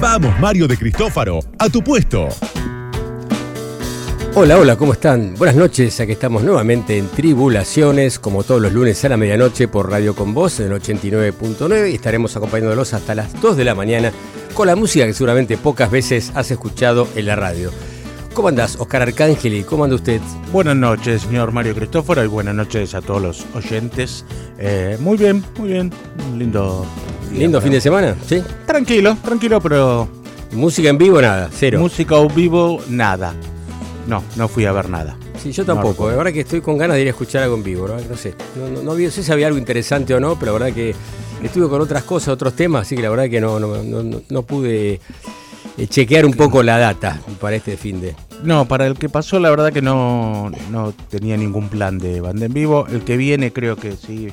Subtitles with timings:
[0.00, 2.28] Vamos, Mario de Cristófaro, a tu puesto.
[4.34, 5.34] Hola, hola, ¿cómo están?
[5.36, 9.88] Buenas noches, aquí estamos nuevamente en Tribulaciones, como todos los lunes a la medianoche por
[9.88, 14.12] Radio Con Voz en el 89.9 y estaremos acompañándolos hasta las 2 de la mañana
[14.54, 17.70] con la música que seguramente pocas veces has escuchado en la radio.
[18.34, 19.62] ¿Cómo andás, Oscar Arcángeli?
[19.62, 20.20] ¿Cómo anda usted?
[20.52, 24.24] Buenas noches, señor Mario Cristóforo, y buenas noches a todos los oyentes.
[24.58, 25.92] Eh, muy bien, muy bien.
[26.32, 26.84] Un lindo
[27.30, 28.16] día ¿Lindo fin de semana?
[28.26, 28.42] ¿Sí?
[28.66, 30.08] Tranquilo, tranquilo, pero
[30.50, 31.22] ¿Música en vivo?
[31.22, 31.78] Nada, cero.
[31.78, 33.34] música o vivo, nada.
[34.08, 35.16] No, no fui a ver nada.
[35.40, 36.10] Sí, yo tampoco.
[36.10, 37.86] la verdad que estoy con ganas de ir a escuchar algo en vivo.
[37.86, 37.94] ¿no?
[37.96, 38.34] No sé.
[38.56, 40.92] No, no, no sé si había algo interesante o no, pero la verdad que
[41.42, 45.00] estuve con otras cosas, otros temas, así que la verdad que no, no, no, pude
[45.88, 48.14] chequear un poco la data para este fin de.
[48.42, 52.46] No, para el que pasó, la verdad que no, no tenía ningún plan de banda
[52.46, 52.86] en vivo.
[52.90, 54.28] El que viene, creo que sí,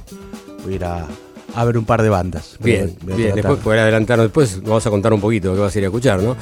[0.64, 1.08] voy a ir a,
[1.56, 2.58] a ver un par de bandas.
[2.60, 3.34] Bien, bien.
[3.36, 6.22] Después poder adelantarnos, después vamos a contar un poquito que vas a ir a escuchar,
[6.22, 6.36] ¿no?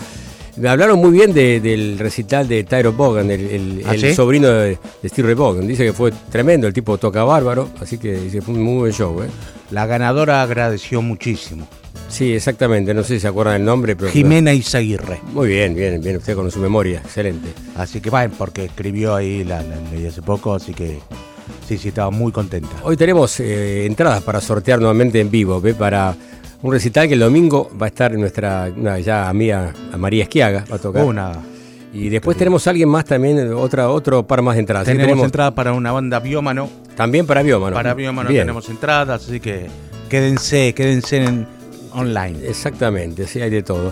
[0.57, 4.13] Me hablaron muy bien de- del recital de Tyro Bogan, el, el- ¿Ah, el sí?
[4.13, 5.65] sobrino de, de Steve Ray Vaughan.
[5.67, 8.91] Dice que fue tremendo, el tipo toca bárbaro, así que dice fue un muy buen
[8.91, 9.27] show, ¿eh?
[9.71, 11.65] La ganadora agradeció muchísimo.
[12.09, 14.11] Sí, exactamente, no sé si se acuerdan el nombre, pero.
[14.11, 15.21] Jimena Izaguirre.
[15.31, 17.49] Muy bien, bien, bien, usted con su memoria, excelente.
[17.77, 20.99] Así que vayan, porque escribió ahí, la, la leí hace poco, así que
[21.67, 22.69] sí, sí, estaba muy contenta.
[22.83, 25.75] Hoy tenemos eh, entradas para sortear nuevamente en vivo, ¿ve?
[25.75, 26.15] para
[26.61, 30.75] un recital que el domingo va a estar nuestra una ya amiga María Esquiaga, va
[30.75, 31.05] a tocar.
[31.05, 31.31] Una,
[31.93, 34.85] Y después tenemos a alguien más también, otra, otro par más de entradas.
[34.85, 36.69] Tenemos, entrada para una banda Biómano.
[36.95, 37.75] También para Biómano.
[37.75, 39.67] Para Biómano Bien, tenemos entradas, así que
[40.09, 41.58] quédense, quédense en
[41.93, 42.39] online.
[42.47, 43.91] Exactamente, sí, hay de todo.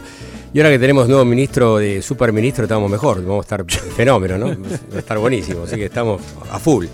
[0.53, 3.65] Y ahora que tenemos nuevo ministro de superministro, estamos mejor, vamos a estar
[3.95, 4.47] fenómeno, ¿no?
[4.91, 6.21] Va a estar buenísimo, así que estamos
[6.51, 6.85] a full.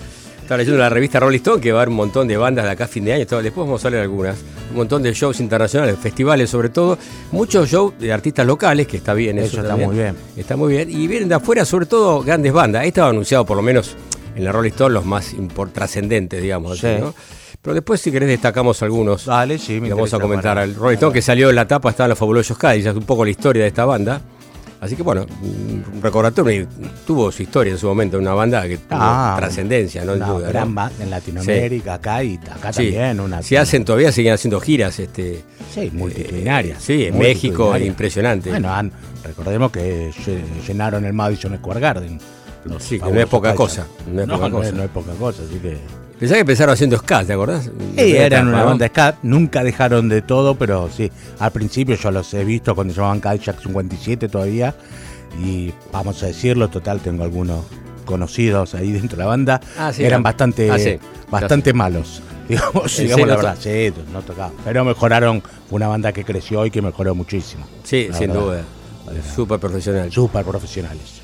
[0.41, 2.71] Estaba leyendo la revista Rolling Stone que va a haber un montón de bandas de
[2.71, 4.35] acá a fin de año, después vamos a de algunas,
[4.71, 6.97] un montón de shows internacionales, festivales sobre todo,
[7.31, 10.15] muchos shows de artistas locales, que está bien, eso, Eso está muy bien.
[10.35, 13.55] Está muy bien, y vienen de afuera sobre todo grandes bandas, ahí estaba anunciado por
[13.55, 13.95] lo menos
[14.35, 15.33] en la Rolling Stone los más
[15.71, 16.99] trascendentes, digamos, así, Sí.
[16.99, 17.13] ¿no?
[17.63, 19.25] Pero después si querés destacamos algunos.
[19.25, 22.09] Dale, sí, me vamos a comentar al Rolling Stone que salió en la tapa, estaban
[22.09, 24.19] los fabulosos Cádiz, es un poco la historia de esta banda.
[24.81, 26.67] Así que bueno, un recordatorio,
[27.07, 30.49] tuvo su historia en su momento, una banda que tuvo Ah, trascendencia, no Una duda,
[30.49, 30.75] gran ¿no?
[30.75, 32.91] banda en Latinoamérica, acá y acá Sí.
[32.91, 33.19] también.
[33.21, 35.41] Una, Si hacen, todavía siguen haciendo giras, este,
[35.73, 38.49] Sí, eh, sí, en México, impresionante.
[38.49, 38.91] Bueno, han-
[39.23, 42.19] recordemos que lle- llenaron el Madison Square Garden.
[42.79, 44.71] Sí, que no fabulosos es poca cosa, no es poca cosa.
[44.73, 45.77] no es poca cosa, así que...
[46.23, 47.65] Pensá que empezaron haciendo ska, ¿te acordás?
[47.97, 48.65] Sí, eran etapa, una ¿no?
[48.67, 52.93] banda ska, nunca dejaron de todo, pero sí, al principio yo los he visto cuando
[52.93, 54.73] llamaban Cadillac 57 todavía,
[55.43, 57.65] y vamos a decirlo, total, tengo algunos
[58.05, 60.97] conocidos ahí dentro de la banda, Ah, sí, eran bastante, Ah, sí.
[61.29, 66.13] bastante malos, digamos, ¿En digamos la verdad, sí, no tocaba, pero mejoraron, fue una banda
[66.13, 67.65] que creció y que mejoró muchísimo.
[67.83, 68.33] Sí, sin verdad.
[68.41, 68.61] duda.
[69.35, 70.09] Súper profesional.
[70.09, 71.21] Súper profesionales.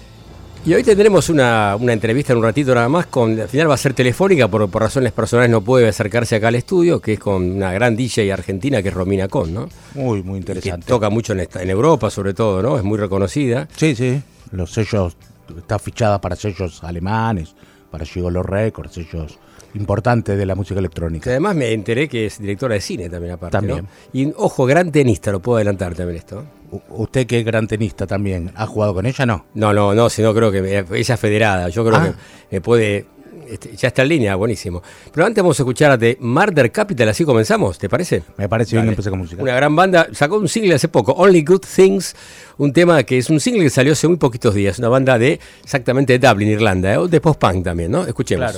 [0.70, 3.74] Y hoy tendremos una, una entrevista en un ratito nada más, con, al final va
[3.74, 7.20] a ser telefónica, por, por razones personales no puede acercarse acá al estudio, que es
[7.20, 9.68] con una gran DJ argentina que es Romina Con, ¿no?
[9.96, 10.86] Muy, muy Que interesante.
[10.86, 12.78] toca mucho en, esta- en Europa sobre todo, ¿no?
[12.78, 13.68] Es muy reconocida.
[13.76, 14.22] Sí, sí.
[14.52, 15.18] Los sellos,
[15.58, 17.56] está fichada para sellos alemanes,
[17.90, 19.40] para Gigolo Records, sellos
[19.76, 21.30] importantes de la música Que electrónica.
[21.30, 23.80] además me enteré que es directora de cine también aparte, También.
[23.86, 23.90] ¿no?
[24.14, 26.46] Y ojo, gran tenista, lo puedo adelantar también esto.
[26.90, 29.26] Usted que es gran tenista también, ¿ha jugado con ella?
[29.26, 29.46] No.
[29.56, 32.06] No, no, no, sino creo que ella es federada, yo creo Ah.
[32.50, 33.06] que me puede...
[33.48, 34.82] este, ya está en línea, buenísimo.
[35.14, 38.24] Pero antes vamos a escuchar de Murder Capital, así comenzamos, ¿te parece?
[38.38, 38.92] Me parece bien Dale.
[38.94, 39.42] empecé con música.
[39.42, 42.16] Una gran banda, sacó un single hace poco, Only Good Things,
[42.58, 45.40] un tema que es un single que salió hace muy poquitos días, una banda de
[45.64, 47.08] exactamente de Dublin, Irlanda, ¿eh?
[47.08, 48.06] de post-punk también, ¿no?
[48.06, 48.58] Escuchemos.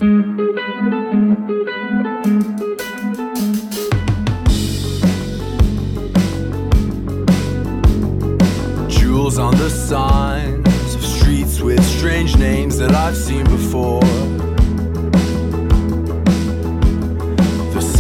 [8.90, 14.02] Jewels on the signs of streets with strange names that I've seen before.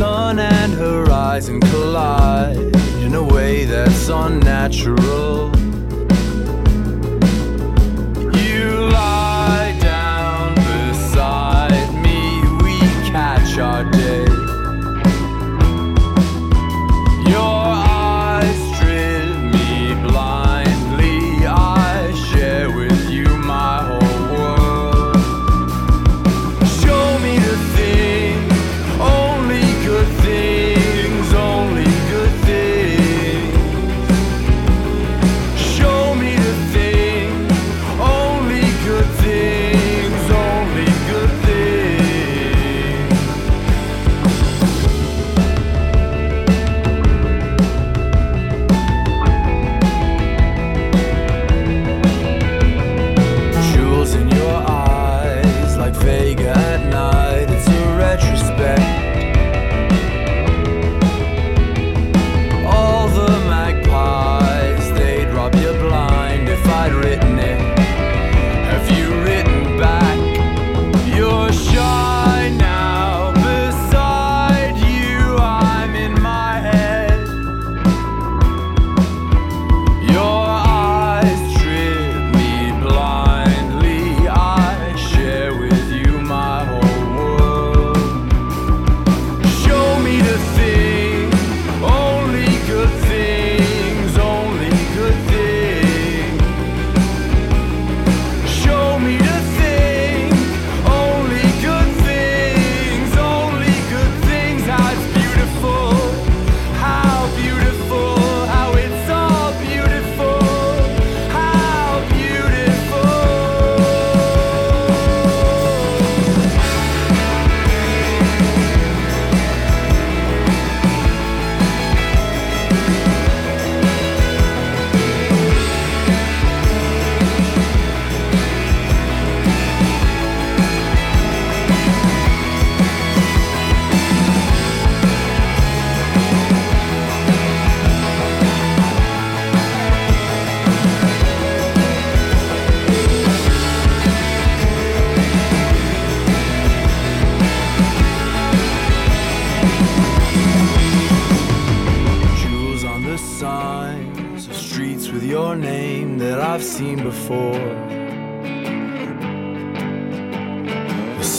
[0.02, 2.58] Sun and horizon collide
[3.06, 5.61] in a way that's unnatural.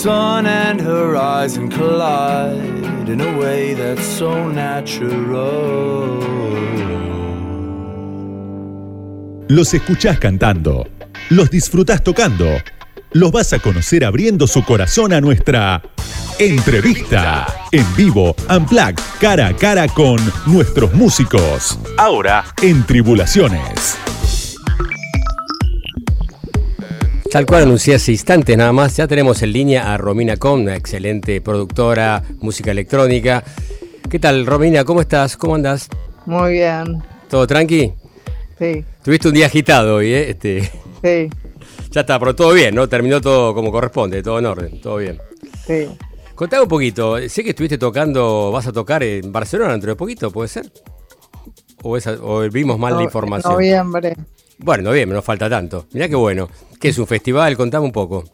[0.02, 6.18] Sun and horizon collide in a way that's so natural.
[9.46, 10.88] Los escuchás cantando,
[11.30, 12.46] los disfrutás tocando,
[13.12, 15.80] los vas a conocer abriendo su corazón a nuestra
[16.40, 21.78] entrevista en vivo, Unplugged, cara a cara con nuestros músicos.
[21.96, 23.96] Ahora en Tribulaciones.
[27.32, 30.76] Tal cual anuncié hace instantes nada más, ya tenemos en línea a Romina Con, una
[30.76, 33.42] excelente productora, música electrónica.
[34.10, 34.84] ¿Qué tal, Romina?
[34.84, 35.38] ¿Cómo estás?
[35.38, 35.88] ¿Cómo andas?
[36.26, 37.94] Muy bien, ¿Todo tranqui?
[38.58, 40.28] sí, Tuviste un día agitado hoy, ¿eh?
[40.28, 40.60] Este,
[41.02, 41.30] sí,
[41.90, 42.86] ya está, pero todo bien, ¿no?
[42.86, 45.18] Terminó todo como corresponde, todo en orden, todo bien.
[45.66, 45.88] sí.
[46.34, 50.30] Contame un poquito, sé que estuviste tocando, vas a tocar en Barcelona dentro de poquito,
[50.30, 50.70] ¿puede ser?
[51.82, 53.54] ¿O, o vimos mal la información?
[53.54, 54.16] Noviembre.
[54.62, 55.86] Bueno, noviembre, no falta tanto.
[55.92, 56.48] Mirá qué bueno.
[56.80, 57.56] ¿Qué es un festival?
[57.56, 58.24] Contame un poco.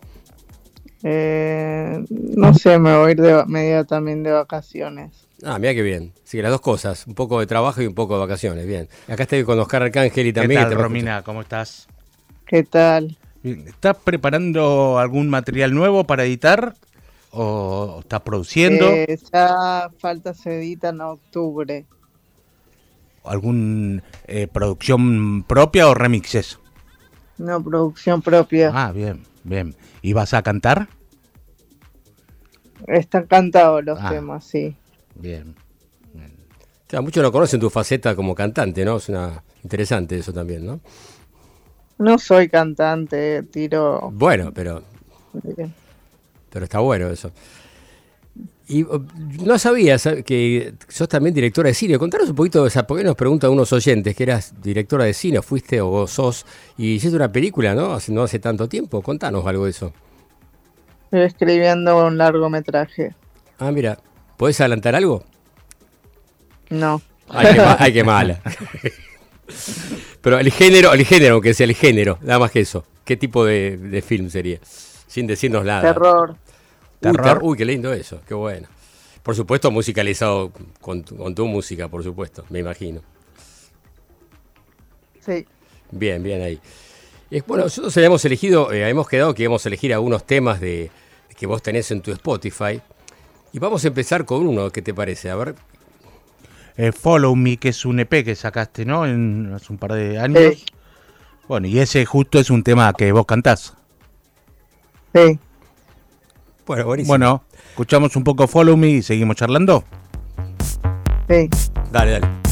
[1.02, 5.26] Eh, no sé, me voy a ir de, medio también de vacaciones.
[5.42, 6.12] Ah, mira qué bien.
[6.24, 8.88] Sí, las dos cosas, un poco de trabajo y un poco de vacaciones, bien.
[9.06, 10.64] Acá estoy con Oscar Arcángel y ¿Qué también.
[10.64, 11.22] que tal, Romina?
[11.22, 11.88] ¿Cómo estás?
[12.46, 13.16] ¿Qué tal?
[13.42, 16.74] Bien, ¿Estás preparando algún material nuevo para editar?
[17.30, 18.86] ¿O estás produciendo?
[18.86, 21.86] Eh, ya falta se edita en octubre.
[23.24, 26.58] ¿Algún eh, producción propia o remixes?
[27.38, 28.70] Una producción propia.
[28.74, 29.74] Ah, bien, bien.
[30.02, 30.88] ¿Y vas a cantar?
[32.86, 34.10] Están cantados los Ah.
[34.10, 34.76] temas, sí.
[35.14, 35.54] Bien.
[36.86, 38.96] Claro, muchos no conocen tu faceta como cantante, ¿no?
[38.96, 40.80] Es una interesante eso también, ¿no?
[41.98, 44.08] No soy cantante, tiro.
[44.12, 44.82] Bueno, pero,
[46.50, 47.30] pero está bueno eso.
[48.70, 49.02] Y uh,
[49.44, 51.98] no sabías eh, que sos también directora de cine.
[51.98, 55.38] Contanos un poquito de esa, porque nos preguntan unos oyentes que eras directora de cine,
[55.38, 56.44] o fuiste o sos,
[56.76, 57.94] y hiciste una película, ¿no?
[57.94, 59.00] Hace, no hace tanto tiempo.
[59.02, 59.92] Contanos algo de eso.
[61.04, 63.14] Estoy escribiendo un largometraje.
[63.58, 63.98] Ah, mira,
[64.36, 65.24] ¿podés adelantar algo?
[66.68, 67.00] No.
[67.30, 68.40] Ay, qué, ma- ay, qué mala.
[70.20, 72.84] Pero el género, el género, aunque sea el género, nada más que eso.
[73.04, 74.58] ¿Qué tipo de, de film sería?
[75.06, 75.80] Sin decirnos nada.
[75.80, 76.36] Terror.
[77.00, 77.22] Uy, Terror.
[77.24, 78.68] ter- uy, qué lindo eso, qué bueno.
[79.22, 83.02] Por supuesto, musicalizado con, tu- con tu música, por supuesto, me imagino.
[85.20, 85.46] Sí.
[85.90, 86.60] Bien, bien ahí.
[87.46, 90.90] Bueno, nosotros habíamos elegido, eh, hemos quedado que íbamos a elegir algunos temas de,
[91.36, 92.80] que vos tenés en tu Spotify.
[93.52, 95.30] Y vamos a empezar con uno, ¿qué te parece?
[95.30, 95.54] A ver,
[96.76, 99.04] Eh, Follow Me, que es un EP que sacaste, ¿no?
[99.04, 100.54] En, hace un par de años.
[100.54, 100.64] Sí.
[101.48, 103.74] Bueno, y ese justo es un tema que vos cantás.
[105.14, 105.38] Sí.
[106.68, 107.12] Bueno, buenísimo.
[107.12, 109.82] Bueno, escuchamos un poco Follow Me y seguimos charlando.
[111.28, 111.48] Sí.
[111.90, 112.47] Dale, dale.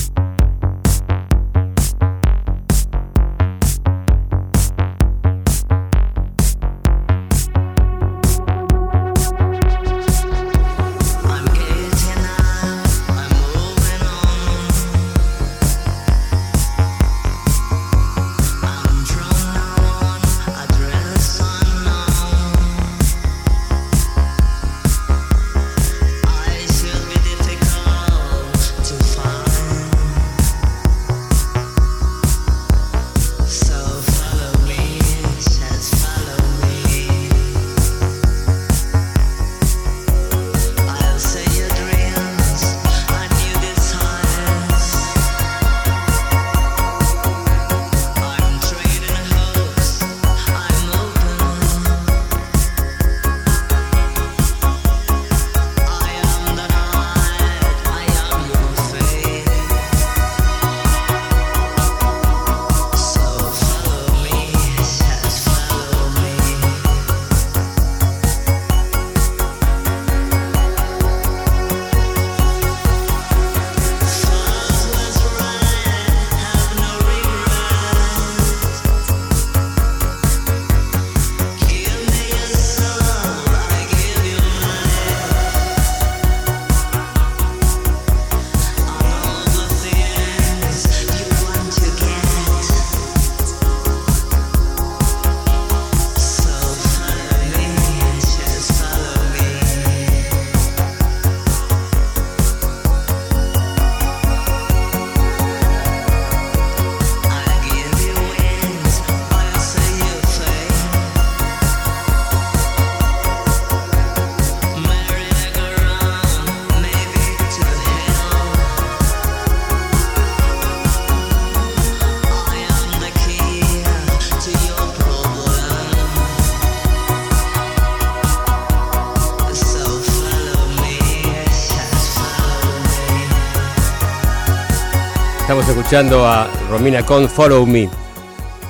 [135.87, 137.89] Escuchando a Romina con Follow Me.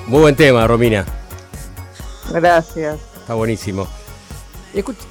[0.06, 1.02] Muy buen tema, Romina.
[2.30, 2.98] Gracias.
[3.20, 3.88] Está buenísimo.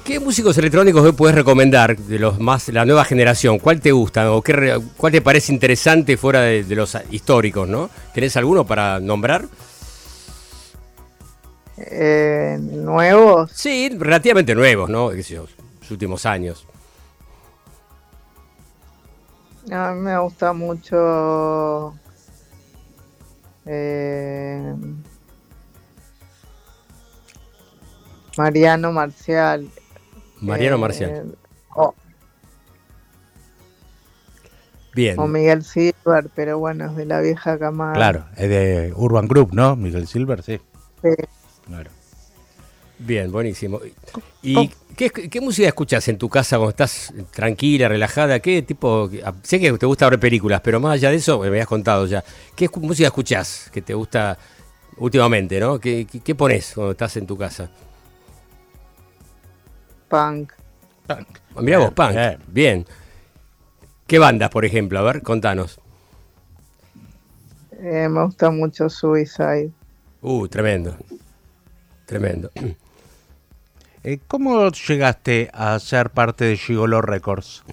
[0.04, 3.58] ¿Qué músicos electrónicos hoy puedes recomendar de los más la nueva generación?
[3.58, 7.90] ¿Cuál te gusta o qué cuál te parece interesante fuera de, de los históricos, no?
[8.14, 9.46] ¿Tenés alguno para nombrar?
[11.76, 15.10] Eh, nuevos, Sí, relativamente nuevos, ¿no?
[15.10, 15.48] Qué sé yo,
[15.80, 16.68] los últimos años.
[19.70, 21.94] A mí me gusta mucho.
[23.66, 24.74] eh,
[28.36, 29.68] Mariano Marcial.
[30.40, 31.38] Mariano eh, Marcial.
[31.74, 31.94] O,
[34.94, 35.18] Bien.
[35.18, 37.94] o Miguel Silver, pero bueno, es de la vieja camada.
[37.94, 39.76] Claro, es de Urban Group, ¿no?
[39.76, 40.60] Miguel Silver, sí.
[41.02, 41.10] Sí.
[41.66, 41.90] Claro.
[42.98, 43.80] Bien, buenísimo.
[44.42, 48.40] ¿Y qué, qué música escuchas en tu casa cuando estás tranquila, relajada?
[48.40, 49.10] ¿Qué tipo?
[49.42, 52.24] Sé que te gusta ver películas, pero más allá de eso, me habías contado ya.
[52.54, 54.38] ¿Qué música escuchás que te gusta
[54.96, 55.78] últimamente, no?
[55.78, 57.70] ¿Qué, qué, qué pones cuando estás en tu casa?
[60.08, 60.52] Punk.
[61.08, 61.20] Ah,
[61.60, 62.10] Mirá vos, punk.
[62.12, 62.38] bien.
[62.48, 62.86] Bien.
[64.06, 64.98] ¿Qué bandas, por ejemplo?
[64.98, 65.80] A ver, contanos.
[67.78, 69.70] Eh, me gusta mucho Suicide.
[70.22, 70.96] Uh, tremendo.
[72.06, 72.50] Tremendo.
[74.06, 77.64] Eh, ¿Cómo llegaste a ser parte de Gigolo Records?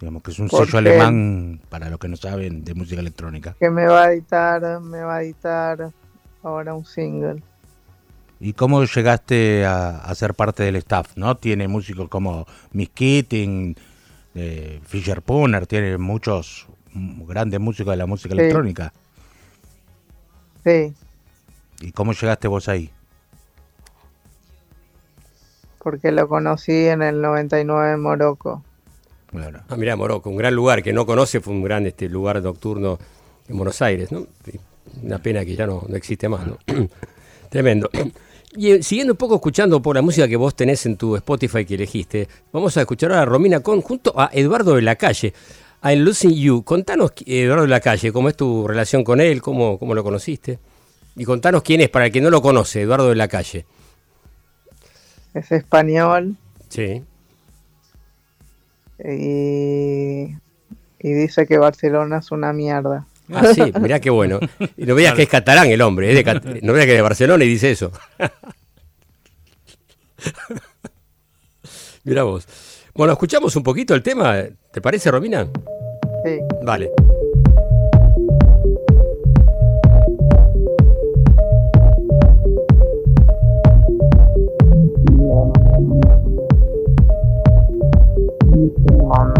[0.00, 3.54] Digamos que es un ¿Por sello alemán, para los que no saben, de música electrónica.
[3.60, 5.90] Que me va a editar, me va a editar
[6.42, 7.42] ahora un single.
[8.40, 11.14] ¿Y cómo llegaste a, a ser parte del staff?
[11.14, 11.36] ¿no?
[11.36, 13.76] Tiene músicos como Miss Keating,
[14.34, 18.40] eh, Fisher Punner, tiene muchos grandes músicos de la música Sí.
[18.40, 18.94] electrónica.
[20.64, 20.94] Sí,
[21.82, 22.90] ¿Y cómo llegaste vos ahí?
[25.82, 28.62] Porque lo conocí en el 99 en Morocco.
[29.32, 32.42] Bueno, Ah, mirá, Morocco, un gran lugar que no conoce, fue un gran este, lugar
[32.42, 32.98] nocturno
[33.48, 34.26] en Buenos Aires, ¿no?
[35.02, 36.58] Una pena que ya no, no existe más, ¿no?
[37.48, 37.88] Tremendo.
[38.56, 41.64] Y eh, siguiendo un poco escuchando por la música que vos tenés en tu Spotify
[41.64, 45.32] que elegiste, vamos a escuchar a Romina Con junto a Eduardo de la Calle,
[45.80, 46.64] a Losing You.
[46.64, 50.02] Contanos, eh, Eduardo de la Calle, cómo es tu relación con él, cómo, cómo lo
[50.02, 50.58] conociste.
[51.14, 53.66] Y contanos quién es, para el que no lo conoce, Eduardo de la Calle.
[55.34, 56.36] Es español
[56.68, 57.02] Sí.
[59.04, 60.34] y,
[60.98, 63.06] y dice que Barcelona es una mierda.
[63.32, 64.40] Ah, sí, mirá qué bueno.
[64.76, 67.02] Y no veas que es catalán el hombre, es de no veas que es de
[67.02, 67.92] Barcelona y dice eso.
[72.04, 72.46] mirá vos.
[72.94, 74.36] Bueno, escuchamos un poquito el tema,
[74.72, 75.46] ¿te parece, Romina?
[76.24, 76.38] Sí.
[76.62, 76.90] Vale.
[89.12, 89.38] Thank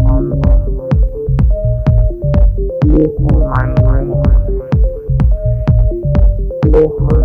[7.13, 7.20] you.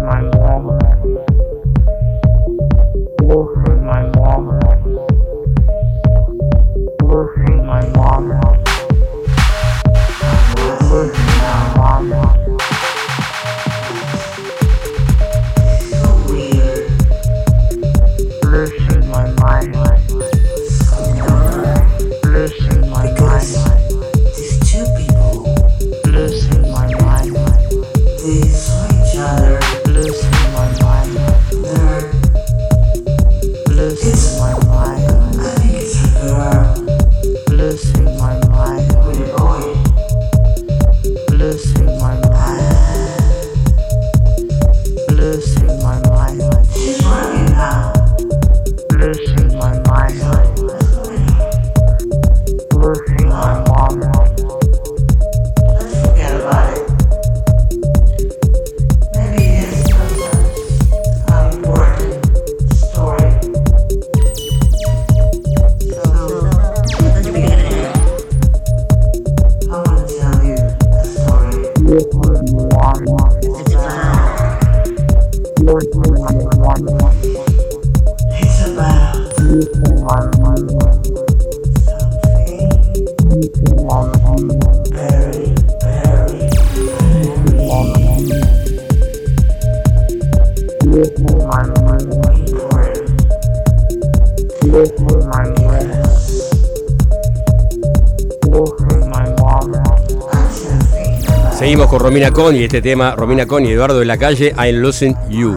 [102.15, 105.53] Romina Con y este tema, Romina Con y Eduardo de la Calle, I'm Losing You.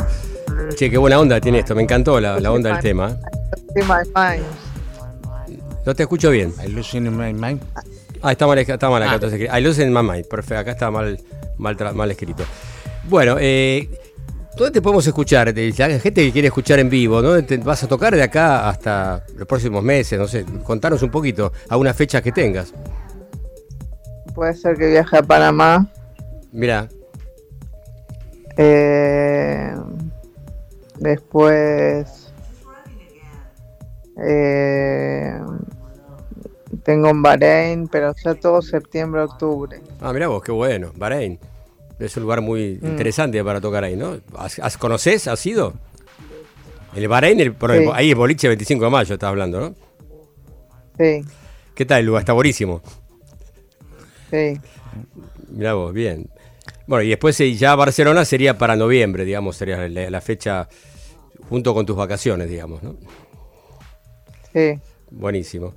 [0.74, 3.16] Che, qué buena onda tiene esto, me encantó la, la onda del tema.
[3.76, 4.44] Mind.
[5.86, 6.52] No te escucho bien.
[6.66, 7.62] I Losing in My Mind.
[8.22, 9.12] Ah, está mal, está mal acá.
[9.12, 9.14] Ah.
[9.14, 10.26] entonces, I lose in my mind.
[10.26, 11.20] Perfecto, acá está mal,
[11.58, 12.42] mal, mal escrito.
[13.04, 13.88] Bueno, eh,
[14.56, 15.54] ¿dónde te podemos escuchar?
[15.54, 18.68] De- La gente que quiere escuchar en vivo, ¿dónde te vas a tocar de acá
[18.68, 20.18] hasta los próximos meses?
[20.18, 22.74] No sé, contanos un poquito, a una fecha que tengas.
[24.34, 25.88] Puede ser que viaje a Panamá.
[26.52, 26.88] Mira,
[28.56, 29.74] eh,
[30.98, 32.32] después.
[34.20, 35.38] eh,
[36.82, 39.80] tengo en Bahrein, pero ya todo septiembre, octubre.
[40.00, 41.38] ah, mira vos, qué bueno, Bahrein.
[41.98, 42.86] Es un lugar muy Mm.
[42.86, 44.18] interesante para tocar ahí, ¿no?
[44.36, 45.26] ¿Has, has- ¿Conocés?
[45.28, 45.74] ¿Has ido?
[46.94, 47.90] El Bahrein, el, Sí.
[47.92, 49.74] ahí es boliche 25 de mayo, estás hablando, ¿no?
[50.98, 51.24] Sí,
[51.74, 52.22] ¿Qué tal el lugar?
[52.22, 52.80] Está buenísimo.
[54.30, 54.58] sí.
[55.50, 56.28] Mirá vos, bien.
[56.88, 60.68] Bueno, y después eh, ya Barcelona sería para noviembre, digamos, sería la, la fecha
[61.48, 62.96] junto con tus vacaciones, digamos, ¿no?
[64.52, 65.74] Sí, Buenísimo.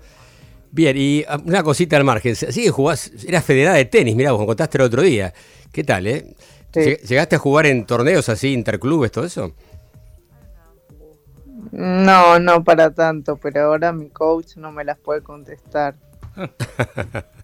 [0.72, 2.36] Bien, y ah, una cosita al margen.
[2.36, 5.34] Sí, jugás, eras federada de tenis, mirá, vos contaste el otro día.
[5.72, 6.34] ¿Qué tal, eh?
[6.74, 6.96] Sí.
[7.06, 9.54] ¿Llegaste a jugar en torneos así, interclubes, todo eso?
[11.74, 15.96] no, no para tanto, pero ahora mi coach no me las puede contestar.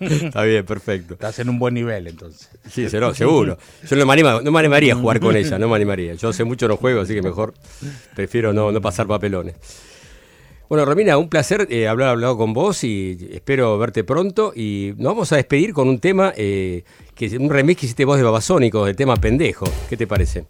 [0.00, 1.14] Está bien, perfecto.
[1.14, 2.48] Estás en un buen nivel entonces.
[2.70, 3.14] Sí, seguro.
[3.14, 3.58] seguro.
[3.88, 6.14] Yo no me, anima- no me animaría a jugar con ella, no me animaría.
[6.14, 7.54] Yo hace mucho no juego, así que mejor
[8.14, 9.54] prefiero no, no pasar papelones.
[10.68, 14.52] Bueno, Romina, un placer eh, hablar hablado con vos y espero verte pronto.
[14.54, 16.84] Y nos vamos a despedir con un tema, eh,
[17.16, 19.66] que un remix que hiciste vos de Babasónicos, el tema pendejo.
[19.88, 20.44] ¿Qué te parece?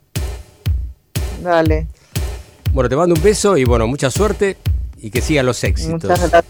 [1.43, 1.87] Dale,
[2.75, 4.59] Bueno, te mando un beso y bueno, mucha suerte
[4.99, 6.05] y que sigan los éxitos.
[6.05, 6.45] muchas gracias.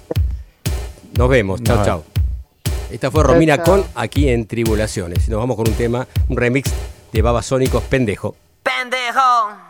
[1.16, 1.62] Nos vemos.
[1.62, 2.04] Chao, chao.
[2.90, 5.28] Esta fue Romina con aquí en Tribulaciones.
[5.28, 6.72] Nos vamos con un tema, un remix
[7.12, 8.34] de Babasónicos pendejo.
[8.62, 9.69] pendejo.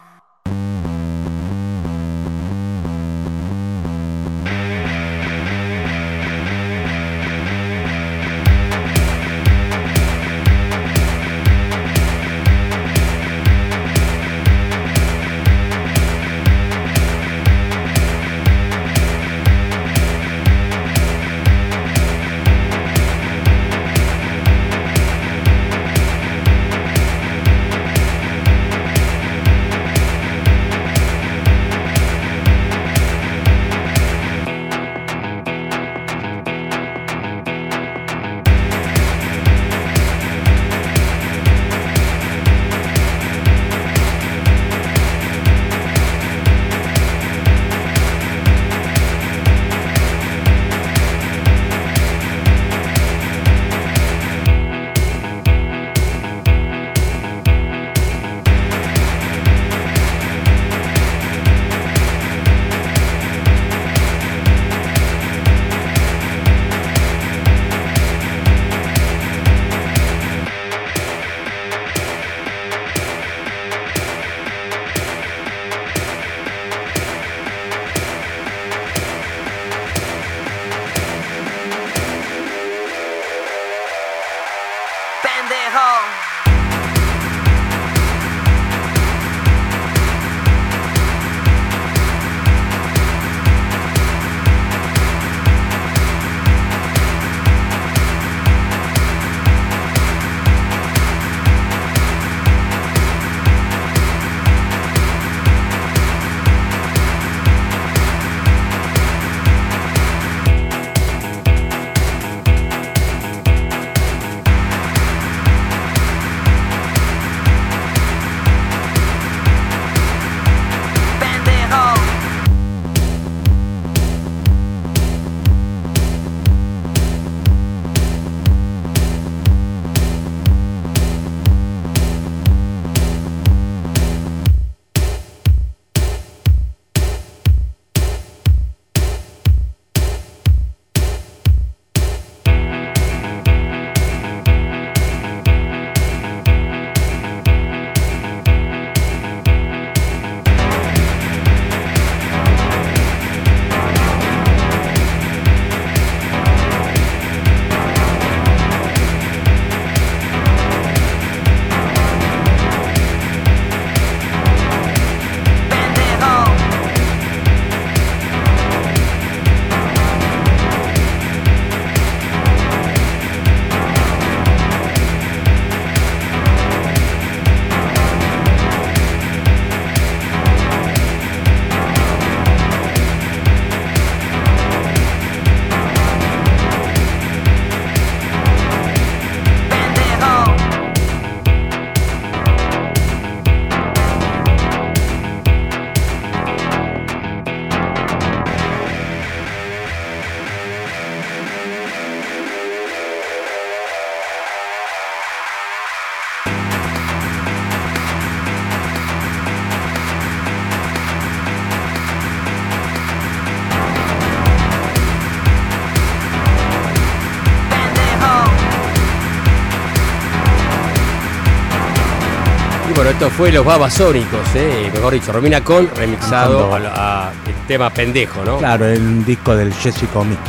[223.40, 224.90] Fue Los Babasónicos, ¿eh?
[224.92, 228.59] mejor dicho, Romina Con remixado Con a, a el tema pendejo, ¿no?
[228.59, 230.40] Claro, en un disco del Jessica Mix.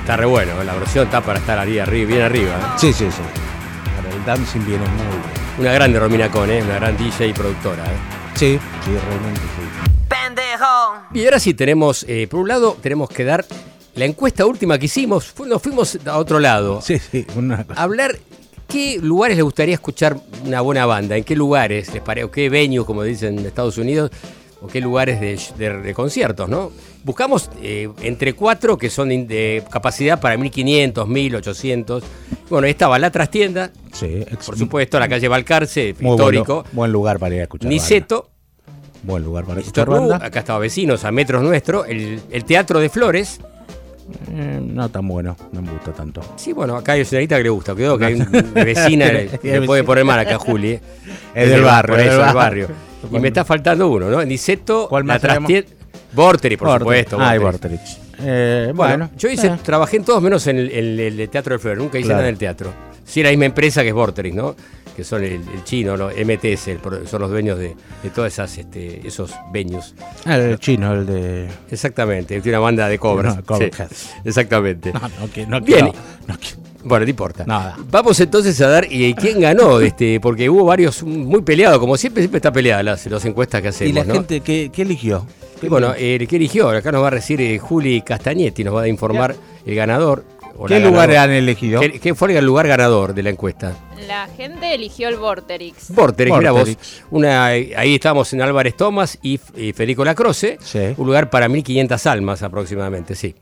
[0.00, 0.64] Está re bueno, ¿eh?
[0.66, 2.52] la versión está para estar ahí arriba, bien arriba.
[2.52, 2.76] ¿eh?
[2.76, 3.22] Sí, sí, sí.
[3.96, 5.22] Para el dancing viene muy bien.
[5.58, 6.62] Una grande Romina Con, ¿eh?
[6.62, 7.82] una gran DJ y productora.
[7.84, 7.96] ¿eh?
[8.34, 11.18] Sí, sí, realmente sí.
[11.18, 13.46] Y ahora sí tenemos, eh, por un lado, tenemos que dar
[13.94, 15.24] la encuesta última que hicimos.
[15.32, 16.82] Fu- Nos fuimos a otro lado.
[16.82, 17.82] Sí, sí, una cosa.
[17.82, 18.16] Hablar
[18.70, 22.48] qué lugares les gustaría escuchar una buena banda, en qué lugares les parece, o qué
[22.48, 24.10] venues, como dicen en Estados Unidos,
[24.62, 26.70] o qué lugares de, de- de conciertos, ¿no?
[27.02, 32.02] Buscamos eh, entre cuatro que son de, capacidad para 1500, 1800.
[32.50, 36.54] Bueno, ahí estaba La Trastienda, Sí, por supuesto, la calle Balcarce, muy histórico.
[36.56, 37.68] bueno, buen lugar para ir a escuchar.
[37.70, 38.16] Niceto,
[38.66, 38.80] banda.
[39.02, 40.26] Buen lugar para Niceto escuchar banda.
[40.26, 41.84] acá estaba Vecinos, a metros nuestro.
[41.86, 43.40] El, el Teatro de Flores.
[44.32, 46.20] Eh, no tan bueno, no me gusta tanto.
[46.36, 47.74] Sí, bueno, acá hay una señorita que le gusta.
[47.74, 50.72] Creo que hay una vecina, le, le puede poner mal acá, Juli.
[50.72, 50.80] ¿eh?
[51.34, 52.68] Es del barrio, Por es eso, del barrio.
[52.68, 53.16] barrio.
[53.18, 54.22] Y me está faltando uno, ¿no?
[54.24, 55.22] Niceto, ¿Cuál la más
[56.12, 57.16] Vorterix, por supuesto.
[57.20, 57.38] Ah.
[57.38, 57.98] Vorterix.
[58.22, 61.28] Eh, Bueno, bueno, yo hice, eh, trabajé en todos menos en el, en el- el
[61.28, 61.78] Teatro del Flores.
[61.78, 62.18] Nunca hice Claro.
[62.18, 62.72] nada en el teatro.
[63.04, 64.54] Sí, la misma empresa que es Vorterix, ¿no?
[65.00, 66.08] Que son el, el chino, ¿no?
[66.08, 69.94] MTS, el son los dueños de, de todas esas, este, esos venues.
[70.26, 71.48] ah, el chino, el de.
[71.70, 73.36] Exactamente, tiene una banda de cobras.
[73.36, 74.10] No, Cobra Sí, Cats.
[74.26, 74.92] exactamente.
[74.92, 75.90] No, no, que- no Bien.
[76.26, 76.34] no
[76.84, 77.46] Bueno, no importa.
[77.46, 77.78] Nada.
[77.90, 82.22] Vamos entonces a dar y quién ganó, este, porque hubo varios muy peleados, como siempre,
[82.24, 83.90] siempre está peleada las, las encuestas que hacemos.
[83.90, 84.12] ¿Y la ¿no?
[84.12, 85.26] gente qué, qué eligió?
[85.62, 86.68] Y bueno, eh, ¿qué eligió?
[86.68, 89.34] Acá nos va a decir eh, Juli Castagnetti, nos va a informar
[89.64, 90.24] el ganador.
[90.60, 91.22] O ¿Qué ganadora.
[91.22, 91.80] han elegido?
[91.80, 93.76] ¿Qué, qué fue el lugar ganador de la encuesta?
[94.06, 95.90] La gente eligió el Vorterix.
[95.94, 96.60] Vorterix, mira vos.
[96.60, 97.02] Vorterix.
[97.10, 100.94] Una, ahí estábamos en Álvarez Tomás y, y Federico Lacroce, Sí.
[100.96, 103.34] un lugar para 1500 almas aproximadamente, sí.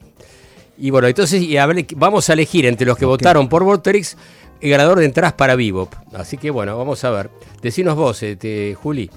[0.79, 4.17] Y bueno, entonces y a ver, vamos a elegir entre los que votaron por Vorterix
[4.61, 5.93] el ganador de entradas para Bebop.
[6.15, 7.31] Así que bueno, vamos a ver.
[7.63, 9.11] Decinos vos, este, Juli.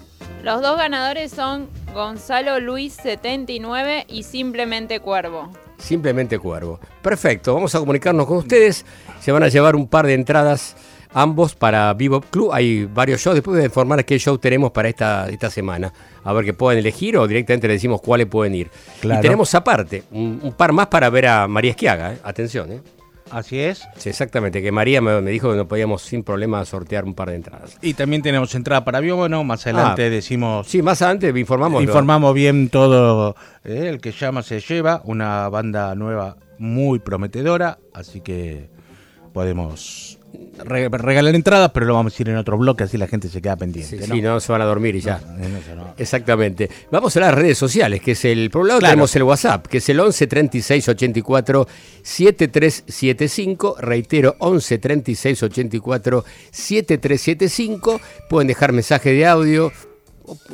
[0.43, 5.51] Los dos ganadores son Gonzalo Luis 79 y Simplemente Cuervo.
[5.81, 6.79] Simplemente Cuervo.
[7.01, 8.85] Perfecto, vamos a comunicarnos con ustedes.
[9.19, 10.75] Se van a llevar un par de entradas
[11.13, 12.51] ambos para Bebop Club.
[12.53, 13.35] Hay varios shows.
[13.35, 15.91] Después voy a informar qué show tenemos para esta, esta semana.
[16.23, 18.69] A ver qué pueden elegir o directamente le decimos cuáles pueden ir.
[19.01, 19.19] Claro.
[19.19, 22.13] Y tenemos aparte un, un par más para ver a María Esquiaga.
[22.13, 22.17] ¿eh?
[22.23, 22.81] Atención, ¿eh?
[23.31, 23.87] Así es.
[23.97, 27.29] Sí, exactamente, que María me, me dijo que no podíamos sin problema sortear un par
[27.29, 27.77] de entradas.
[27.81, 29.43] Y también tenemos entrada para Bióbono.
[29.43, 30.67] Más adelante Ah, decimos.
[30.67, 31.81] Sí, más adelante informamos.
[31.81, 33.35] Informamos bien todo.
[33.63, 35.01] eh, el que llama se lleva.
[35.05, 37.79] Una banda nueva muy prometedora.
[37.93, 38.69] Así que
[39.33, 40.19] podemos
[40.63, 43.41] re- regalar entradas, pero lo vamos a ir en otro bloque, así la gente se
[43.41, 43.97] queda pendiente.
[43.99, 44.15] Sí, ¿no?
[44.15, 45.19] sí, no se van a dormir y ya.
[45.75, 45.93] No.
[45.97, 46.69] Exactamente.
[46.91, 48.49] Vamos a las redes sociales, que es el.
[48.49, 48.93] Por un lado Claro.
[48.93, 51.67] tenemos el WhatsApp, que es el 11 36 84
[52.03, 53.75] 7375.
[53.79, 58.01] Reitero, 11 36 84 7375.
[58.29, 59.71] Pueden dejar mensaje de audio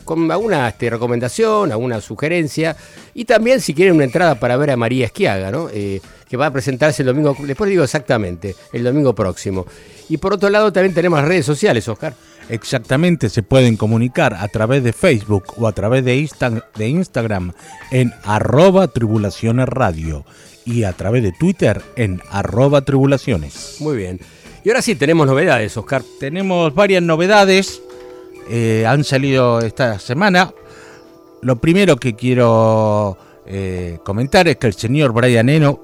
[0.06, 2.76] con alguna este, recomendación, alguna sugerencia.
[3.14, 5.70] Y también si quieren una entrada para ver a María Esquiaga, ¿no?
[5.72, 9.66] Eh, que va a presentarse el domingo, después digo exactamente, el domingo próximo.
[10.10, 12.14] Y por otro lado también tenemos redes sociales, Oscar.
[12.50, 17.52] Exactamente, se pueden comunicar a través de Facebook o a través de, Insta- de Instagram
[17.92, 20.26] en arroba tribulaciones radio
[20.66, 23.78] y a través de Twitter en arroba tribulaciones.
[23.80, 24.20] Muy bien.
[24.64, 26.04] Y ahora sí tenemos novedades, Oscar.
[26.20, 27.82] Tenemos varias novedades,
[28.50, 30.54] eh, han salido esta semana.
[31.42, 35.80] Lo primero que quiero eh, comentar es que el señor Brian Eno,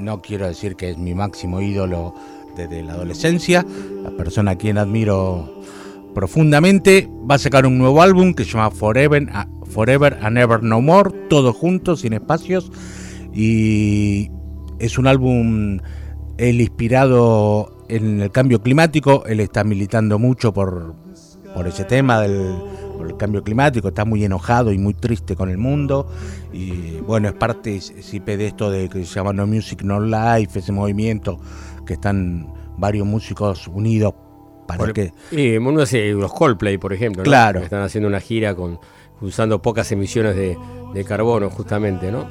[0.00, 2.14] no quiero decir que es mi máximo ídolo
[2.56, 3.64] desde la adolescencia,
[4.02, 5.62] la persona a quien admiro
[6.14, 9.28] profundamente, va a sacar un nuevo álbum que se llama Forever,
[9.66, 12.72] Forever and Ever No More, todos juntos, sin espacios,
[13.32, 14.30] y
[14.78, 15.78] es un álbum
[16.38, 20.94] él inspirado en el cambio climático, él está militando mucho por,
[21.54, 22.54] por ese tema del
[23.00, 26.06] por el cambio climático, está muy enojado y muy triste con el mundo
[26.52, 30.58] y bueno, es parte sipe de esto de que se llama No Music No Life,
[30.58, 31.40] ese movimiento
[31.86, 34.12] que están varios músicos unidos
[34.66, 37.22] para Por- que Y uno hace los Coldplay, por ejemplo.
[37.22, 37.24] ¿no?
[37.24, 37.60] Claro.
[37.60, 38.78] Están haciendo una gira con
[39.22, 40.58] usando pocas emisiones de,
[40.92, 42.26] de carbono, justamente, ¿no?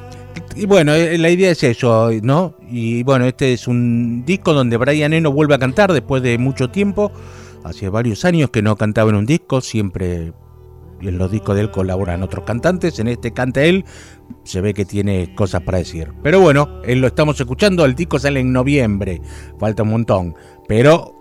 [0.55, 2.53] Y bueno, eh, la idea es eso, ¿no?
[2.69, 6.69] Y bueno, este es un disco donde Brian Eno vuelve a cantar después de mucho
[6.69, 7.11] tiempo.
[7.63, 10.31] Hace varios años que no cantaba en un disco, siempre
[11.01, 12.99] en los discos de él colaboran otros cantantes.
[12.99, 13.85] En este canta él,
[14.43, 16.11] se ve que tiene cosas para decir.
[16.23, 19.21] Pero bueno, él lo estamos escuchando, el disco sale en noviembre,
[19.57, 20.35] falta un montón.
[20.67, 21.15] Pero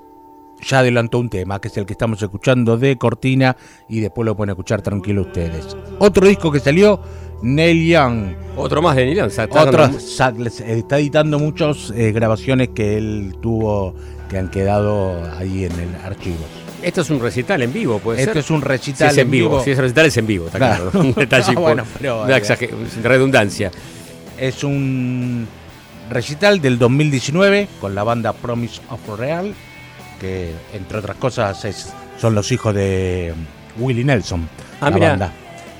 [0.61, 3.57] ya adelantó un tema, que es el que estamos escuchando de Cortina,
[3.89, 5.77] y después lo pueden escuchar tranquilo ustedes.
[6.01, 7.01] Otro disco que salió,
[7.43, 8.35] Neil Young.
[8.57, 9.87] Otro más de Neil Young, Otro,
[10.39, 13.95] les- está editando muchas grabaciones que él tuvo
[14.29, 16.45] que han quedado ahí en el archivo.
[16.83, 18.39] Esto es un recital en vivo, puede Esto ser.
[18.41, 19.63] es un Si recital es en vivo.
[19.65, 20.91] Si es recital es en vivo, está Claro.
[20.91, 21.07] claro.
[21.09, 22.39] Un detalle Ah, bueno, pero, una
[23.03, 23.71] redundancia.
[24.39, 25.47] Es un
[26.11, 29.53] recital del 2019 con la banda Promise of Real,
[30.21, 33.35] que entre otras cosas es- son los hijos de
[33.79, 34.49] Willie Nelson,
[34.81, 35.33] Ah, la banda.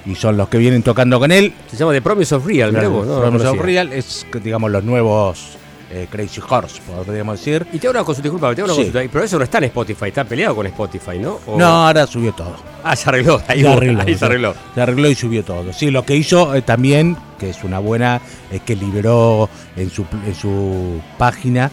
[0.07, 1.53] Y son los que vienen tocando con él.
[1.71, 3.61] Se llama The Promise of Real, mirá vos, no Promise of.
[3.61, 5.57] Real es, digamos, los nuevos
[5.91, 7.67] eh, Crazy Horse, podríamos decir.
[7.73, 8.91] Y te hago una consulta, disculpa, te hago una Sí.
[8.91, 9.11] consulta.
[9.13, 11.39] Pero eso no está en Spotify, está peleado con Spotify, ¿no?
[11.47, 12.57] O- No, ahora subió todo.
[12.85, 14.55] Ah, se arregló, ahí, Se arregló, ahí se arregló.
[14.75, 15.73] Se arregló y subió todo.
[15.73, 18.21] Sí, lo que hizo eh, también, que es una buena,
[18.51, 21.71] es que liberó en su, en su página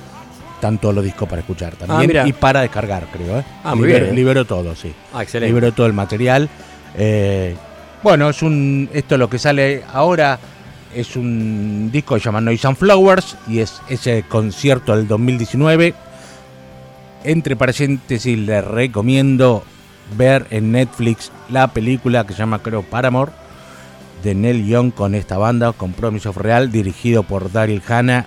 [0.61, 2.27] tanto los discos para escuchar también Ah, mira.
[2.27, 3.39] y para descargar, creo.
[3.39, 3.45] ¿eh?
[3.63, 4.15] Ah, muy liberó, bien.
[4.15, 4.91] liberó todo, sí.
[5.13, 5.53] Ah, excelente.
[5.53, 6.49] Liberó todo el material.
[8.03, 10.39] Bueno, es un esto lo que sale ahora
[10.95, 15.93] es un disco que se llama Noise and Flowers y es ese concierto del 2019.
[17.23, 19.63] Entre paréntesis, les recomiendo
[20.17, 23.31] ver en Netflix la película que se llama, creo, Paramore,
[24.23, 28.25] de Neil Young con esta banda, con Promise of Real, dirigido por Daryl Hannah.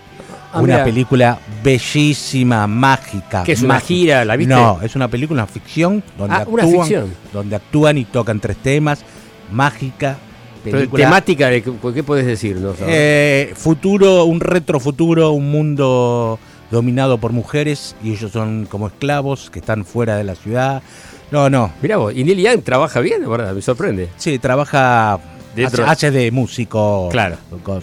[0.53, 3.45] Ah, una película bellísima, mágica.
[3.45, 3.87] ¿Qué es una mágica.
[3.87, 4.25] gira?
[4.25, 4.55] ¿La viste?
[4.55, 7.15] No, es una película, una ficción, donde, Ah, una actúan, ficción.
[7.33, 9.05] donde actúan y tocan tres temas.
[9.53, 10.17] Mágica.
[10.65, 12.57] Película, temática, de, ¿qué qué puedes decir?
[12.57, 16.39] No, eh, futuro, un retrofuturo, un mundo
[16.71, 20.83] dominado por mujeres y ellos son como esclavos que están fuera de la ciudad.
[21.31, 21.73] No, no.
[21.83, 24.09] Mirá vos, y Neil Young trabaja bien, verdad, me sorprende.
[24.17, 25.19] Sí, trabaja.
[25.57, 27.09] Dentro- Hace, de músico.
[27.11, 27.37] Claro.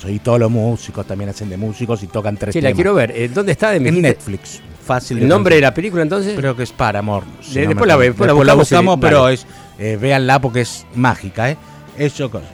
[0.08, 2.76] Y todos los músicos también hacen de músicos y tocan tres Sí, la temas.
[2.78, 3.12] quiero ver.
[3.12, 3.72] Eh, ¿Dónde está?
[3.72, 4.62] De En Netflix.
[4.86, 5.18] Fácil.
[5.18, 6.38] de ¿El nombre de la película entonces?
[6.38, 7.26] Creo que es Paramore.
[7.42, 9.34] si De- no después la- después la Después la buscamos y- buscamos, pero vale.
[9.34, 9.48] es.
[9.80, 11.58] Eh, véanla porque es mágica, ¿eh?
[11.98, 12.46] Eso cosa.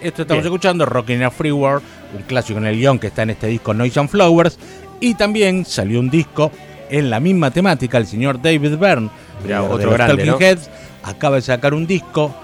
[0.00, 0.52] Esto estamos Bien.
[0.52, 1.82] escuchando, Rockin' in a Free World,
[2.16, 4.58] un clásico en el guion que está en este disco Noise and Flowers.
[4.98, 6.50] Y también salió un disco
[6.88, 9.10] en la misma temática, el señor David Byrne,
[9.42, 10.40] Mirá, líder de otro los grande, Talking ¿no?
[10.40, 10.70] Heads,
[11.02, 12.34] acaba de sacar un disco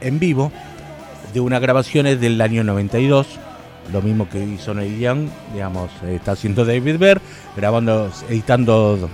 [0.00, 0.52] en vivo
[1.32, 3.26] de unas grabaciones del año 92.
[3.92, 7.22] Lo mismo que hizo Neil Young, digamos, está haciendo David Byrne,
[7.56, 9.08] grabando, editando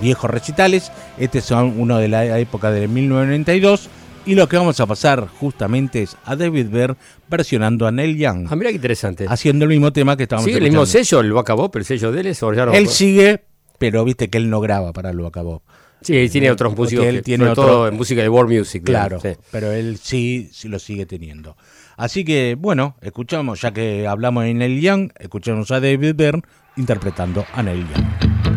[0.00, 0.90] viejos recitales.
[1.18, 3.88] Este son uno de la época de 1992.
[4.26, 6.96] Y lo que vamos a pasar justamente es a David Byrne
[7.28, 9.26] versionando a Neil Young, Ah, mira qué interesante.
[9.28, 10.56] haciendo el mismo tema que estábamos ¿Sí?
[10.56, 11.04] ¿El mismo escuchando.
[11.04, 11.22] sello?
[11.22, 11.70] ¿Lo acabó?
[11.70, 12.42] ¿Pero el sello de él es?
[12.72, 13.44] Él sigue,
[13.78, 15.62] pero viste que él no graba para lo acabó.
[16.00, 17.04] Sí, él tiene otros músicos.
[17.06, 18.82] él que- tiene sobre otro- todo en música de world music.
[18.84, 19.30] Claro, sí.
[19.50, 21.56] pero él sí, sí lo sigue teniendo.
[21.96, 26.42] Así que, bueno, escuchamos, ya que hablamos de Neil Young, escuchamos a David Byrne
[26.76, 28.53] interpretando a Neil Young.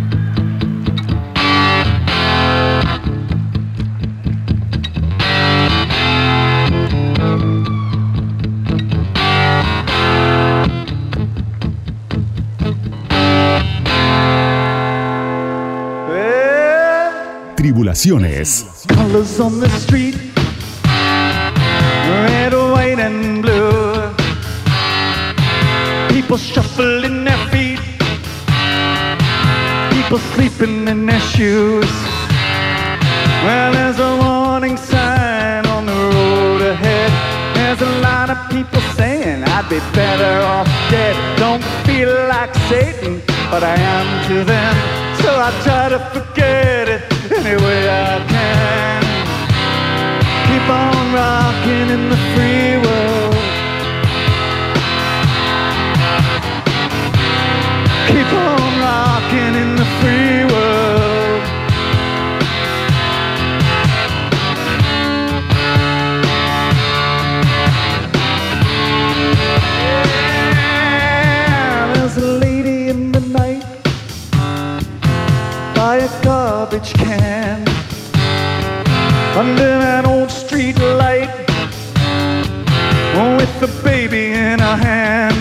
[23.43, 24.15] Blue.
[26.09, 27.79] People shuffling their feet,
[29.93, 31.91] people sleeping in their shoes.
[33.45, 37.11] Well, there's a warning sign on the road ahead.
[37.57, 41.15] There's a lot of people saying I'd be better off dead.
[41.37, 44.75] Don't feel like Satan, but I am to them.
[45.21, 46.86] So I try to forget
[47.47, 49.01] any way I can.
[50.47, 53.35] Keep on rocking in the free world.
[58.09, 58.66] Keep on
[76.69, 77.65] garbage can
[79.37, 81.29] under that old street light
[83.37, 85.37] with the baby in her hand.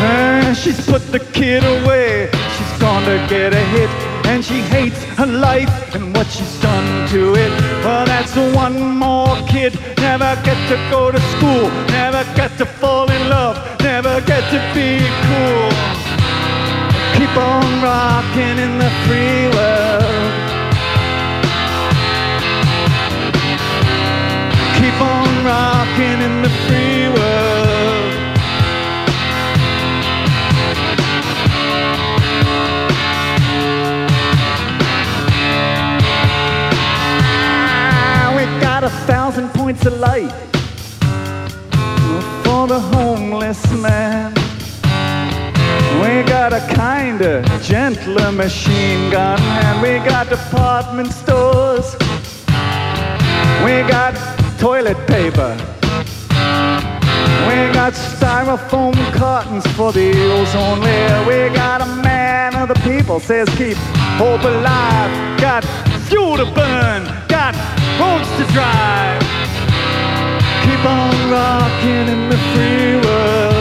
[0.00, 2.28] And she's put the kid away.
[2.32, 3.90] She's gone to get a hit.
[4.26, 7.50] And she hates her life and what she's done to it.
[7.82, 9.72] Well, that's one more kid.
[9.98, 11.70] Never get to go to school.
[11.88, 13.56] Never get to fall in love.
[13.80, 16.07] Never get to be cool.
[17.18, 20.32] Keep on rocking in the free world.
[24.78, 28.14] Keep on rocking in the free world.
[37.20, 40.32] Ah, We got a thousand points of light
[42.44, 44.37] for the homeless man.
[46.00, 51.96] We got a kinder, gentler machine gun, and we got department stores.
[53.64, 54.14] We got
[54.58, 55.56] toilet paper.
[57.48, 61.24] We got styrofoam cartons for the ozone layer.
[61.26, 63.76] We got a man of the people says keep
[64.18, 65.40] hope alive.
[65.40, 65.64] Got
[66.08, 67.54] fuel to burn, got
[67.98, 69.20] roads to drive.
[70.64, 73.57] Keep on rocking in the free world.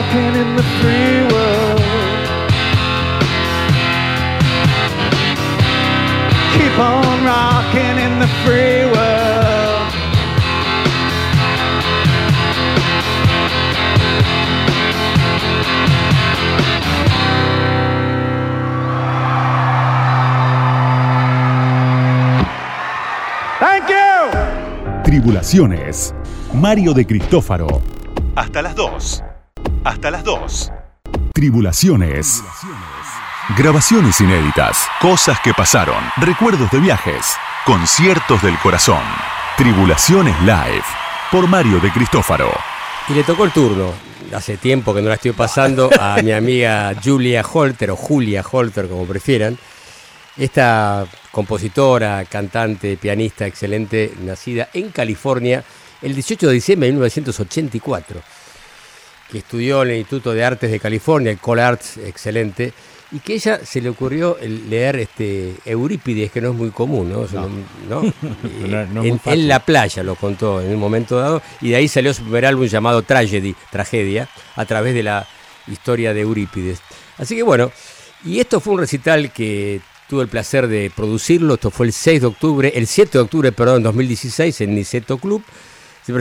[0.00, 1.80] In the free world.
[6.54, 9.92] Keep on rocking in the free world.
[23.60, 25.02] Thank you.
[25.04, 26.14] Tribulaciones.
[26.54, 27.82] Mario de Cristófaro.
[28.34, 29.29] Hasta las 2.
[29.84, 30.72] Hasta las 2.
[31.32, 32.44] Tribulaciones.
[33.56, 34.76] Grabaciones inéditas.
[35.00, 36.02] Cosas que pasaron.
[36.18, 37.24] Recuerdos de viajes.
[37.64, 39.02] Conciertos del corazón.
[39.56, 40.84] Tribulaciones Live.
[41.32, 42.50] Por Mario de Cristófaro.
[43.08, 43.92] Y le tocó el turno,
[44.34, 48.86] hace tiempo que no la estoy pasando, a mi amiga Julia Holter o Julia Holter,
[48.86, 49.56] como prefieran.
[50.36, 55.64] Esta compositora, cantante, pianista excelente, nacida en California
[56.02, 58.20] el 18 de diciembre de 1984,
[59.30, 62.72] que estudió en el Instituto de Artes de California, el Cole Arts, excelente,
[63.12, 67.26] y que ella se le ocurrió leer este Eurípides, que no es muy común, ¿no?
[67.88, 68.02] ¿no?
[69.02, 72.22] En, en la playa lo contó en un momento dado, y de ahí salió su
[72.22, 75.26] primer álbum llamado Tragedy, Tragedia, a través de la
[75.66, 76.80] historia de Eurípides.
[77.18, 77.72] Así que bueno,
[78.24, 82.20] y esto fue un recital que tuve el placer de producirlo, esto fue el 6
[82.20, 85.42] de octubre, el 7 de octubre, perdón, 2016, en Niceto Club.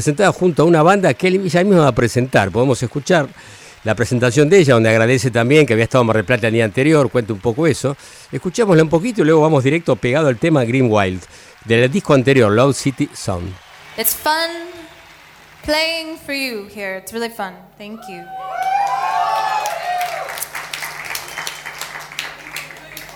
[0.02, 2.52] Se junto a una banda que ella misma va a presentar.
[2.52, 3.28] Podemos escuchar
[3.84, 6.66] la presentación de ella, donde agradece también que había estado en Mar del Plata día
[6.66, 7.96] anterior, cuenta un poco eso.
[8.32, 11.24] Escuchémosla un poquito y luego vamos directo pegado al tema Green Wild,
[11.66, 13.54] del disco anterior, Loud City Sound.
[13.98, 14.50] It's fun
[15.64, 16.98] playing for you here.
[16.98, 17.54] It's really fun.
[17.78, 18.24] Thank you.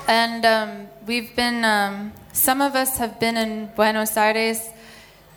[0.08, 4.70] And um, we've been, um, some of us have been in Buenos Aires.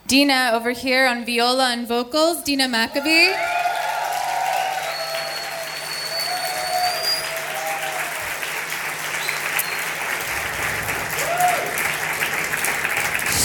[0.07, 3.35] Dina over here on viola and vocals, Dina Maccabee.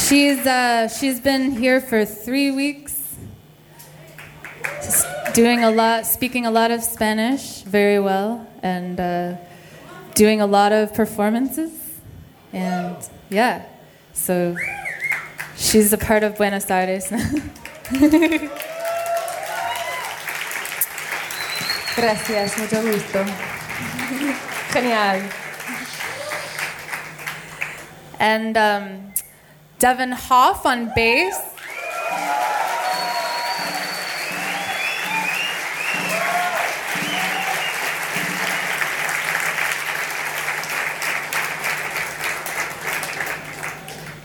[0.07, 3.15] She's uh, she's been here for three weeks,
[4.83, 9.35] just doing a lot, speaking a lot of Spanish very well, and uh,
[10.13, 11.71] doing a lot of performances,
[12.53, 12.97] and
[13.29, 13.65] yeah,
[14.13, 14.55] so
[15.61, 17.07] she's a part of Buenos Aires.
[21.95, 23.25] Gracias, mucho gusto.
[24.73, 25.21] Genial.
[28.21, 29.13] and um,
[29.79, 31.37] Devin Hoff on bass.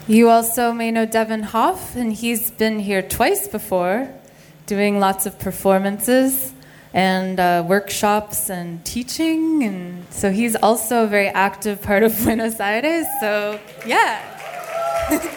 [0.09, 4.09] You also may know Devin Hoff, and he's been here twice before,
[4.67, 6.53] doing lots of performances
[6.95, 9.65] and uh, workshops and teaching.
[9.65, 13.07] And so he's also a very active part of Buenos Aires.
[13.19, 14.23] So, yeah.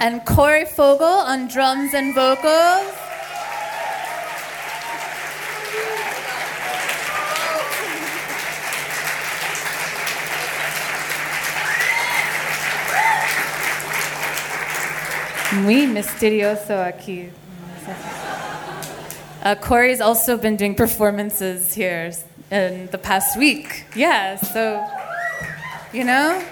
[0.00, 3.03] and Corey Fogel on drums and vocals.
[15.62, 17.30] Muy misterioso aquí.
[19.42, 22.12] Uh, Corey's also been doing performances here
[22.50, 23.84] in the past week.
[23.94, 24.84] Yeah, so,
[25.92, 26.42] you know?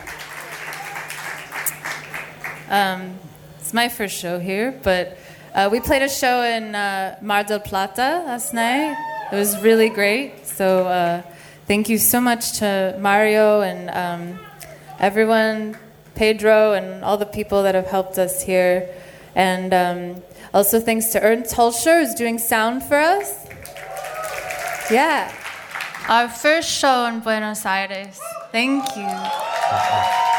[2.70, 3.18] Um,
[3.59, 5.18] it's my first show here, but
[5.55, 8.96] uh, we played a show in uh, Mar del Plata last night.
[9.32, 10.46] It was really great.
[10.46, 11.22] So, uh,
[11.66, 14.38] thank you so much to Mario and um,
[15.00, 15.76] everyone,
[16.14, 18.88] Pedro, and all the people that have helped us here.
[19.34, 23.46] And um, also thanks to Ernst Holscher, who's doing sound for us.
[24.90, 25.32] Yeah.
[26.08, 28.18] Our first show in Buenos Aires.
[28.50, 29.02] Thank you.
[29.02, 30.32] Yeah.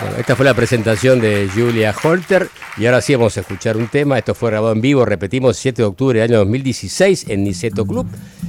[0.00, 3.88] Bueno, esta fue la presentación de Julia Holter y ahora sí vamos a escuchar un
[3.88, 4.18] tema.
[4.18, 8.06] Esto fue grabado en vivo, repetimos, 7 de octubre del año 2016 en Niceto Club.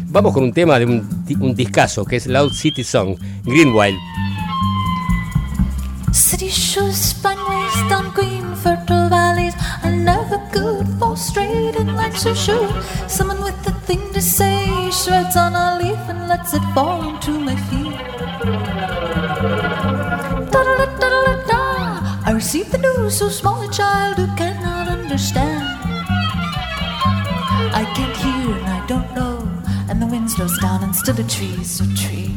[0.08, 3.98] Vamos con un tema de un, un discazo que es Loud City Song, Greenwild.
[7.90, 12.68] Down green fertile valleys are never good for straight and lights her shoe.
[13.08, 17.32] Someone with a thing to say shreds on a leaf and lets it fall into
[17.40, 17.98] my feet.
[20.52, 22.22] Da-da-da-da-da-da.
[22.26, 25.64] I received the news so small a child who cannot understand.
[27.82, 29.38] I can't hear and I don't know,
[29.90, 32.36] and the wind slows down and still the trees are tree.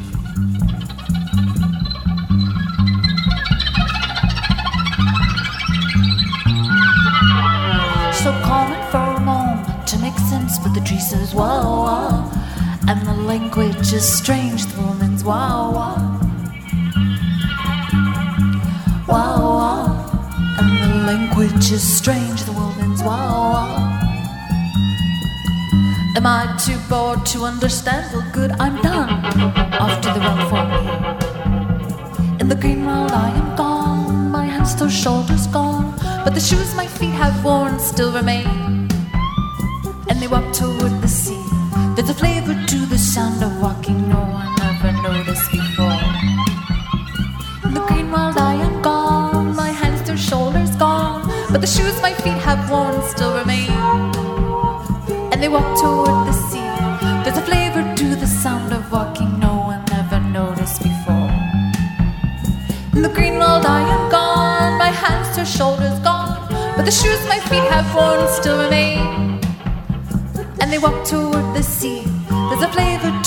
[8.22, 12.30] So and for a moment to make sense, but the tree says wow wow,
[12.86, 14.66] and the language is strange.
[14.66, 16.20] The woman's wow wow,
[19.08, 19.84] wow wow,
[20.58, 22.42] and the language is strange.
[22.44, 23.70] The woman's wow wow.
[26.16, 28.12] Am I too bored to understand?
[28.12, 29.08] Well, good, I'm done.
[29.80, 30.80] Off to the road for me.
[32.38, 34.30] In the green world, I am gone.
[34.30, 35.94] My hands to shoulders gone,
[36.24, 38.88] but the shoes my feet have worn still remain.
[40.08, 41.44] And they walk toward the sea.
[41.94, 46.02] There's a flavor to the sound of walking no one ever noticed before.
[47.64, 49.54] In the green world, I am gone.
[49.54, 53.70] My hands to shoulders gone, but the shoes my feet have worn still remain
[55.32, 56.39] and they walk toward the sea.
[66.80, 69.38] But the shoes my feet have worn still remain.
[70.62, 72.04] And they walk toward the sea.
[72.48, 73.19] There's a flavor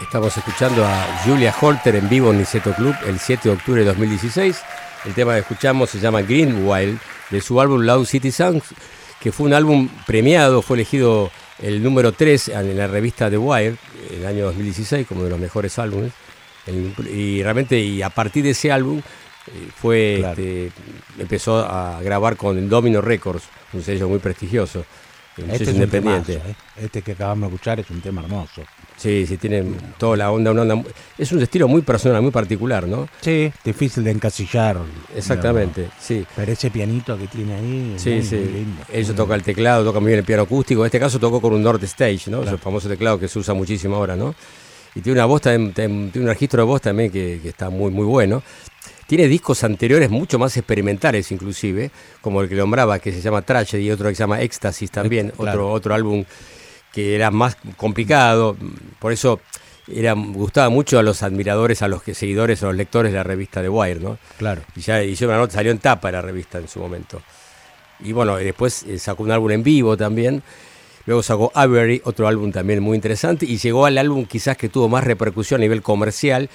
[0.00, 3.86] Estamos escuchando a Julia Holter en vivo en Niceto Club el 7 de octubre de
[3.86, 4.60] 2016.
[5.04, 6.98] El tema que escuchamos se llama Green Wild,
[7.30, 8.64] de su álbum Loud City Songs,
[9.20, 11.30] que fue un álbum premiado, fue elegido
[11.62, 13.76] el número 3 en la revista The Wire,
[14.10, 16.10] el año 2016, como de los mejores álbumes.
[17.14, 20.32] Y realmente, y a partir de ese álbum, eh, fue Claro.
[20.32, 20.72] este,
[21.16, 24.84] empezó a grabar con Domino Records, un sello muy prestigioso,
[25.48, 26.32] Este es independiente.
[26.34, 26.54] temazo, ¿eh?
[26.82, 28.62] Este que acabamos de escuchar es un tema hermoso.
[28.96, 29.64] Sí, sí, tiene
[29.98, 30.82] toda la onda, una onda.
[31.16, 33.08] Es un estilo muy personal, muy particular, ¿no?
[33.20, 34.76] Sí, difícil de encasillar.
[35.14, 36.24] Exactamente, sí.
[36.36, 37.92] Pero ese pianito que tiene ahí.
[37.96, 38.36] es Sí, muy, sí.
[38.36, 38.82] muy lindo.
[38.92, 40.82] Ella toca el teclado, toca muy bien el piano acústico.
[40.82, 42.40] En este caso tocó con un North Stage, ¿no?
[42.42, 42.56] Claro.
[42.56, 44.34] Ese famoso teclado que se usa muchísimo ahora, ¿no?
[44.94, 48.04] Y tiene una voz tiene un registro de voz también que, que está muy, muy
[48.04, 48.42] bueno.
[49.10, 51.90] Tiene discos anteriores mucho más experimentales, inclusive,
[52.20, 55.30] como el que nombraba, que se llama Tragedy, y otro que se llama Éxtasis también,
[55.30, 55.50] Claro.
[55.50, 56.24] otro, otro álbum
[56.92, 58.56] que era más complicado.
[59.00, 59.40] Por eso
[59.92, 63.60] era, gustaba mucho a los admiradores, a los seguidores, a los lectores de la revista
[63.60, 64.16] The Wire, ¿no?
[64.38, 64.62] Claro.
[64.76, 67.20] Y ya hicieron una nota, salió en tapa la revista en su momento.
[67.98, 70.40] Y bueno, después eh, sacó un álbum en vivo también.
[71.10, 73.44] Luego sacó Avery, otro álbum también muy interesante.
[73.44, 76.48] Y llegó al álbum quizás que tuvo más repercusión a nivel comercial,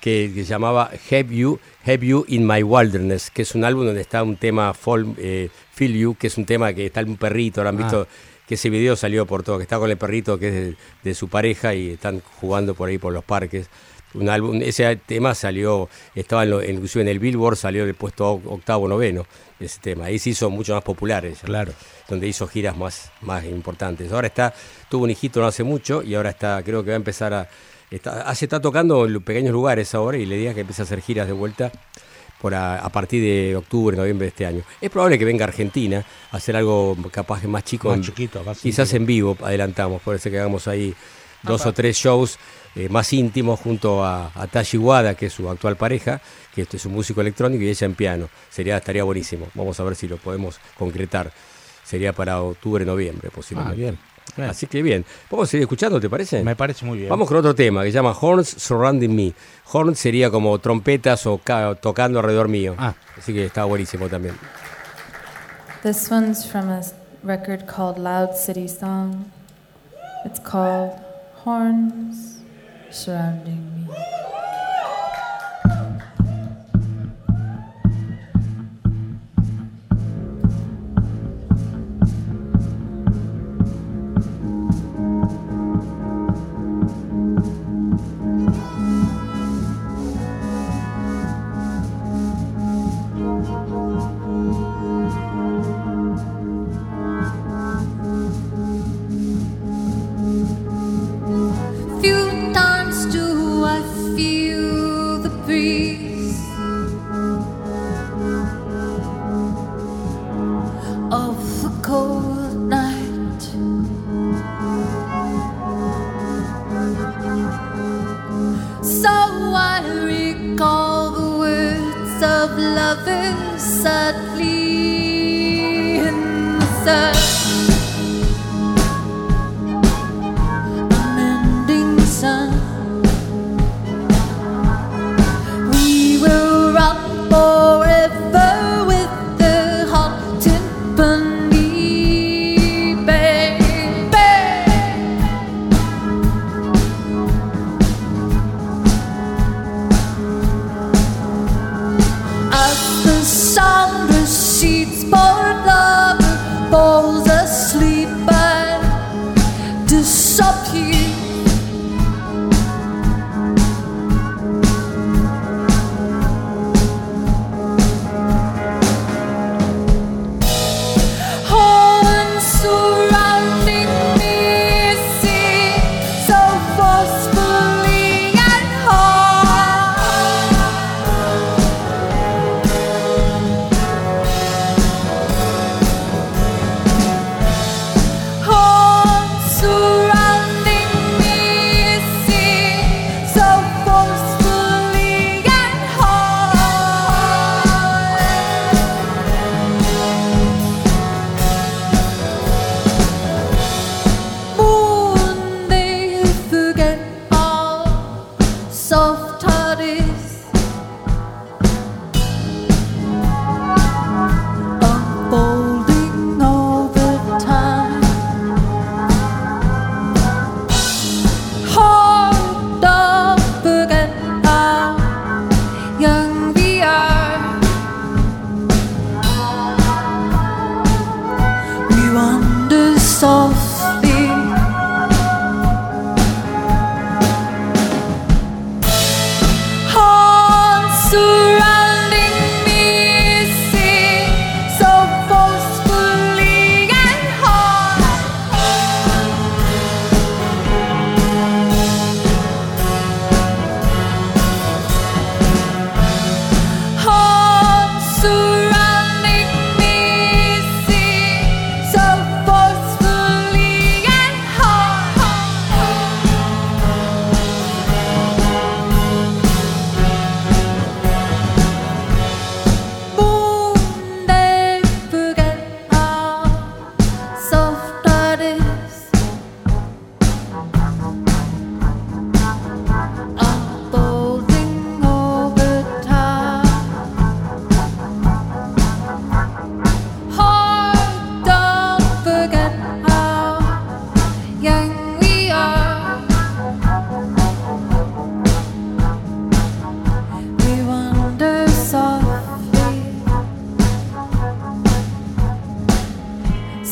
[0.00, 4.00] que, se llamaba Have You, Have You in My Wilderness, que es un álbum donde
[4.00, 7.60] está un tema Fall, eh, Feel You, que es un tema que está un perrito,
[7.60, 7.82] ahora han Ah.
[7.82, 8.08] visto
[8.46, 11.14] que ese video salió por todo, que está con el perrito que es de, de
[11.14, 13.68] su pareja y están jugando por ahí por los parques.
[14.14, 18.40] Un álbum, ese tema salió, estaba en lo- inclusive en el Billboard, salió del puesto
[18.46, 19.26] octavo, noveno,
[19.60, 20.06] ese tema.
[20.06, 21.36] Ahí se hizo mucho más popular ella.
[21.44, 21.72] Claro.
[22.08, 24.10] Donde hizo giras más, más importantes.
[24.12, 24.54] Ahora está,
[24.88, 27.48] tuvo un hijito no hace mucho y ahora está, creo que va a empezar a.
[27.90, 31.00] Está, se está tocando en pequeños lugares ahora y le diga que empieza a hacer
[31.00, 31.70] giras de vuelta
[32.40, 34.62] por a, a partir de octubre, noviembre de este año.
[34.80, 37.88] Es probable que venga a Argentina a hacer algo capaz que más chico.
[37.88, 40.94] Más en- chiquito, más quizás en vivo adelantamos, por eso que hagamos ahí
[41.42, 42.38] dos o tres shows
[42.74, 46.20] eh, más íntimos junto a, a Tashi Wada, que es su actual pareja,
[46.54, 48.28] que este es un músico electrónico y ella en piano.
[48.50, 49.48] Sería, estaría buenísimo.
[49.54, 51.32] Vamos a ver si lo podemos concretar.
[51.84, 53.74] Sería para octubre, noviembre posiblemente.
[53.74, 53.98] Ah, bien,
[54.36, 54.50] bien.
[54.50, 55.04] Así que bien.
[55.30, 56.42] Vamos a seguir escuchando, ¿te parece?
[56.44, 57.08] Me parece muy bien.
[57.10, 59.32] Vamos con otro tema que se llama Horns Surrounding Me.
[59.72, 62.74] Horns sería como trompetas o ca- tocando alrededor mío.
[62.78, 62.94] Ah.
[63.16, 64.34] Así que está buenísimo también.
[65.82, 66.82] This one's from a
[67.22, 69.26] record called Loud City Song.
[70.26, 70.92] It's called
[71.48, 72.42] Horns
[72.90, 74.47] Surrounding Me.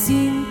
[0.06, 0.45] Seen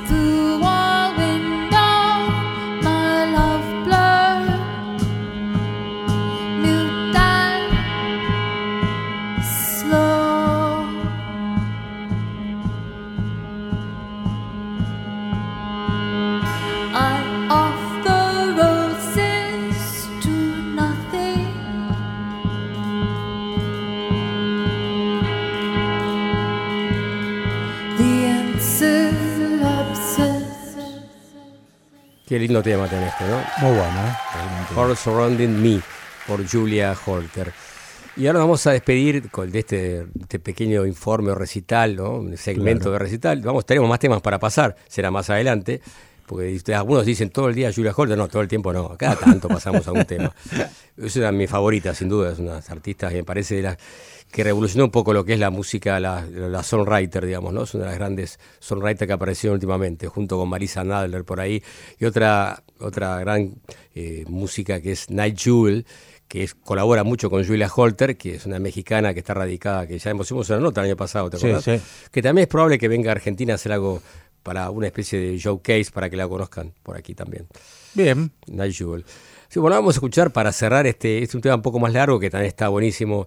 [32.36, 33.38] Qué lindo tema tenés este, ¿no?
[33.60, 34.76] Muy bueno, ¿eh?
[34.76, 35.80] All Surrounding Me,
[36.28, 37.54] por Julia Holter.
[38.18, 42.16] Y ahora vamos a despedir con de este, este pequeño informe o recital, ¿no?
[42.16, 42.92] Un segmento Claro.
[42.92, 43.40] de recital.
[43.42, 45.80] Vamos, tenemos más temas para pasar, será más adelante.
[46.26, 49.16] Porque ustedes- algunos dicen todo el día Julia Holter, no, todo el tiempo no, cada
[49.16, 50.34] tanto pasamos a un tema.
[50.98, 53.56] Es una de mis favoritas, sin duda, es una de las artistas que me parece
[53.56, 53.78] de las
[54.32, 57.64] que revolucionó un poco lo que es la música, la, la songwriter, digamos, ¿no?
[57.64, 61.62] Es una de las grandes songwriters que aparecieron últimamente, junto con Marisa Nadler por ahí,
[62.00, 63.56] y otra, otra gran
[63.94, 65.86] eh, música que es Night Jewel,
[66.30, 70.00] que es, colabora mucho con Julia Holter, que es una mexicana que está radicada, que
[70.00, 71.64] ya hemos hicimos una nota el año pasado, ¿te Sí, acuerdas?
[71.82, 72.08] sí.
[72.12, 74.02] Que también es probable que venga a Argentina a hacer algo
[74.46, 77.48] para una especie de showcase para que la conozcan por aquí también.
[77.96, 78.32] Bien.
[78.46, 79.04] Night Jewel.
[79.50, 81.92] Sí, bueno, vamos a escuchar para cerrar este, este es un tema un poco más
[81.92, 83.26] largo que también está buenísimo,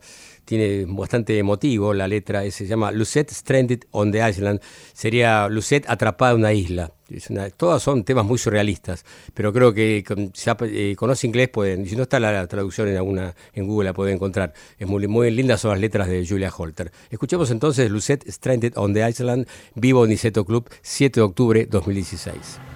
[0.49, 4.61] tiene bastante emotivo la letra, eh, se llama Lucette Stranded on the Island,
[4.94, 6.90] sería Lucette atrapada en una isla.
[7.11, 11.86] Es una- todas son temas muy surrealistas, pero creo que si eh, conoce inglés pueden,
[11.86, 14.55] si no está la, la traducción en alguna en Google la pueden encontrar.
[14.78, 16.90] Es muy, muy lindas son las letras de Julia Holter.
[17.11, 22.68] Escuchemos entonces Lucette Stranded on the Island, vivo en Niceto Club, 7 de octubre 2016.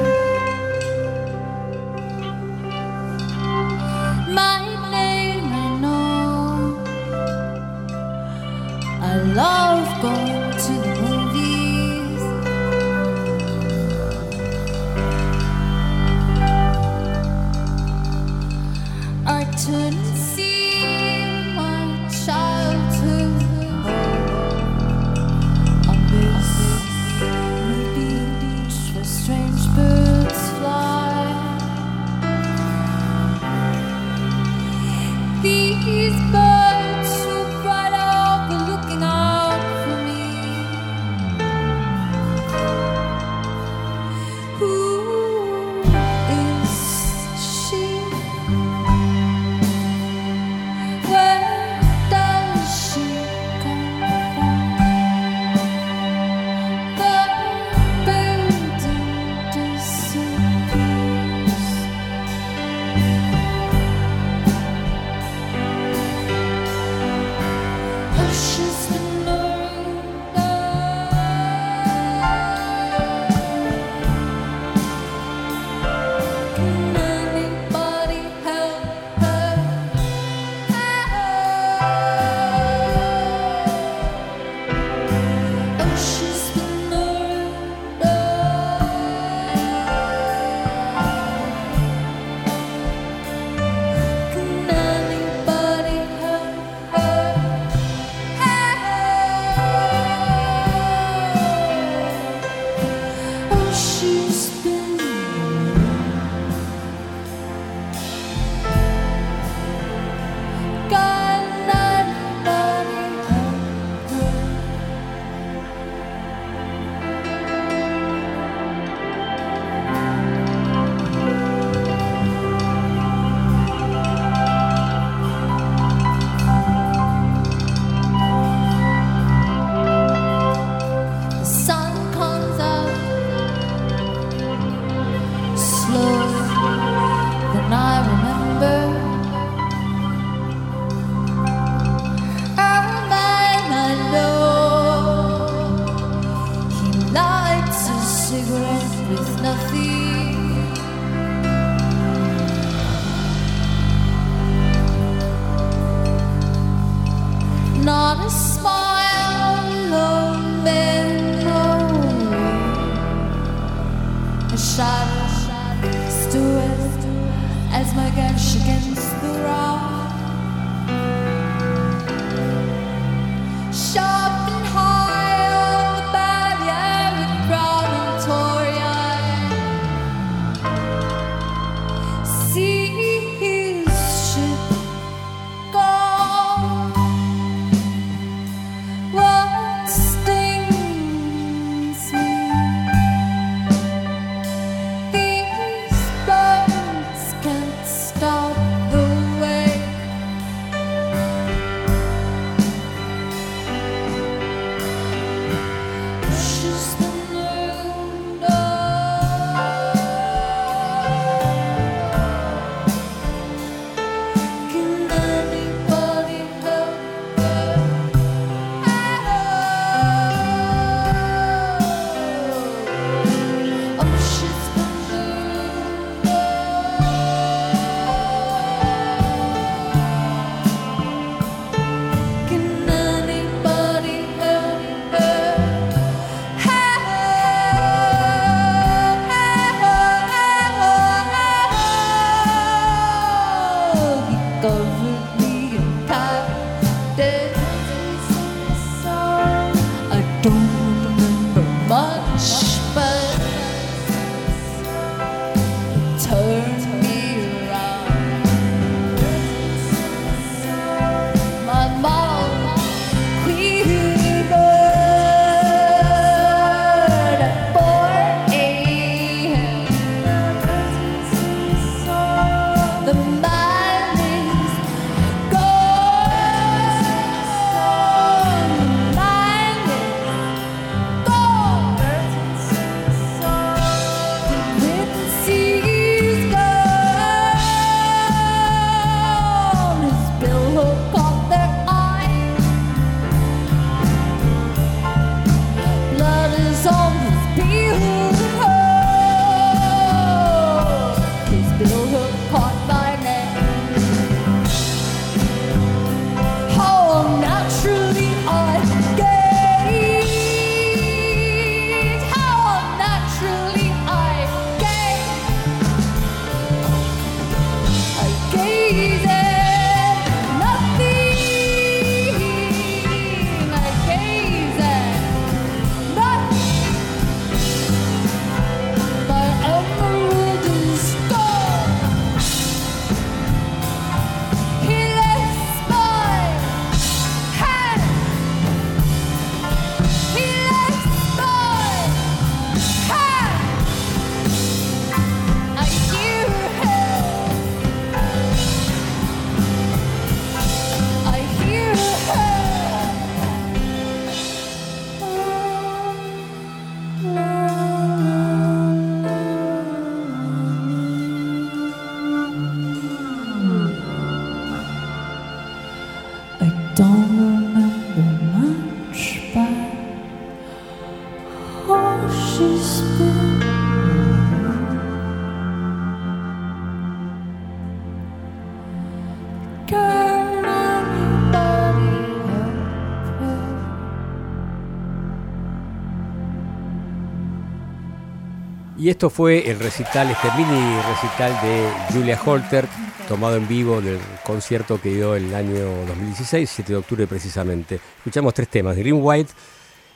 [389.07, 392.85] Y esto fue el recital, este mini recital de Julia Holter,
[393.29, 398.01] tomado en vivo del concierto que dio el año 2016, 7 de octubre precisamente.
[398.17, 399.53] Escuchamos tres temas, Green White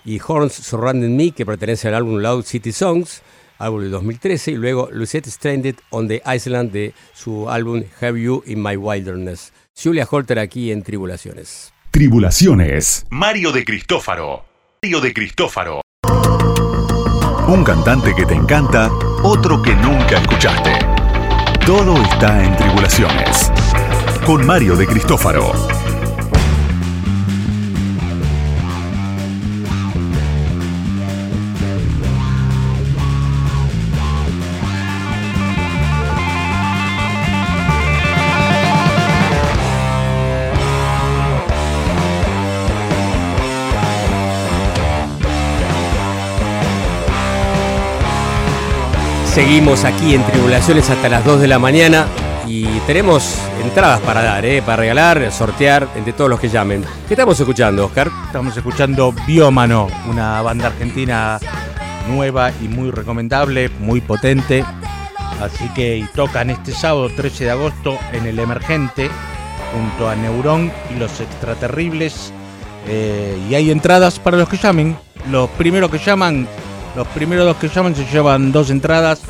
[0.03, 3.21] y Horns Surrounding Me, que pertenece al álbum Loud City Songs,
[3.59, 8.43] álbum de 2013, y luego Lucette Stranded on the Island de su álbum Have You
[8.45, 9.53] in My Wilderness.
[9.81, 11.71] Julia Holter aquí en Tribulaciones.
[11.91, 13.05] Tribulaciones.
[13.09, 14.43] Mario de Cristófaro.
[14.83, 15.80] Mario de Cristófaro.
[17.51, 18.89] Un cantante que te encanta,
[19.23, 20.71] otro que nunca escuchaste.
[21.65, 23.51] Todo está en Tribulaciones.
[24.25, 25.51] Con Mario de Cristófaro.
[49.33, 52.05] Seguimos aquí en Tribulaciones hasta las 2 de la mañana
[52.45, 54.61] y tenemos entradas para dar, ¿eh?
[54.61, 56.83] para regalar, sortear entre todos los que llamen.
[57.07, 58.11] ¿Qué estamos escuchando, Oscar?
[58.25, 61.39] Estamos escuchando Biómano, una banda argentina
[62.09, 64.65] nueva y muy recomendable, muy potente.
[65.41, 69.09] Así que tocan este sábado 13 de agosto en el Emergente
[69.73, 72.33] junto a Neurón y los Extraterribles.
[72.85, 74.97] Eh, y hay entradas para los que llamen.
[75.29, 76.49] Los primeros que llaman,
[76.95, 79.21] los primeros dos que llaman se llevan dos entradas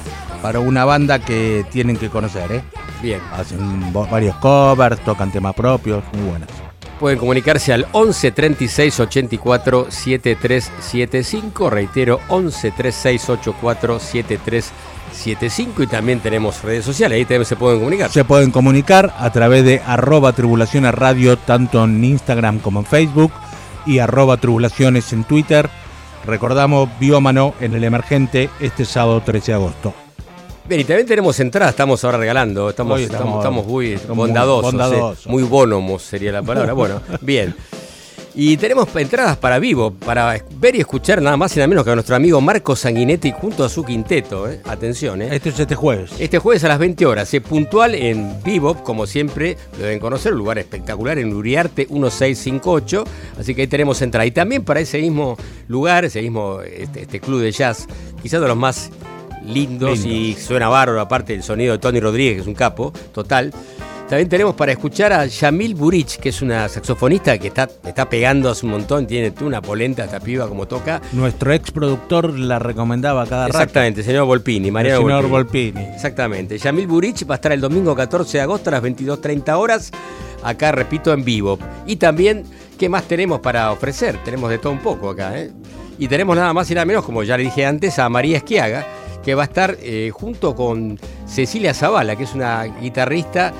[0.41, 2.51] para una banda que tienen que conocer.
[2.51, 2.63] ¿eh?
[3.01, 3.21] Bien.
[3.33, 6.49] Hacen varios covers, tocan temas propios, muy buenas.
[6.99, 11.69] Pueden comunicarse al 11 36 84 7375.
[11.69, 15.81] Reitero, 11 36 84 7375.
[15.81, 18.11] Y también tenemos redes sociales, ahí también se pueden comunicar.
[18.11, 23.31] Se pueden comunicar a través de arroba tribulaciones radio, tanto en Instagram como en Facebook,
[23.87, 25.71] y arroba tribulaciones en Twitter.
[26.25, 29.93] Recordamos Biómano en el Emergente este sábado 13 de agosto.
[30.65, 35.25] Bien, y también tenemos entradas, estamos ahora regalando, estamos, estamos, estamos- muy bondadosos, bondadosos.
[35.25, 36.73] eh, muy bonomos sería la palabra.
[36.73, 37.55] Bueno, bien.
[38.33, 41.91] Y tenemos entradas para vivo, para ver y escuchar nada más y nada menos que
[41.91, 44.49] a nuestro amigo Marco Sanguinetti junto a su quinteto.
[44.49, 44.61] eh.
[44.63, 45.29] Atención, ¿eh?
[45.31, 46.11] Este es este jueves.
[46.17, 50.31] Este jueves a las 20 horas, eh, puntual en Vivo, como siempre, lo deben conocer,
[50.31, 53.03] un lugar espectacular en Uriarte 1658.
[53.37, 54.25] Así que ahí tenemos entrada.
[54.25, 55.35] Y también para ese mismo
[55.67, 57.85] lugar, ese mismo este, este club de jazz,
[58.21, 58.91] quizás de los más
[59.45, 63.51] lindos, y suena bárbaro, aparte el sonido de Tony Rodríguez, que es un capo, total.
[64.11, 68.49] También tenemos para escuchar a Yamil Burich, que es una saxofonista que está, está pegando
[68.49, 71.01] hace un montón, tiene una polenta esta piba como toca.
[71.13, 73.59] Nuestro ex productor la recomendaba cada rato.
[73.59, 75.71] Exactamente, señor Volpini, Mariano El señor Volpini.
[75.71, 75.95] Volpini.
[75.95, 76.57] Exactamente.
[76.57, 79.91] Yamil Burich va a estar el domingo 14 de agosto a las 22.30 horas,
[80.43, 81.57] acá repito en vivo.
[81.87, 82.43] Y también,
[82.77, 84.17] ¿qué más tenemos para ofrecer?
[84.25, 85.51] Tenemos de todo un poco acá, ¿eh?
[85.99, 88.85] Y tenemos nada más y nada menos, como ya le dije antes, a María Esquiaga,
[89.23, 93.53] que va a estar eh, junto con Cecilia Zavala, que es una guitarrista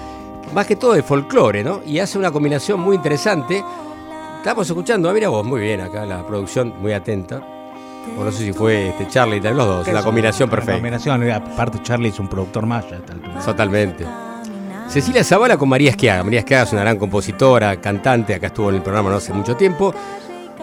[0.53, 1.81] más que todo de folclore, ¿no?
[1.85, 3.63] Y hace una combinación muy interesante.
[4.37, 7.41] Estamos escuchando, ah, mira vos, muy bien acá, la producción muy atenta.
[8.17, 10.73] O no sé si fue este Charlie, los dos, la combinación Una perfecta.
[10.73, 13.39] combinación, aparte Charlie es un productor más ya a esta altura.
[13.39, 14.05] Totalmente.
[14.87, 16.23] Cecilia Zavala con María Esquiaga.
[16.23, 19.55] María Esquiaga es una gran compositora, cantante, acá estuvo en el programa no hace mucho
[19.55, 19.93] tiempo.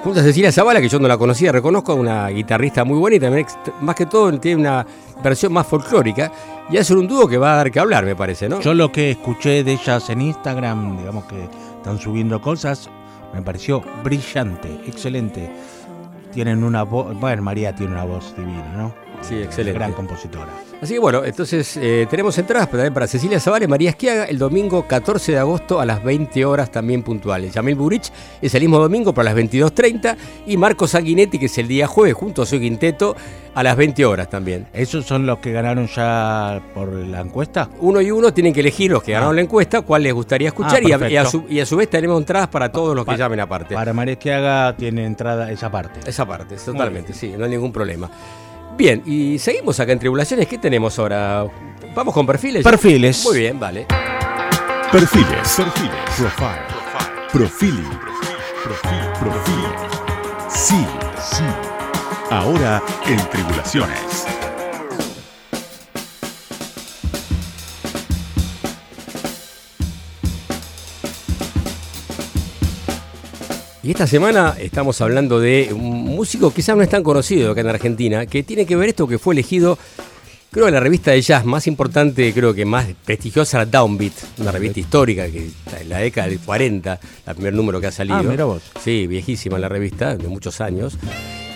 [0.03, 3.21] Junto a Cecilia Zavala, que yo no la conocía, reconozco, una guitarrista muy buena y
[3.21, 3.47] también,
[3.81, 4.87] más que todo, tiene una
[5.23, 6.31] versión más folclórica.
[6.71, 8.61] Y hacen un dúo que va a dar que hablar, me parece, ¿no?
[8.61, 12.89] Yo lo que escuché de ellas en Instagram, digamos que están subiendo cosas,
[13.35, 15.51] me pareció brillante, excelente.
[16.33, 18.95] Tienen una voz, bueno, María tiene una voz divina, ¿no?
[19.23, 19.79] Sí, excelente.
[19.79, 20.53] Gran compositora.
[20.81, 24.39] Así que bueno, entonces eh, tenemos entradas también para Cecilia Zavala y María Esquiaga el
[24.39, 27.53] domingo 14 de agosto a las 20 horas también puntuales.
[27.53, 30.17] Yamil Burich es el mismo domingo para las 22.30
[30.47, 33.17] y Marco Sanguinetti que es el día jueves junto a su quinteto
[33.57, 34.69] a las 20 horas también.
[34.73, 37.69] ¿Esos son los que ganaron ya por la encuesta?
[37.81, 40.77] Uno y uno tienen que elegir los que ganaron la encuesta cuál les gustaría escuchar
[40.85, 41.13] Ah, y, a, perfecto.
[41.13, 43.75] y a su, y a su vez tenemos entradas para todos los que llamen aparte.
[43.75, 46.09] Para María Esquiaga tiene entrada esa parte.
[46.09, 48.09] Esa parte, totalmente, sí, no hay ningún problema.
[48.79, 50.47] Bien, y seguimos acá en Tribulaciones.
[50.47, 51.45] ¿Qué tenemos ahora?
[51.97, 52.63] ¿Vamos con perfiles?
[52.63, 53.25] Perfiles.
[53.25, 53.87] Muy bien, vale.
[54.93, 55.57] Perfiles.
[55.57, 55.93] Perfiles.
[56.17, 56.63] Profile.
[57.33, 57.99] Profiling.
[58.63, 59.01] Profil.
[59.19, 59.65] Profil.
[60.49, 60.87] Sí.
[61.21, 61.43] Sí.
[62.31, 64.38] Ahora en Tribulaciones.
[73.89, 77.69] Y esta semana estamos hablando de un músico quizás no es tan conocido acá en
[77.69, 79.79] Argentina, que tiene que ver esto que fue elegido,
[80.51, 84.53] creo que la revista de jazz más importante, creo que más prestigiosa, la Downbeat, una
[84.53, 88.19] revista histórica que está en la década del 40, el primer número que ha salido.
[88.19, 88.63] Ah, mira vos.
[88.85, 90.99] Sí, viejísima la revista, de muchos años.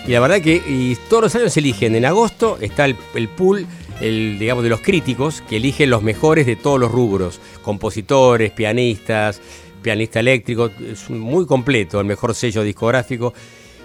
[0.07, 3.29] Y la verdad que y todos los años se eligen, en agosto está el, el
[3.29, 3.67] pool,
[4.01, 9.39] el, digamos, de los críticos, que eligen los mejores de todos los rubros, compositores, pianistas,
[9.83, 13.33] pianista eléctrico, es muy completo, el mejor sello discográfico.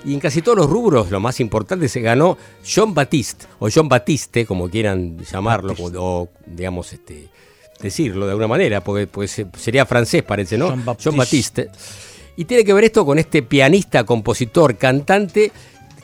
[0.05, 3.89] Y en casi todos los rubros, lo más importante, se ganó John Batiste, o John
[3.89, 7.29] Batiste, como quieran llamarlo, o, o, digamos, este,
[7.81, 10.69] decirlo de alguna manera, porque pues, sería francés, parece, ¿no?
[10.69, 11.11] John Baptiste.
[11.17, 11.71] Batiste.
[12.37, 15.51] Y tiene que ver esto con este pianista, compositor, cantante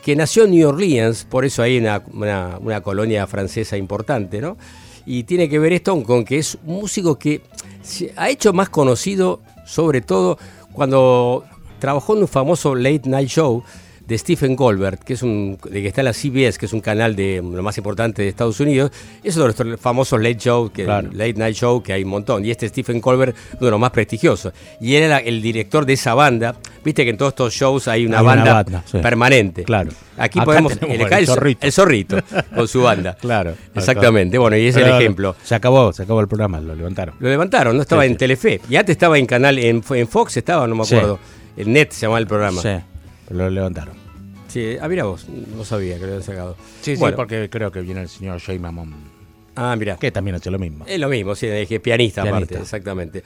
[0.04, 4.58] que nació en New Orleans, por eso hay una, una- una colonia francesa importante, ¿no?
[5.06, 7.42] Y tiene que ver esto con que es un músico que
[7.82, 10.38] se ha hecho más conocido, sobre todo
[10.72, 11.44] cuando
[11.78, 13.62] trabajó en un famoso late night show
[14.06, 16.80] de Stephen Colbert, que es un de que está en la CBS, que es un
[16.80, 18.90] canal de lo más importante de Estados Unidos.
[19.22, 21.08] Es uno de los famosos late show, que, Claro.
[21.12, 22.44] late night show que hay un montón.
[22.44, 24.52] Y este Stephen Colbert, uno de los más prestigiosos.
[24.80, 26.54] Y él era el director de esa banda.
[26.84, 28.98] Viste que en todos estos shows hay una Hay una banda, sí.
[28.98, 29.64] permanente.
[29.64, 29.90] Claro.
[30.18, 31.66] Aquí Acá podemos elegir el zorrito.
[31.66, 32.16] el zorrito
[32.54, 33.16] con su banda.
[33.20, 33.54] Claro.
[33.74, 34.36] Exactamente.
[34.38, 35.34] Bueno, y es el ejemplo.
[35.42, 37.14] Se acabó, se acabó el programa, lo levantaron.
[37.18, 38.18] Lo levantaron, no estaba Sí, en sí.
[38.18, 38.60] Telefe.
[38.68, 41.18] Y antes estaba en canal, en, en Fox estaba, no me acuerdo.
[41.56, 42.60] El Net se llamaba el programa.
[42.60, 42.68] Sí,
[43.26, 43.94] pero lo levantaron.
[44.48, 46.56] Sí, ah, mira vos, no sabía que lo habían sacado.
[46.80, 48.94] Sí, Bueno, sí, porque creo que viene el señor Jay Mamón,
[49.56, 49.96] Ah, mira.
[49.96, 50.84] que también hace lo mismo.
[50.86, 52.44] Es lo mismo, sí, es que es pianista, Pianista.
[52.54, 53.24] aparte, exactamente.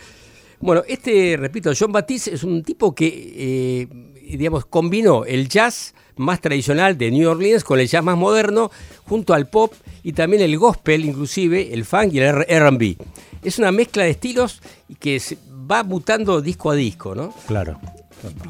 [0.61, 3.88] Bueno, este, repito, John Batiste es un tipo que, eh,
[4.36, 8.70] digamos, combinó el jazz más tradicional de New Orleans con el jazz más moderno,
[9.05, 9.72] junto al pop
[10.03, 12.96] y también el gospel, inclusive el funk y el R&B.
[13.44, 14.61] Es una mezcla de estilos
[14.99, 15.38] que se
[15.70, 17.32] va mutando disco a disco, ¿no?
[17.46, 17.78] Claro.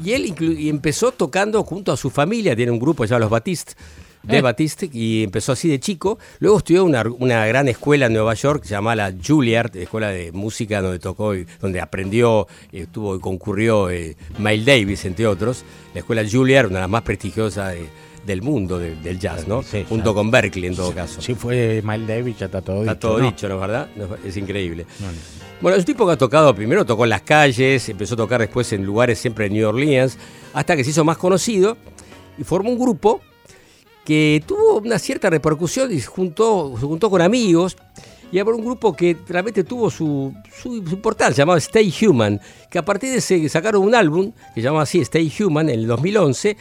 [0.03, 3.73] Y él y empezó tocando junto a su familia, tiene un grupo llamado Los Batiste,
[4.23, 4.41] de Eh.
[4.41, 6.19] Batiste, y empezó así de chico.
[6.39, 10.81] Luego estudió una, una gran escuela en Nueva York, llamada la Juilliard, escuela de música
[10.81, 15.63] donde tocó, y donde aprendió, estuvo y concurrió eh, Miles Davis, entre otros.
[15.93, 19.63] La escuela Juilliard, una de las más prestigiosas de- del mundo de- del jazz, ¿no?
[19.63, 20.13] Sí, Junto ya.
[20.15, 21.21] con Berkeley, en todo caso.
[21.21, 23.07] Si fue Miles Davis, ya está todo Está dicho.
[23.07, 23.25] todo ¿no?
[23.25, 23.87] dicho, ¿no es verdad?
[24.25, 24.85] Es increíble.
[24.99, 25.17] No, no.
[25.61, 28.39] Bueno, es un tipo que ha tocado, primero tocó en las calles, empezó a tocar
[28.39, 30.17] después en lugares siempre en New Orleans,
[30.53, 31.75] hasta que se hizo más conocido
[32.37, 33.19] y formó un grupo
[34.05, 37.75] que tuvo una cierta repercusión y se juntó, se juntó con amigos
[38.31, 42.39] y abrió un grupo que realmente tuvo su, su- su importancia, llamado Stay Human,
[42.69, 45.79] que a partir de ese sacaron un álbum que se llamaba así Stay Human en
[45.79, 46.55] el 2011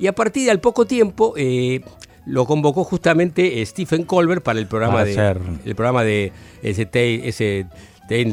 [0.00, 1.80] y a partir de al poco tiempo eh,
[2.26, 6.32] lo convocó justamente eh, Stephen Colbert para el programa Para de el programa de
[6.62, 7.66] ese, ese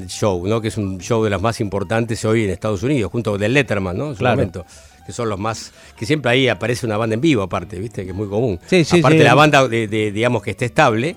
[0.07, 0.59] Show, ¿no?
[0.59, 3.53] Que es un show de los más importantes hoy en Estados Unidos, junto con el
[3.53, 4.07] Letterman, ¿no?
[4.07, 4.37] En su Claro.
[4.37, 4.65] momento.
[5.05, 5.71] Que son los más.
[5.95, 8.03] Que siempre ahí aparece una banda en vivo, aparte, ¿viste?
[8.03, 8.59] Que es muy común.
[8.65, 9.23] Sí, sí, aparte sí.
[9.23, 11.15] la banda, de, de- digamos, que esté estable.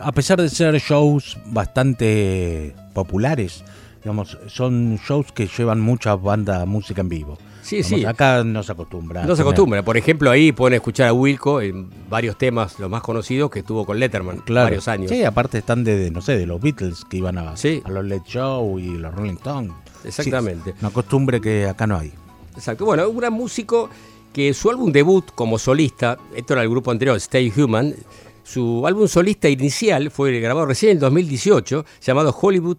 [0.00, 3.64] A pesar de ser shows bastante populares,
[4.02, 7.38] digamos, son shows que llevan mucha banda música en vivo.
[7.64, 8.04] Sí, sí.
[8.04, 9.24] Acá no se acostumbra.
[9.24, 9.82] No se acostumbra.
[9.82, 13.86] Por ejemplo, ahí pueden escuchar a Wilco en varios temas, los más conocidos, que estuvo
[13.86, 14.66] con Letterman Claro.
[14.66, 15.10] varios años.
[15.10, 18.22] Sí, aparte están de, no sé, de los Beatles que iban a, a los Led
[18.24, 19.72] Show y los Rolling Stones.
[20.04, 20.72] Exactamente.
[20.72, 22.12] Sí, una costumbre que acá no hay.
[22.54, 22.84] Exacto.
[22.84, 23.88] Bueno, un gran músico
[24.32, 27.94] que su álbum debut como solista, esto era el grupo anterior, Stay Human,
[28.42, 32.76] su álbum solista inicial fue grabado recién en 2018, llamado Hollywood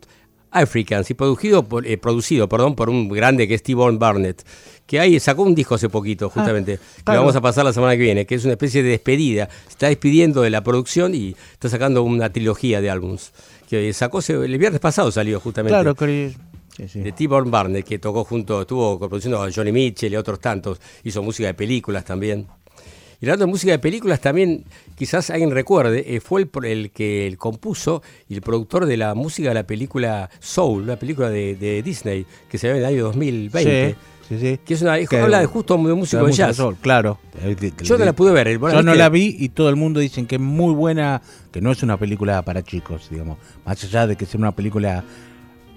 [0.56, 4.44] Africans, y producido por, eh, producido perdón, por un grande que es T-Bone Barnett,
[4.86, 7.20] que ahí sacó un disco hace poquito, justamente, que claro.
[7.20, 9.50] lo vamos a pasar la semana que viene, que es una especie de despedida.
[9.66, 13.32] Se está despidiendo de la producción y está sacando una trilogía de álbums.
[13.70, 16.34] Que sacó el viernes pasado salió justamente Claro, que-
[16.78, 17.00] sí, sí.
[17.00, 21.24] de T-Bone Barnett, que tocó junto, estuvo produciendo a Johnny Mitchell y otros tantos, hizo
[21.24, 22.48] música de películas también.
[23.22, 24.64] Y hablando de música de películas, también
[24.96, 29.16] quizás alguien recuerde, eh, fue el, el que el compuso y el productor de la
[29.16, 32.86] música de la película Soul, una película de, de Disney que se ve en el
[32.86, 33.96] año 2020.
[34.28, 34.60] Sí, sí, sí.
[34.66, 36.56] Que es una, Que- habla de justo de músico de jazz.
[36.58, 37.20] soul, claro.
[37.84, 40.00] Yo no la pude ver, ¿vos la Yo no la vi y todo el mundo
[40.00, 43.38] dicen que es muy buena, que no es una película para chicos, digamos.
[43.66, 45.04] Más allá de que sea una película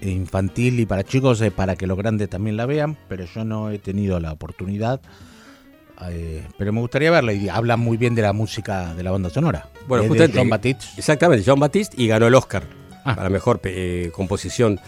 [0.00, 3.70] infantil y para chicos, es para que los grandes también la vean, pero yo no
[3.70, 5.00] he tenido la oportunidad.
[6.10, 9.30] Eh, pero me gustaría verla y habla muy bien de la música de la banda
[9.30, 9.68] sonora.
[9.86, 10.84] Bueno, Es de justamente, John Batiste.
[10.96, 12.62] Exactamente, John Batiste y ganó el Oscar
[13.04, 13.14] Ah.
[13.16, 14.78] para mejor eh, composición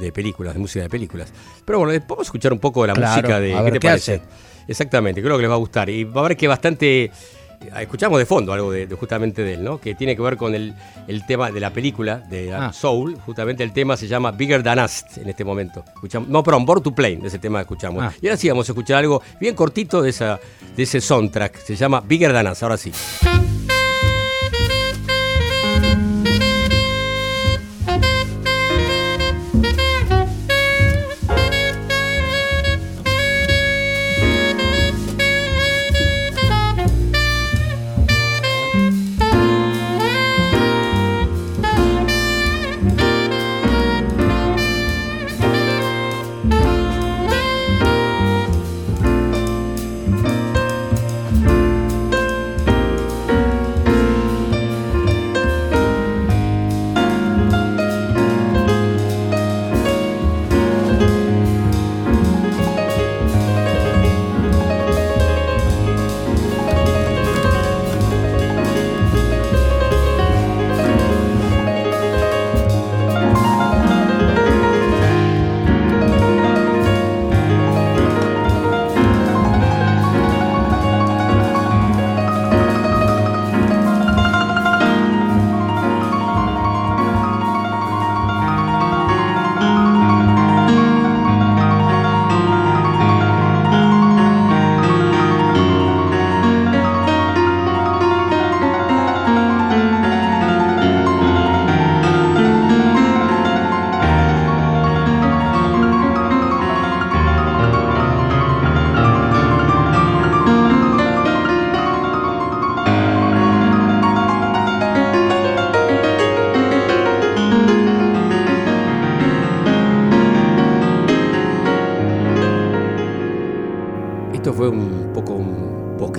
[0.00, 1.32] de películas, de música de películas.
[1.64, 3.72] Pero bueno, eh, podemos escuchar un poco de la Claro, música de a ¿qué ver
[3.74, 4.14] te qué parece?
[4.14, 4.22] hace.
[4.68, 5.88] Exactamente, creo que les va a gustar.
[5.90, 7.10] Y va a ver que bastante.
[7.68, 9.78] Eh, Escuchamos de fondo algo de, de justamente de él, ¿no?
[9.80, 10.74] Que tiene que ver con el,
[11.08, 12.72] el tema de la película de Ah.
[12.72, 13.16] Soul.
[13.24, 15.84] Justamente el tema se llama Bigger Than Us en este momento.
[15.94, 18.02] Escuchamos, no, perdón, Born to Play, de ese tema que escuchamos.
[18.04, 18.12] Ah.
[18.20, 20.38] Y ahora sí vamos a escuchar algo bien cortito de, esa,
[20.76, 21.56] de ese soundtrack.
[21.58, 22.92] Se llama Bigger Than Us, ahora sí.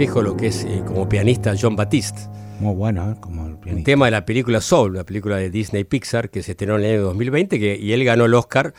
[0.04, 2.22] Un bosquejo lo que es eh, como pianista John Batiste.
[2.60, 3.16] Muy bueno, ¿eh?
[3.22, 3.86] como el Un pianista.
[3.86, 6.92] tema de la película Soul, una película de Disney Pixar que se estrenó en el
[6.92, 8.74] año 2020 que, y él ganó el Oscar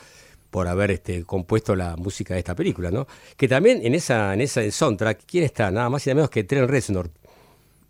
[0.50, 3.06] por haber este, compuesto la música de esta película, ¿no?
[3.38, 5.70] Que también en esa en esa soundtrack, ¿quién está?
[5.70, 7.10] Nada más y nada menos que Trent Reznor.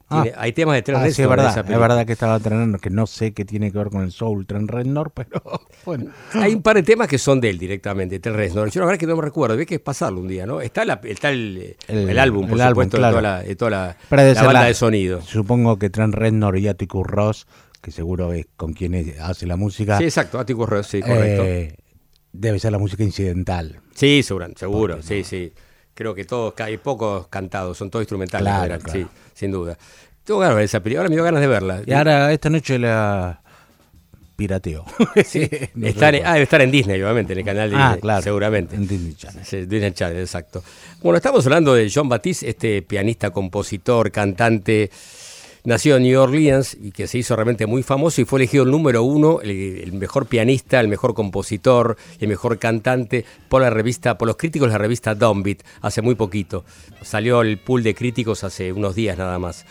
[0.08, 3.06] Tiene- hay temas de Trent Ah, sí, es verdad, es que estaba entrenando, que no
[3.06, 5.40] sé qué tiene que ver con el soul Tren Reznor, pero
[5.86, 6.10] bueno.
[6.34, 8.70] Hay un par de temas que son de él directamente, Trent Reznor.
[8.70, 10.60] Yo la verdad es que no me recuerdo, hay que pasarlo un día, ¿no?
[10.60, 13.16] Está, la- está el, el, El- álbum, por el álbum, supuesto, claro.
[13.16, 13.96] de toda la, de toda la-
[14.34, 15.22] la banda la- de sonido.
[15.22, 17.46] Supongo que Trent Reznor y Atticus Ross,
[17.80, 19.98] que seguro es con quien es- hace la música.
[19.98, 21.42] Sí, exacto, Atticus Ross, sí, correcto.
[21.44, 21.76] eh,
[22.32, 23.80] debe ser la música incidental.
[23.94, 25.52] Sí, seguro, seguro, sí, sí.
[25.94, 29.00] Creo que todos, hay pocos cantados, son todos instrumentales, en Claro, general, claro.
[29.00, 29.78] sí, sin duda.
[30.24, 31.82] Tengo ganas de ver esa película, ahora me dio ganas de verla.
[31.86, 33.40] Y ahora esta noche la
[34.36, 34.84] pirateo.
[35.24, 38.22] Sí, No ah, debe estar en Disney, obviamente, en el canal de Ah, Disney, claro,
[38.22, 38.74] seguramente.
[38.74, 39.44] en Disney Channel.
[39.44, 40.62] Sí, Disney Channel, exacto.
[41.02, 44.90] Bueno, estamos hablando de John Batiste, este pianista, compositor, cantante,
[45.64, 48.70] nació en New Orleans y que se hizo realmente muy famoso y fue elegido el
[48.70, 54.28] número uno, el, mejor pianista, el mejor compositor el mejor cantante por la revista, por
[54.28, 56.64] los críticos de la revista Downbeat hace muy poquito.
[57.02, 59.64] Salió el pool de críticos hace unos días nada más.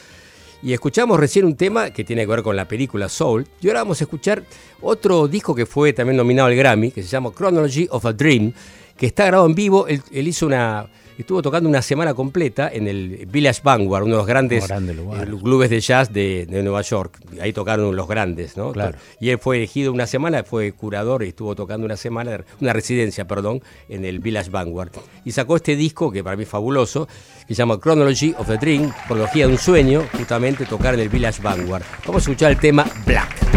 [0.62, 3.46] Y escuchamos recién un tema que tiene que ver con la película Soul.
[3.62, 4.44] Y ahora vamos a escuchar
[4.82, 8.54] otro disco que fue también nominado al Grammy, que se llama Chronology of a Dream,
[8.98, 9.88] que está grabado en vivo.
[9.88, 10.88] Él hizo una.
[11.18, 15.28] Estuvo tocando una semana completa en el Village Vanguard, uno de los grandes Grande lugar.
[15.28, 17.20] eh, clubes de jazz de, de Nueva York.
[17.40, 18.72] Ahí tocaron los grandes, ¿no?
[18.72, 18.98] Claro.
[19.20, 23.28] Y él fue elegido una semana, fue curador y estuvo tocando una semana, una residencia,
[23.28, 24.90] perdón, en el Village Vanguard.
[25.24, 27.08] Y sacó este disco, que para mí es fabuloso,
[27.48, 31.10] que se llama Chronology of a Dream, cronología de un sueño, justamente tocar en el
[31.10, 31.84] Village Vanguard.
[32.06, 33.53] Vamos a escuchar el tema Black.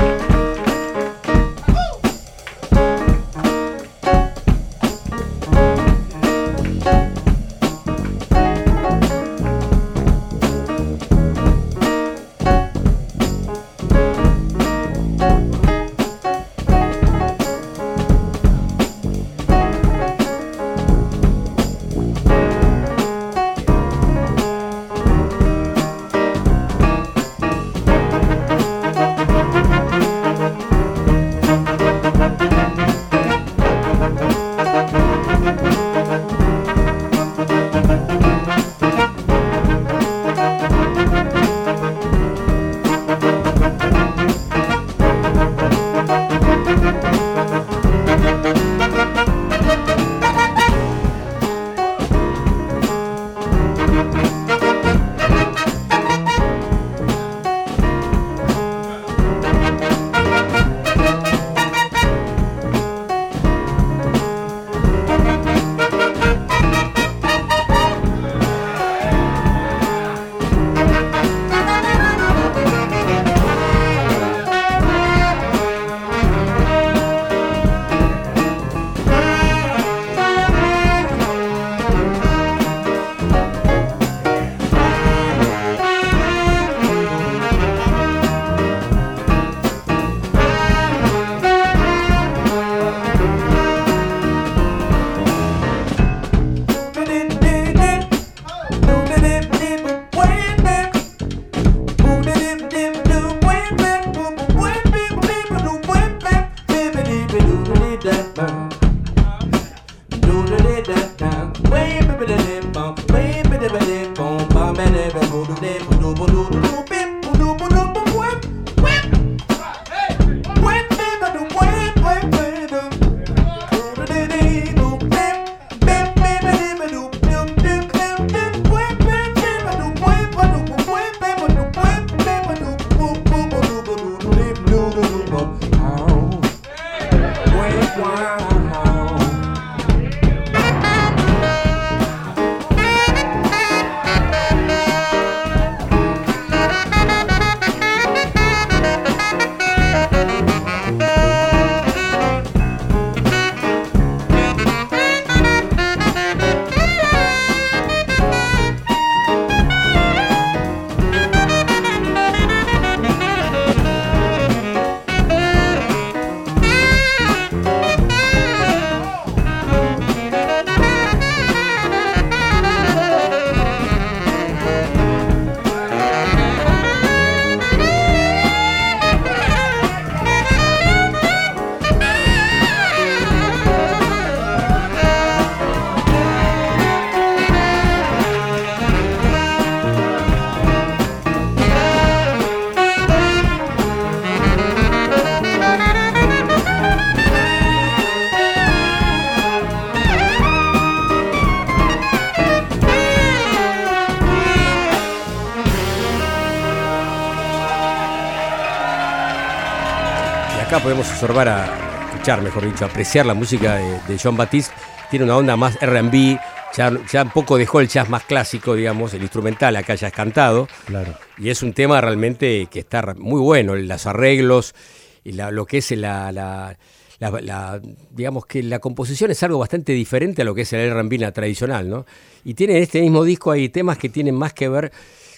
[210.86, 214.72] Podemos observar, a, escuchar, mejor dicho, apreciar la música de, de John Batiste.
[215.10, 216.38] Tiene una onda más RB,
[216.76, 220.12] ya, ya un poco dejó el jazz más clásico, digamos, el instrumental, acá ya es
[220.12, 220.68] cantado.
[220.84, 221.12] Claro.
[221.38, 224.76] Y es un tema realmente que está muy bueno, los arreglos
[225.24, 226.78] y la- lo que es la, la-
[227.18, 227.80] la- la-
[228.12, 231.32] digamos que la composición es algo bastante diferente a lo que es el R&B la
[231.32, 232.06] tradicional, ¿no?
[232.44, 234.92] Y tiene en este mismo disco hay temas que tienen más que ver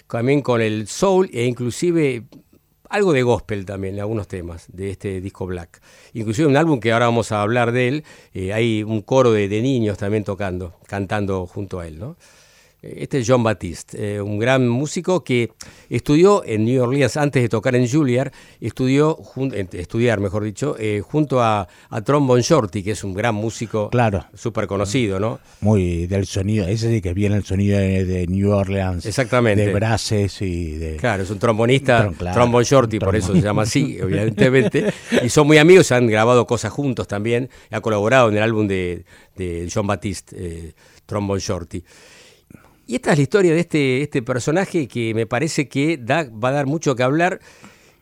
[0.07, 2.25] también con el soul e inclusive
[2.89, 5.81] algo de gospel también en algunos temas de este disco Black.
[6.13, 8.03] Inclusive un álbum que ahora vamos a hablar de él,
[8.33, 12.17] eh, hay un coro de, de niños también tocando, cantando junto a él, ¿no?
[12.81, 15.51] Este es John Batiste, eh, un gran músico que
[15.89, 18.31] estudió en New Orleans antes de tocar en Juilliard,
[18.61, 23.35] estudió, jun- estudiar mejor dicho, eh, junto a, a Trombone Shorty, que es un gran
[23.35, 24.25] músico Claro.
[24.33, 25.39] súper conocido, ¿no?
[25.59, 29.05] Muy del sonido, ese sí que viene el sonido de, de New Orleans.
[29.05, 29.65] Exactamente.
[29.65, 30.95] De brases y de...
[30.95, 34.93] Claro, es un trombonista, Trom- claro, Trombone Shorty, por eso se llama así, evidentemente.
[35.21, 37.49] Y son muy amigos, han grabado cosas juntos también.
[37.71, 39.03] Ha colaborado en el álbum de,
[39.35, 40.73] de John Batiste, eh,
[41.05, 41.83] Trombone Shorty.
[42.89, 46.49] Y esta es la historia de este, este personaje que me parece que da, va
[46.49, 47.39] a dar mucho que hablar.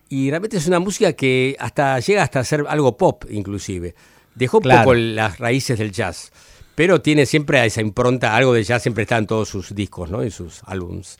[0.08, 3.94] Y realmente es una música que hasta llega hasta ser algo pop, inclusive.
[4.34, 4.84] Dejó un Claro.
[4.84, 6.32] poco las raíces del jazz.
[6.74, 10.22] Pero tiene siempre esa impronta, algo de jazz siempre está en todos sus discos, ¿no?
[10.22, 11.18] En sus álbums.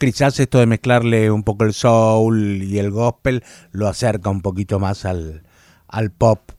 [0.00, 4.80] Quizás esto de mezclarle un poco el soul y el gospel lo acerca un poquito
[4.80, 5.44] más al,
[5.86, 6.50] al pop.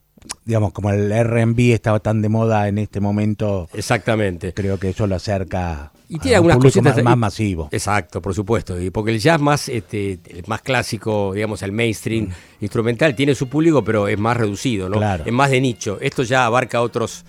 [0.45, 3.67] Digamos, como el R&B estaba tan de moda en este momento.
[3.73, 4.53] Exactamente.
[4.53, 7.69] Creo que eso lo acerca Y tiene a un algunas cositas más, más masivo.
[7.71, 8.79] Exacto, por supuesto.
[8.79, 12.29] Y porque el jazz más, este, más clásico, digamos, el mainstream
[12.61, 14.97] instrumental, tiene su público, pero es más reducido, ¿no?
[14.97, 14.99] Mm.
[14.99, 15.23] Claro.
[15.25, 15.97] Es más de nicho.
[16.01, 17.25] Esto ya abarca otros,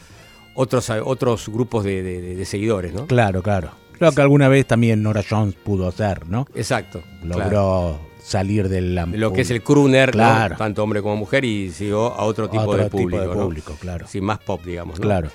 [0.54, 3.06] otros, otros grupos de, de- de- de seguidores, ¿no?
[3.06, 3.70] Claro, claro.
[3.98, 6.46] Creo que alguna vez también Nora Jones pudo hacer, ¿no?
[6.54, 7.02] Exacto.
[7.22, 8.00] Logró claro.
[8.26, 10.10] Salir del De Lo que es el crooner,
[10.58, 13.72] tanto hombre como mujer, y siguió a otro tipo Otro de tipo público.
[13.72, 13.78] ¿no?
[13.78, 14.06] claro.
[14.08, 14.98] Sí, más pop, digamos.
[14.98, 15.02] ¿no?
[15.02, 15.28] Claro.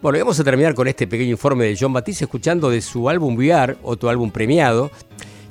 [0.00, 3.08] Bueno, y vamos a terminar con este pequeño informe de John Batiste, escuchando de su
[3.08, 4.90] álbum VR, otro álbum premiado.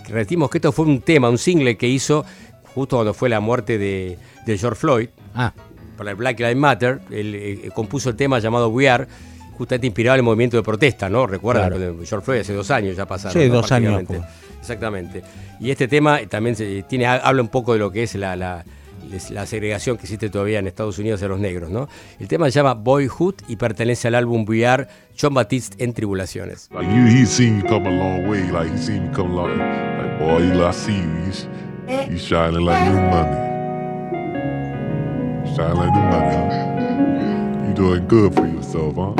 [0.08, 2.26] Repetimos que esto fue un tema, un single que hizo
[2.74, 5.10] justo cuando fue la muerte de, de George Floyd.
[5.36, 5.54] Ah.
[5.96, 9.08] Para el Black Lives Matter, él eh, compuso el tema llamado We Are,
[9.56, 11.28] justamente inspirado en el movimiento de protesta, ¿no?
[11.28, 11.98] Recuerda Claro.
[12.04, 13.40] George Floyd hace dos años ya pasaron.
[13.40, 13.56] Sí, ¿no?
[13.56, 14.04] dos años.
[14.62, 15.22] Exactamente.
[15.60, 18.64] Y este tema también se- tiene, habla un poco de lo que es la, la-
[19.32, 21.90] la segregación que existe todavía en Estados Unidos de los negros, ¿no?
[22.20, 24.88] El tema se llama Boyhood y pertenece al álbum Are,
[25.20, 26.70] John Batiste en Tribulaciones.
[37.68, 39.16] You doing good for yourself, huh?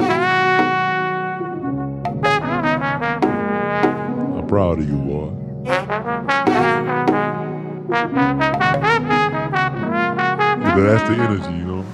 [4.52, 5.32] Proud of you, boy.
[5.64, 5.86] Yeah,
[10.76, 11.86] but that's the energy, you know.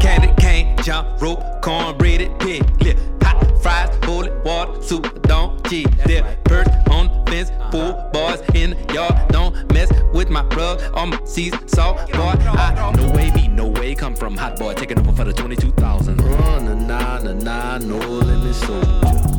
[0.00, 5.86] Candy cane, jump rope, cornbreaded pig, lip, hot fries, holy water, super don't cheat.
[6.04, 9.14] There, perch on the fence, pool boys in the yard.
[9.28, 12.34] Don't mess with my rug or my season salt boy.
[12.36, 16.16] I no way me, no way come from hot boy, taking over for the 22,000.
[16.16, 19.33] Run a nine, a nine, no limit soldier.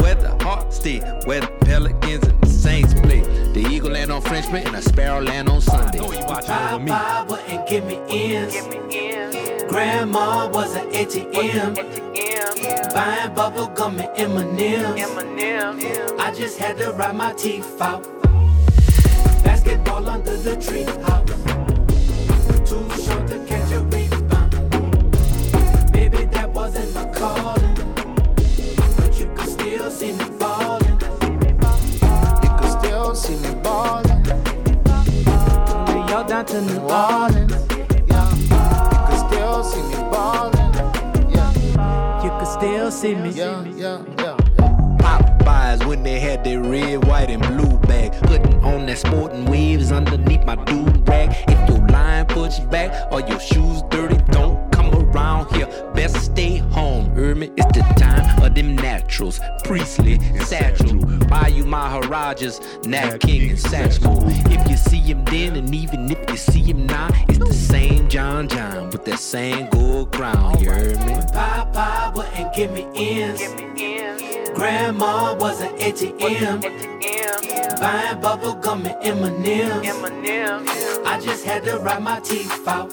[0.00, 3.20] Home is where the heart stay, where the pelicans and the saints play.
[3.52, 5.98] The eagle land on Frenchman and a sparrow land on Sunday.
[5.98, 8.54] Papa wouldn't give me ends.
[9.68, 11.74] Grandma was an ATM.
[12.94, 16.20] Buying bubble gum and M&M's.
[16.20, 18.02] I just had to ride my teeth out.
[19.44, 21.49] Basketball under the tree house.
[29.90, 31.00] Still see me falling.
[32.42, 34.24] You could still see me balling.
[34.24, 37.52] From New York down to New Orleans.
[38.08, 38.30] Yeah.
[38.40, 40.54] You could still see me balling.
[41.30, 42.22] Yeah.
[42.22, 43.30] You could still see me.
[43.30, 44.36] Yeah, yeah, yeah.
[44.98, 48.12] Popeyes when they had their red, white, and blue bag.
[48.22, 50.19] Putting on that sporting waves underneath
[62.40, 64.22] Maharajas, Nat King, and Satchmo.
[64.50, 68.08] If you see him then, and even if you see him now, it's the same
[68.08, 70.58] John John with that same gold crown.
[70.58, 71.20] You heard me?
[71.32, 73.42] Papa wouldn't give me ends.
[74.54, 76.62] Grandma was an ATM.
[77.80, 80.98] Buying bubble gum and M&M's.
[81.04, 82.90] I just had to ride my teeth out.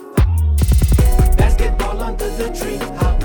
[1.37, 3.16] Basketball under the tree house.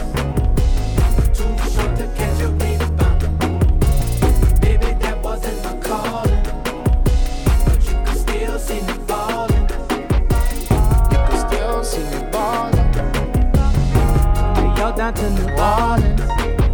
[15.15, 16.21] Down to New Orleans.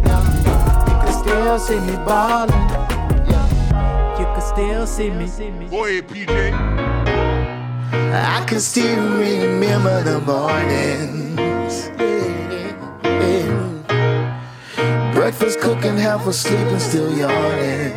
[0.05, 0.23] Yeah.
[0.87, 2.69] You could still see me balling.
[3.29, 4.19] Yeah.
[4.19, 5.25] You could still see me.
[5.69, 6.31] Go ahead, PJ.
[7.91, 11.89] I can still remember the mornings.
[11.97, 15.13] Yeah, yeah.
[15.13, 17.93] Breakfast cooking, half asleep and still yawning.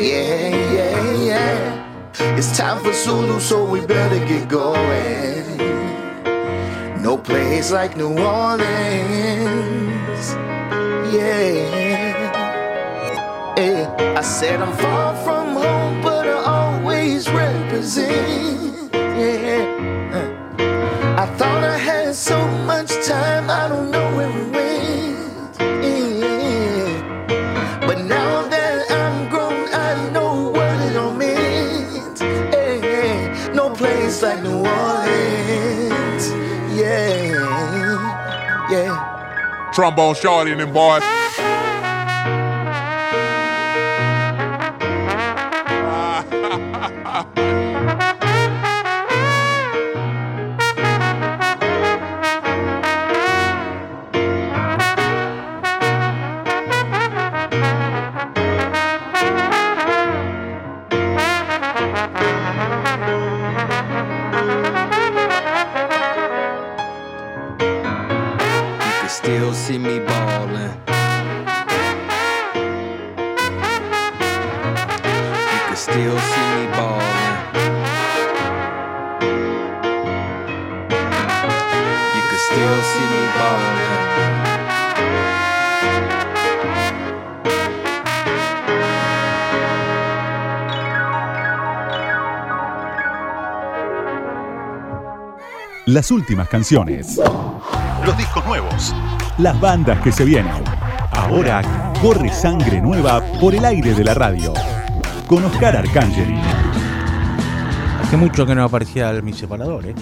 [0.00, 2.36] Yeah, yeah, yeah.
[2.36, 5.79] It's time for Zulu, so we better get going.
[7.02, 8.66] No place like New Orleans.
[11.14, 11.80] Yeah.
[14.18, 18.92] I said I'm far from home, but I always represent.
[18.92, 20.12] Yeah.
[20.12, 21.22] Uh.
[21.22, 22.79] I thought I had so much
[39.80, 41.19] Trombone shorty and them boys.
[95.90, 97.18] Las últimas canciones.
[98.06, 98.94] Los discos nuevos.
[99.38, 100.52] Las bandas que se vienen.
[101.10, 101.62] Ahora
[102.00, 104.54] corre sangre nueva por el aire de la radio.
[105.26, 106.38] Con Oscar Arcangeli.
[108.04, 109.94] Hace mucho que no aparecía mi separador, ¿eh?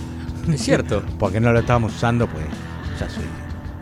[0.52, 1.02] Es cierto.
[1.19, 2.44] Porque no lo estábamos usando, pues
[3.01, 3.24] ya soy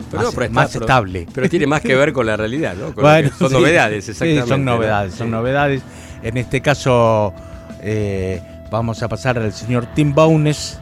[0.09, 1.27] Pero no, más, pero está- más pero- estable.
[1.33, 2.93] pero tiene más que ver con la realidad, ¿no?
[2.93, 3.53] Con Bueno, son sí.
[3.55, 4.47] novedades, Sí, exactamente.
[4.47, 4.75] son ¿no?
[4.75, 5.31] novedades, son Sí.
[5.31, 5.81] novedades.
[6.23, 7.33] En este caso,
[7.81, 10.79] eh, vamos a pasar al señor Tim Bowness.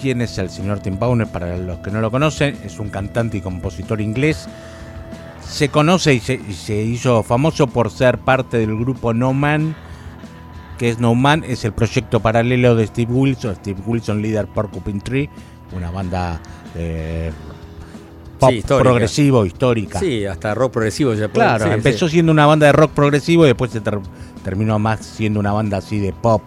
[0.00, 1.28] ¿Quién es el señor Tim Bowness?
[1.28, 4.48] Para los que no lo conocen, es un cantante y compositor inglés.
[5.46, 9.74] Se conoce y se, y se hizo famoso por ser parte del grupo No Man,
[10.78, 15.00] que es No Man, es el proyecto paralelo de Steve Wilson, Steve Wilson, líder Porcupine
[15.00, 15.28] Tree,
[15.76, 16.40] una banda
[16.76, 17.32] eh,
[18.38, 18.88] pop Sí, histórica.
[18.90, 19.98] progresivo, histórica.
[19.98, 22.12] Sí, hasta rock progresivo ya Claro, sí, empezó sí.
[22.14, 23.98] siendo una banda de rock progresivo y después se ter-
[24.44, 26.42] terminó más siendo una banda así de pop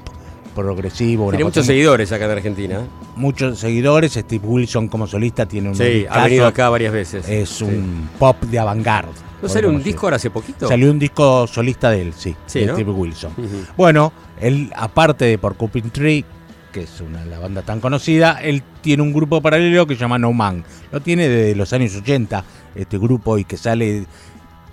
[0.54, 1.24] progresivo.
[1.26, 2.76] una Tiene muchos seguidores acá en Argentina.
[2.76, 2.88] ¿eh?
[3.16, 4.14] Muchos seguidores.
[4.14, 7.28] Steve Wilson como solista tiene un Sí, ha venido acá varias veces.
[7.28, 9.12] Es un pop de avant-garde.
[9.42, 10.68] ¿No salió un disco ahora hace poquito?
[10.68, 12.74] Salió un disco solista de él, sí, Sí, de ¿no?
[12.74, 13.34] Steve Wilson.
[13.76, 16.24] Bueno, él, aparte de Porcupine Tree,
[16.72, 20.18] que es una la banda tan conocida, él tiene un grupo paralelo que se llama
[20.18, 20.64] No Man.
[20.92, 22.44] Lo tiene desde los años 80,
[22.76, 24.06] este grupo, y que sale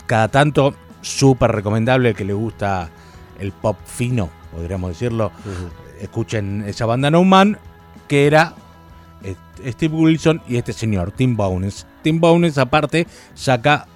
[0.07, 2.91] cada tanto, súper recomendable, que le gusta
[3.39, 5.33] el pop fino, podríamos decirlo.
[6.01, 7.59] Escuchen esa banda No Man,
[8.09, 8.55] que era
[9.23, 9.37] eh,
[9.67, 11.87] Steve Wilson y este señor, Tim Bowness.
[12.03, 13.87] Tim Bowness, aparte, saca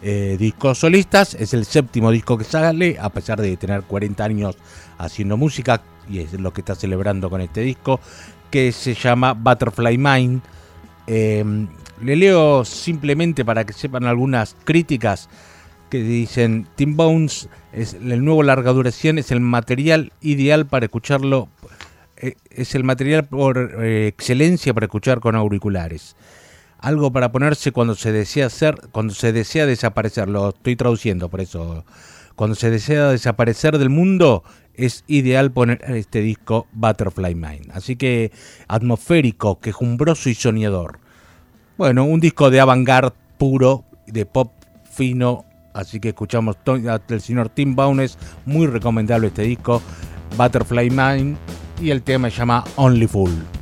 [0.00, 4.56] eh, discos solistas, es el séptimo disco que sale, a pesar de tener 40 años
[4.96, 8.00] haciendo música, y es lo que está celebrando con este disco,
[8.50, 10.42] que se llama Butterfly Mind.
[11.06, 11.44] Eh,
[12.00, 15.28] le leo simplemente para que sepan algunas críticas
[15.88, 21.48] que dicen Tim Bones es el nuevo larga duración es el material ideal para escucharlo
[22.16, 26.16] eh, es el material por eh, excelencia para escuchar con auriculares
[26.78, 31.40] algo para ponerse cuando se desea hacer cuando se desea desaparecer lo estoy traduciendo por
[31.40, 31.84] eso
[32.36, 34.44] cuando se desea desaparecer del mundo
[34.74, 38.32] es ideal poner este disco Butterfly Mind así que
[38.68, 41.00] atmosférico quejumbroso y soñador
[41.78, 44.50] bueno, un disco de avant-garde puro, de pop
[44.90, 45.44] fino.
[45.78, 48.18] Así que escuchamos al señor Tim Bowness.
[48.46, 49.80] Muy recomendable este disco,
[50.36, 51.36] Butterfly Mind.
[51.80, 53.57] Y el tema se llama Only Fool.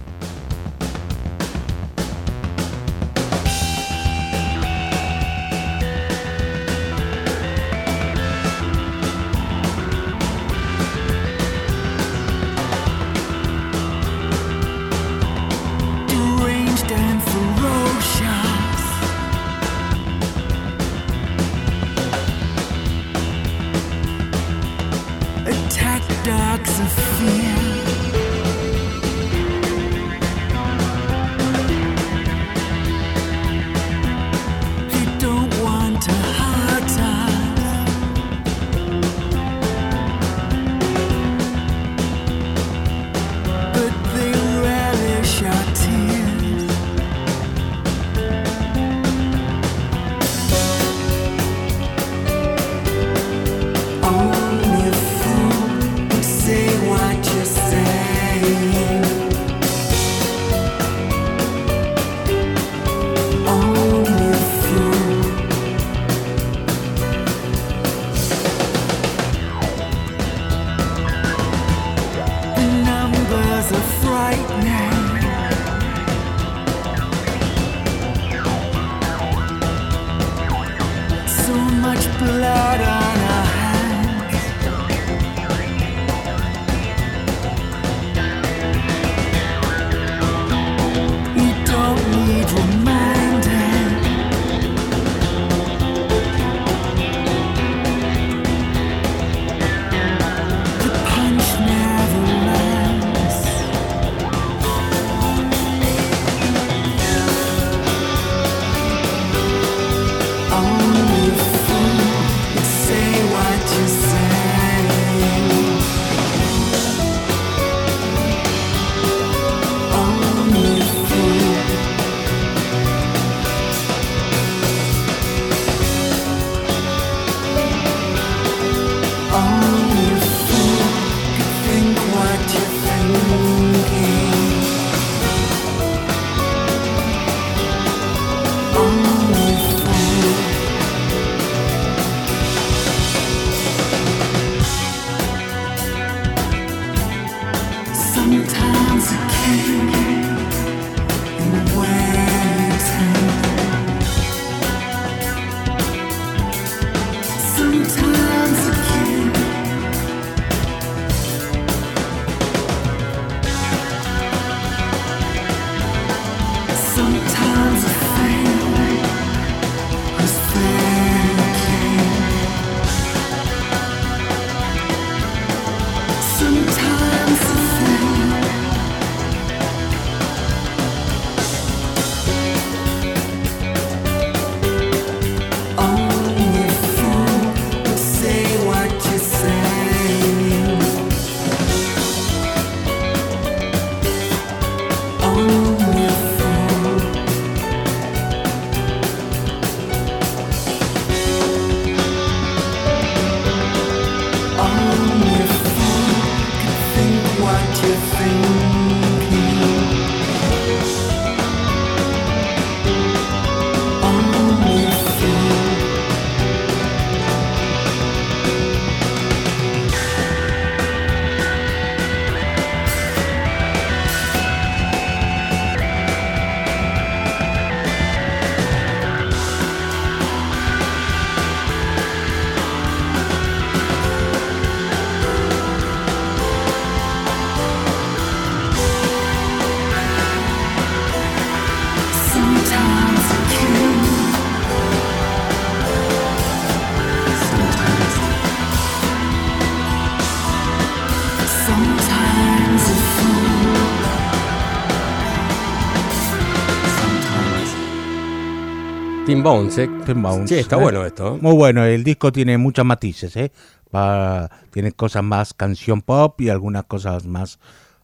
[259.36, 259.90] Tim Bones, ¿eh?
[260.06, 260.80] Tim Bones, Sí, está ¿eh?
[260.80, 261.36] bueno esto.
[261.36, 261.38] ¿eh?
[261.42, 263.52] Muy bueno, el disco tiene muchos matices, ¿eh?
[263.94, 267.58] Va- tiene cosas más canción pop y algunas cosas más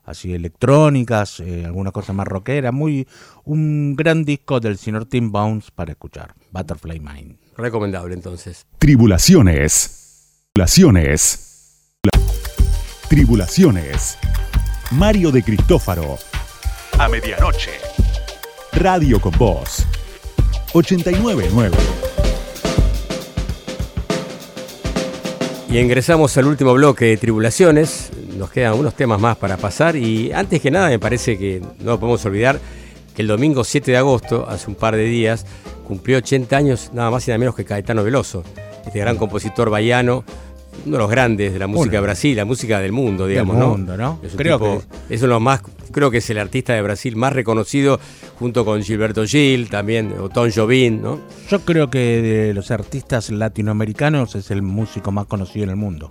[0.04, 2.74] así electrónicas, eh, algunas cosas más rockeras.
[2.74, 3.08] Muy,
[3.44, 7.38] un gran disco del señor Tim Bones para escuchar, Butterfly Mind.
[7.56, 8.66] Recomendable entonces.
[8.78, 10.50] Tribulaciones.
[10.52, 11.48] Tribulaciones.
[13.08, 14.18] Tribulaciones.
[14.90, 16.18] Mario de Cristófaro.
[16.98, 17.70] A medianoche.
[18.74, 19.86] Radio con Voz.
[20.72, 21.70] 899.
[25.70, 28.10] Y ingresamos al último bloque de Tribulaciones.
[28.36, 29.96] Nos quedan unos temas más para pasar.
[29.96, 32.58] Y antes que nada, me parece que no podemos olvidar
[33.14, 35.44] que el domingo 7 de agosto, hace un par de días,
[35.86, 38.42] cumplió 80 años, nada más y nada menos que Caetano Veloso,
[38.86, 40.24] este gran compositor baiano,
[40.86, 43.64] uno de los grandes de la música de Brasil, la música del mundo, digamos, Del
[43.64, 43.70] ¿no?
[43.72, 44.18] mundo, ¿no?
[44.22, 45.60] Es un Creo tipo- es uno de los más,
[45.92, 48.00] creo que es el artista de Brasil más reconocido,
[48.38, 51.20] junto con Gilberto Gil, también, o Tom Jobim, ¿no?
[51.48, 56.10] Yo creo que de los artistas latinoamericanos es el músico más conocido en el mundo.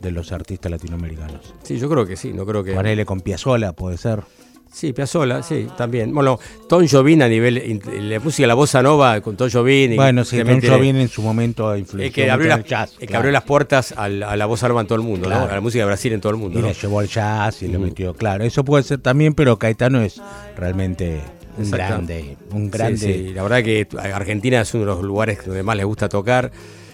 [0.00, 1.54] De los artistas latinoamericanos.
[1.62, 2.72] Sí, yo creo que sí, no creo que.
[2.72, 4.24] Ponele con Piazzolla, puede ser.
[4.72, 6.14] Sí, Piazzolla, sí, también.
[6.14, 9.92] Bueno, Tom Jobim a nivel, la música, la bossa nova con Tom Jobim.
[9.92, 12.92] y Bueno, sí, Tom Jobim en su momento influyó El que, abrió las, el jazz,
[12.98, 13.18] que claro.
[13.18, 15.36] abrió las puertas a la bossa nova en todo el mundo, ¿no?
[15.42, 16.58] A la música de Brasil en todo el mundo.
[16.58, 16.68] Y ¿no?
[16.68, 18.44] le llevó al jazz y le metió, claro.
[18.44, 20.20] Eso puede ser también, pero Caetano es
[20.56, 21.20] realmente
[21.58, 22.36] un grande.
[22.50, 22.98] Un Sí, grande.
[22.98, 26.50] sí, la verdad que Argentina es uno de los lugares donde más le gusta tocar.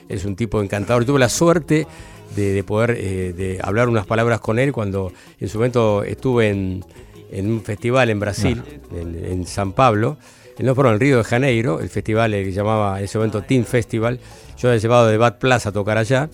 [0.08, 1.04] Es un tipo encantador.
[1.04, 1.86] Tuve la suerte
[2.34, 6.48] de, de poder eh, de hablar unas palabras con él cuando en su momento estuve
[6.48, 6.84] en,
[7.30, 8.62] en un festival en Brasil,
[8.94, 10.16] en, en San Pablo.
[10.58, 13.42] eh, No, perdón, en Río de Janeiro, el festival eh, que llamaba en ese momento
[13.42, 14.18] Team Festival.
[14.58, 16.28] Yo había llevado de Bad Plaza a tocar allá.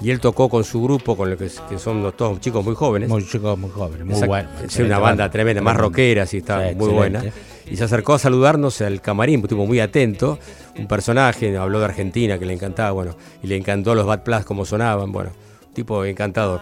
[0.00, 3.08] Y él tocó con su grupo, con lo que, que son todos chicos muy jóvenes.
[3.08, 4.28] Muy chicos, muy jóvenes, muy Exacto.
[4.28, 4.48] bueno.
[4.64, 7.18] Es una banda tremenda, más rockera, sí, está Sí, muy excelente.
[7.18, 7.34] buena.
[7.68, 10.38] Y se acercó a saludarnos al camarín, estuvo muy atento.
[10.78, 14.44] Un personaje, habló de Argentina, que le encantaba, bueno, y le encantó los Bad Plus,
[14.44, 15.30] como sonaban, bueno,
[15.74, 16.60] tipo encantador.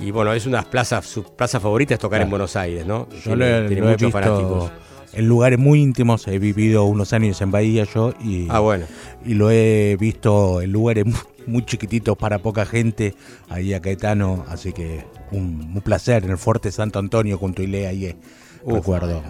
[0.00, 2.30] Y bueno, es una plaza, su plaza favorita es tocar en.
[2.30, 3.08] Buenos Aires, ¿no?
[3.10, 4.70] Yo Tiene- lo, tiene lo he muchos visto fanáticos.
[5.12, 6.28] en lugares muy íntimos.
[6.28, 8.86] He vivido unos años en Bahía yo y, Ah, bueno.
[9.24, 11.16] y lo he visto en lugares muy,
[11.46, 13.14] muy chiquititos para poca gente,
[13.48, 14.44] ahí a Caetano.
[14.48, 18.14] Así que un, un placer en el Fuerte Santo Antonio junto a Ilea ahí.
[18.62, 19.22] Uf, recuerdo.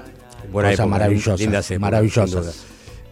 [0.53, 1.41] Buena Cosas época, maravillosas.
[1.41, 2.65] lindas épocas, maravillosas.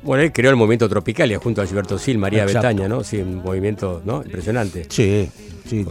[0.03, 2.69] Bueno, él creó el movimiento Tropicalia junto a Gilberto Sil, María Exacto.
[2.69, 3.03] Betaña, ¿no?
[3.03, 4.23] Sí, un movimiento ¿no?
[4.23, 4.87] impresionante.
[4.89, 5.29] Sí,
[5.67, 5.87] sí.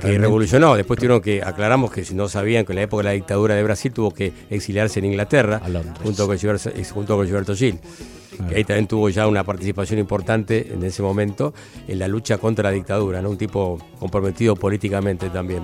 [0.00, 0.74] que revolucionó.
[0.76, 3.54] Después tuvieron que, aclaramos que si no sabían que en la época de la dictadura
[3.54, 5.60] de Brasil tuvo que exiliarse en Inglaterra,
[6.02, 7.78] junto con Gilberto, eh, junto con Gilberto Gil.
[8.38, 8.48] Ah.
[8.48, 11.54] Que ahí también tuvo ya una participación importante en ese momento
[11.88, 13.30] en la lucha contra la dictadura, ¿no?
[13.30, 15.62] Un tipo comprometido políticamente también.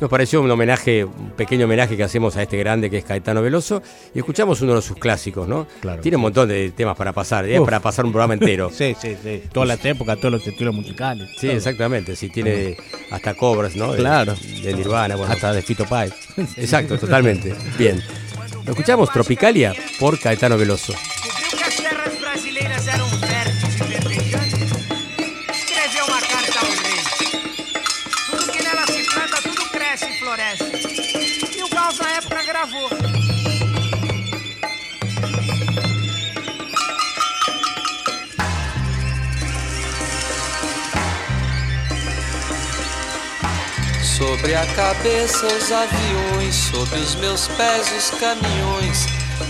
[0.00, 3.40] Nos pareció un homenaje, un pequeño homenaje que hacemos a este grande que es Caetano
[3.40, 3.80] Veloso
[4.12, 5.66] y escuchamos uno de sus clásicos, ¿no?
[5.80, 6.02] Claro.
[6.02, 7.60] Tiene un montón de temas para pasar, ¿eh?
[7.60, 7.64] Uf.
[7.64, 8.70] para pasar un programa entero.
[8.74, 9.42] Sí, sí, sí.
[9.52, 11.28] Todas las épocas, todos los estilos musicales.
[11.38, 11.56] Sí, todo.
[11.56, 12.16] exactamente.
[12.16, 12.76] Sí, tiene
[13.10, 13.92] hasta cobras, ¿no?
[13.92, 14.34] De- Claro.
[14.62, 15.32] De, Nirvana, bueno.
[15.32, 16.12] Hasta de Fito Páez.
[16.56, 17.54] Exacto, totalmente.
[17.78, 18.02] Bien.
[18.66, 20.92] Lo escuchamos Tropicalia por Caetano Veloso.
[20.92, 23.43] Descobriu que as terras brasileiras eram férteis
[32.64, 32.88] gravou.
[44.02, 49.06] Sobre a cabeça os aviões, sobre os meus pés os caminhões.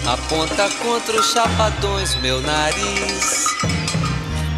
[0.06, 3.73] Aponta contra os chapadões meu nariz.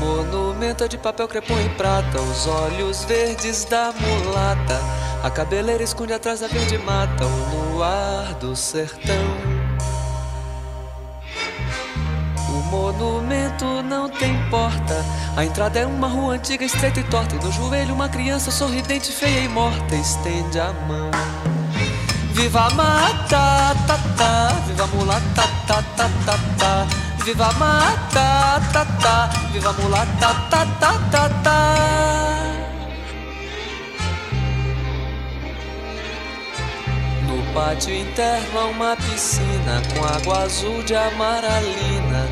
[0.00, 4.80] Monumento é de papel crepom e prata, os olhos verdes da mulata.
[5.22, 9.14] A cabeleira esconde atrás da verde mata, o luar do sertão.
[12.48, 15.04] O monumento não tem porta.
[15.36, 17.34] A entrada é uma rua antiga, estreita e torta.
[17.36, 21.10] E no joelho, uma criança sorridente, feia e morta, estende a mão.
[22.32, 24.48] Viva a mata, tá, tá.
[24.66, 27.09] Viva a mulata, tá, tá, tá, tá.
[27.24, 29.30] Viva mata, tá, tá.
[29.52, 31.76] Viva mulata, tá, tá, tá, tá.
[37.26, 42.26] No pátio interno há uma piscina com água azul de amaralina.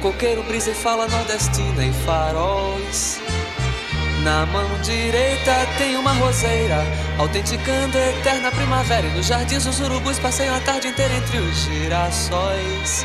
[0.00, 3.20] Coqueiro brisa e fala nordestina e faróis.
[4.24, 6.84] Na mão direita tem uma roseira,
[7.18, 9.06] autenticando a eterna primavera.
[9.06, 13.04] E nos jardins os urubus passeiam a tarde inteira entre os girassóis.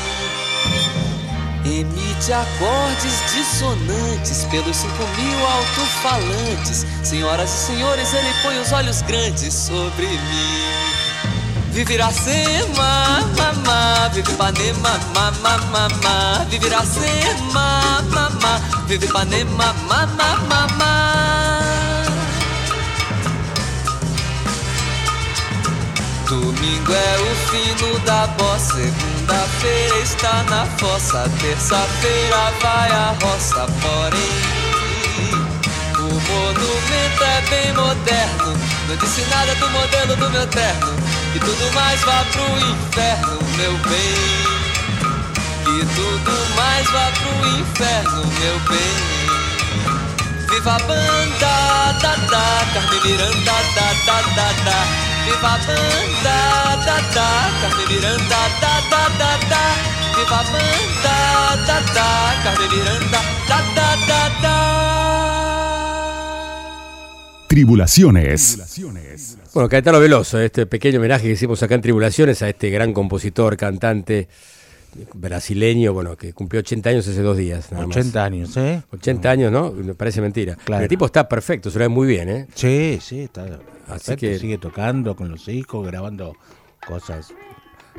[1.63, 6.85] Emite acordes dissonantes pelos cinco mil alto-falantes.
[7.03, 10.91] Senhoras e senhores, ele põe os olhos grandes sobre mim.
[11.71, 21.21] Vive Iracema, mamá, vive Ipanema, mamá, mamá, vive Iracema, mamá, vive Ipanema, mamá, mamá.
[26.27, 28.79] Domingo é o fino da bossa,
[29.31, 34.41] segunda-feira está na fossa, terça-feira vai a roça, porém
[35.97, 40.93] o monumento é bem moderno, não disse nada do modelo do meu terno,
[41.33, 44.51] e tudo mais vá pro inferno, meu bem.
[45.63, 48.95] Que tudo mais vá pro inferno, meu bem.
[50.49, 55.10] Viva a banda, da da, Carmen Miranda, da da da da.
[55.25, 56.37] Viva a banda,
[56.85, 57.29] da da,
[57.61, 59.63] Carmen Miranda, da da da da.
[60.17, 61.15] Viva a banda,
[61.67, 62.09] da da,
[62.43, 64.55] Carmen Miranda, da da da da.
[67.47, 68.41] Tribulaciones.
[69.53, 73.57] Bueno, Caetano Veloso, este pequeño homenaje que hicimos acá en Tribulaciones a este gran compositor,
[73.57, 74.29] cantante
[75.13, 77.71] brasileño, bueno, que cumplió 80 años hace dos días.
[77.71, 77.97] Nada más.
[77.97, 78.83] 80 años, ¿eh?
[78.91, 79.71] 80 años, ¿no?
[79.71, 80.55] Me parece mentira.
[80.63, 80.83] Claro.
[80.83, 82.47] El tipo está perfecto, se lo ve muy bien, ¿eh?
[82.55, 83.43] Sí, sí, está.
[83.43, 86.35] Así perfecto, que sigue tocando con los hijos, grabando
[86.85, 87.33] cosas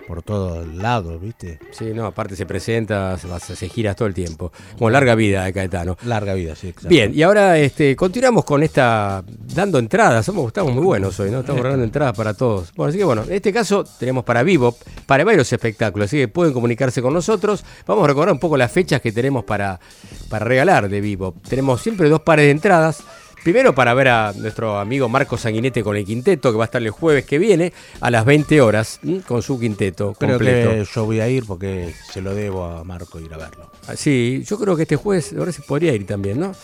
[0.07, 1.59] por todos lados, ¿viste?
[1.71, 4.53] Sí, no, aparte se presenta, se, se gira todo el tiempo.
[4.77, 5.97] Como larga vida de Caetano.
[6.05, 6.89] Larga vida, sí, exacto.
[6.89, 9.25] Bien, y ahora este, continuamos con esta,
[9.55, 11.41] dando entradas, somos, estamos muy buenos hoy, ¿no?
[11.41, 12.73] Estamos regalando entradas para todos.
[12.75, 14.77] Bueno, así que bueno, en este caso tenemos para Vivo,
[15.07, 17.65] para varios espectáculos, así que pueden comunicarse con nosotros.
[17.87, 19.81] Vamos a recordar un poco las fechas que tenemos para,
[20.29, 21.35] para regalar de Vivo.
[21.49, 23.03] Tenemos siempre dos pares de entradas.
[23.43, 26.81] Primero para ver a nuestro amigo Marco Sanguinete con el quinteto, que va a estar
[26.81, 30.71] el jueves que viene a las 20 horas, con su quinteto Creo completo.
[30.71, 33.69] que yo voy a ir porque se lo debo a Marco ir a verlo.
[33.89, 36.55] Ah, Sí, yo creo que este jueves ahora se podría ir también, ¿no?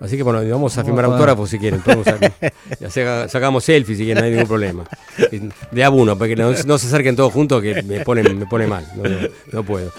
[0.00, 1.80] Así que bueno, vamos a firmar a- autógrafos si quieren.
[1.80, 2.06] podemos
[2.90, 4.84] saca- sacamos selfies si quieren, no hay ningún problema.
[5.70, 8.46] De a uno, para que no, no se acerquen todos juntos que me ponen, me
[8.46, 8.86] pone mal.
[8.96, 9.92] No, no- no puedo.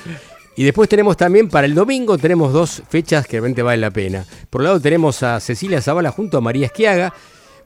[0.57, 4.25] Y después tenemos también para el domingo, tenemos dos fechas que realmente valen la pena.
[4.49, 7.13] Por un lado tenemos a Cecilia Zavala junto a María Esquiaga.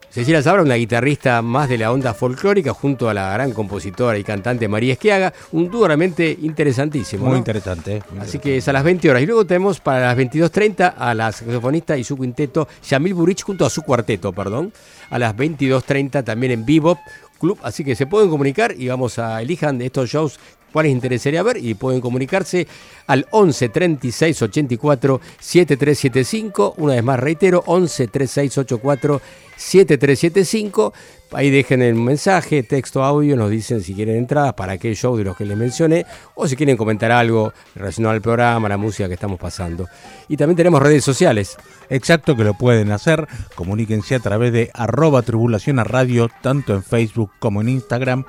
[0.10, 4.26] Cecilia Zavala, una guitarrista más de la onda folclórica, junto a la gran compositora y
[4.26, 5.32] cantante María Esquiaga.
[5.54, 7.24] Un dúo realmente interesantísimo.
[7.24, 7.38] Muy ¿no?
[7.38, 7.96] interesante.
[7.96, 8.04] ¿eh?
[8.20, 9.24] Así que es a las 20 horas.
[9.24, 13.66] Y luego tenemos para las 22.30 a la saxofonista y su quinteto, Yamil Burich, junto
[13.66, 14.74] a su cuarteto, perdón.
[15.10, 17.00] A las 22.30 también en vivo,
[17.42, 17.60] club.
[17.62, 20.40] Así que se pueden comunicar y vamos a elijan de estos shows
[20.72, 22.68] cuáles interesaría ver y pueden comunicarse
[23.08, 26.76] al 11 36 84 7375.
[26.78, 29.22] Una vez más reitero, 11 36 84
[29.58, 30.94] 7375.
[31.34, 35.24] Ahí dejen el mensaje, texto, audio, nos dicen si quieren entradas para aquel show de
[35.24, 36.06] los que les mencioné
[36.36, 39.88] o si quieren comentar algo relacionado al programa, a la música que estamos pasando.
[40.28, 41.58] Y también tenemos redes sociales.
[41.90, 43.28] Exacto, que lo pueden hacer.
[43.56, 48.26] Comuníquense a través de arroba tribulación a radio, tanto en Facebook como en Instagram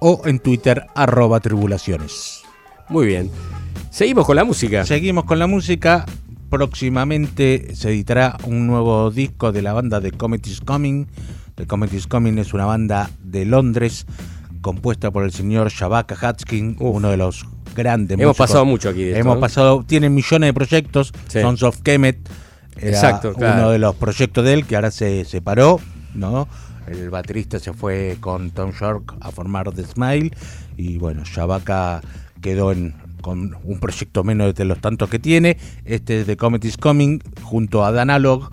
[0.00, 2.42] o en Twitter arroba tribulaciones.
[2.88, 3.30] Muy bien.
[3.90, 4.84] Seguimos con la música.
[4.84, 6.06] Seguimos con la música.
[6.50, 11.06] Próximamente se editará un nuevo disco de la banda The Comet is Coming.
[11.56, 14.06] The Comet is Coming es una banda de Londres
[14.60, 18.46] compuesta por el señor Shabaka Hatskin, uno de los grandes Hemos músicos.
[18.46, 19.40] pasado mucho aquí de esto, Hemos ¿no?
[19.40, 21.12] pasado, tienen millones de proyectos.
[21.28, 21.40] Sí.
[21.40, 22.18] Sons of Kemet
[22.76, 23.60] era Exacto, claro.
[23.60, 25.80] uno de los proyectos de él que ahora se separó,
[26.14, 26.48] ¿no?
[26.86, 30.30] El baterista se fue con Tom York a formar The Smile
[30.76, 32.00] y bueno, Shabaka
[32.40, 35.58] quedó en, con un proyecto menos de los tantos que tiene.
[35.84, 38.48] Este es The Comet is Coming junto a Danalog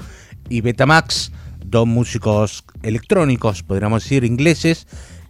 [0.48, 1.32] y Betamax,
[1.70, 4.88] dos músicos electrónicos, podríamos decir, ingleses.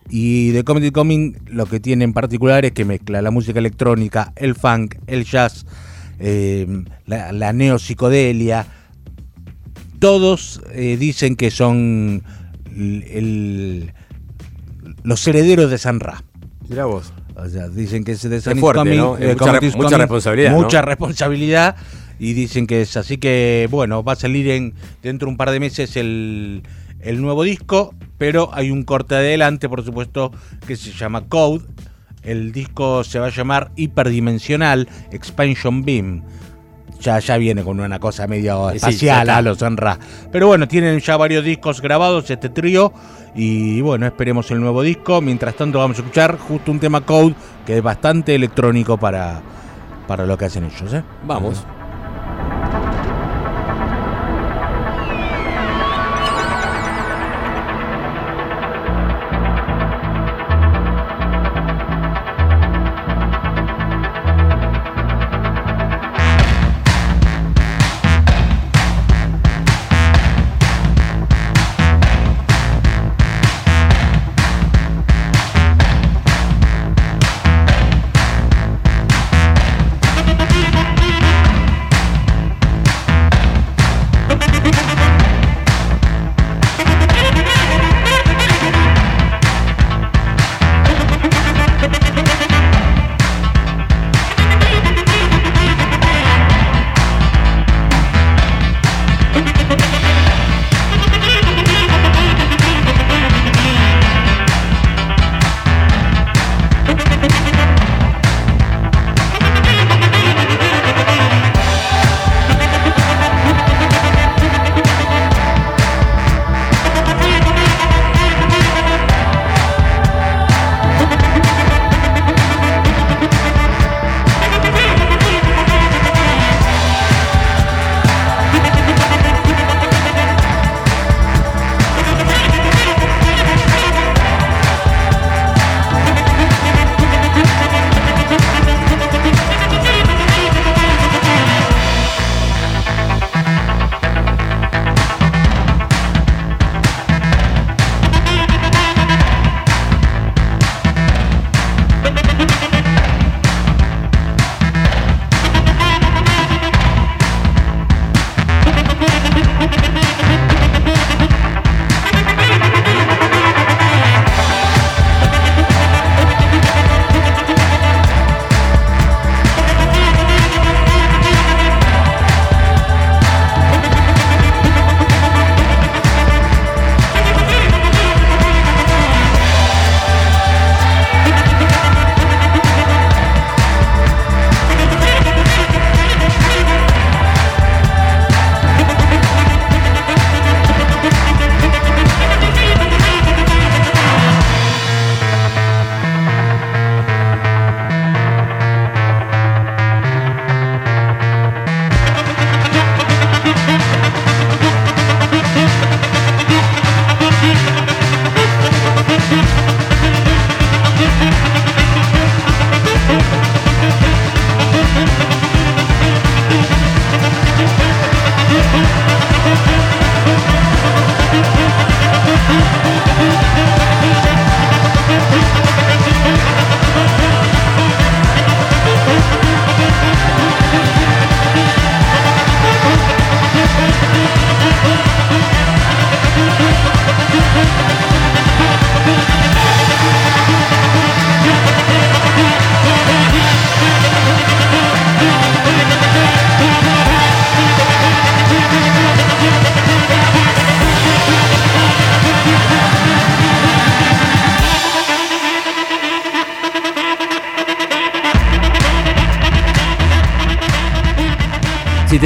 [0.09, 3.59] Y The Comet is Coming lo que tiene en particular es que mezcla la música
[3.59, 5.65] electrónica, el funk, el jazz,
[6.19, 6.65] eh,
[7.05, 8.65] la, la neopsicodelia.
[9.99, 12.23] Todos eh, dicen que son
[12.75, 13.93] el- el-
[15.03, 16.23] los herederos de San Ra.
[16.69, 17.11] Mirá vos.
[17.35, 19.17] O sea, dicen que es de San fuerte, Coming, ¿no?
[19.17, 20.57] Eh, mucha re- mucha responsabilidad, ¿no?
[20.61, 21.75] Mucha responsabilidad.
[22.19, 25.51] Y dicen que es así que, bueno, va a salir en dentro de un par
[25.51, 26.63] de meses el,
[26.99, 30.31] el nuevo disco, pero hay un corte adelante, por supuesto,
[30.67, 31.63] que se llama Code.
[32.21, 36.23] El disco se va a llamar Hiperdimensional Expansion Beam.
[36.99, 39.37] Ya, ya viene con una cosa medio Sí, sí, espacial está.
[39.37, 39.97] a los Sanra.
[40.33, 42.91] Pero bueno, tienen ya varios discos grabados este trío.
[43.35, 45.21] Y bueno, esperemos el nuevo disco.
[45.21, 47.35] Mientras tanto, vamos a escuchar justo un tema Code
[47.65, 49.41] que es bastante electrónico para,
[50.07, 50.93] para lo que hacen ellos.
[50.93, 51.03] ¿eh?
[51.25, 51.65] Vamos.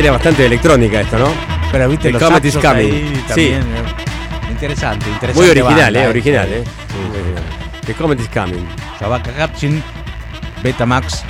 [0.03, 1.29] Tiene bastante electrónica esto, ¿no?
[1.71, 2.75] Pero viste The los Comet is coming.
[2.91, 3.23] ahí Sí.
[3.27, 5.33] también, eh, Interesante, interesante.
[5.33, 6.63] Muy original, banda, eh, original, eh.
[6.65, 7.43] Sí, Muy original.
[7.85, 8.65] The Comet is coming.
[8.99, 9.49] Shabaka
[10.61, 11.23] Betamax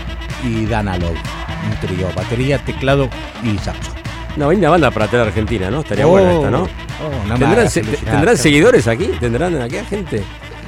[0.44, 1.12] y Dana Love.
[1.12, 3.10] Un trío, batería, teclado
[3.44, 3.92] y saxo.
[4.38, 5.82] Una linda banda para traer a Argentina, ¿no?
[5.82, 6.64] Estaría Oh, buena esta, ¿no?
[6.64, 9.06] oh, no ¿Tendrán, se- ¿tendrán seguidores aquí?
[9.20, 10.24] ¿Tendrán aquí a gente?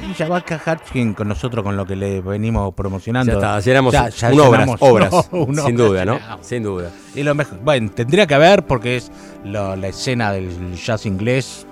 [0.08, 3.32] Y Hapchin con nosotros, con lo que le venimos promocionando.
[3.32, 6.14] Ya está, llenamos Ya- ya un obras, llenamos- obras, No, un sin obras duda, ¿no?
[6.14, 6.46] llenamos.
[6.46, 6.90] Sin duda.
[7.16, 9.10] Y lo mejor, bueno, tendría que haber porque es
[9.44, 11.66] lo- la escena del jazz inglés,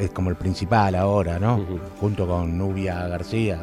[0.00, 1.64] es como el principal ahora, ¿no?
[2.00, 3.60] Junto con Nubia García.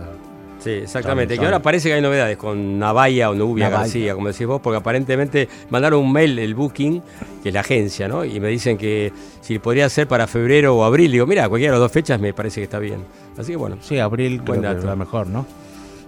[0.60, 1.40] Sí, exactamente.
[1.40, 3.82] Que ahora parece que hay novedades con Navaya o Nubia Navaya.
[3.84, 7.02] García, como decís vos, porque aparentemente mandaron un mail, el booking,
[7.42, 8.24] que es la agencia, ¿no?
[8.24, 9.12] Y me dicen que
[9.42, 11.12] si podría ser para febrero o abril.
[11.12, 13.00] Digo, mira, cualquiera de las dos fechas me parece que está bien.
[13.40, 13.78] Así que bueno.
[13.82, 14.86] Sí, abril creo que dato.
[14.86, 15.48] la mejor, ¿no?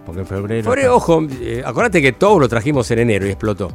[0.06, 0.64] Porque en febrero.
[0.64, 3.72] Febrero, ojo, eh, acordate que todo lo trajimos en enero y explotó.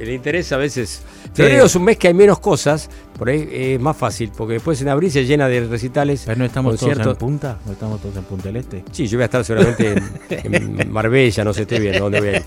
[0.00, 1.02] El interés a veces.
[1.34, 2.88] Febrero es un mes que hay menos cosas,
[3.18, 6.22] por ahí es más fácil, porque después en abril se llena de recitales.
[6.26, 8.84] Pero no estamos todos en punta, no estamos todos en Punta del Este.
[8.92, 9.94] Sí, yo voy a estar seguramente
[10.30, 12.42] en, en Marbella, no sé, estoy viendo dónde voy a ir.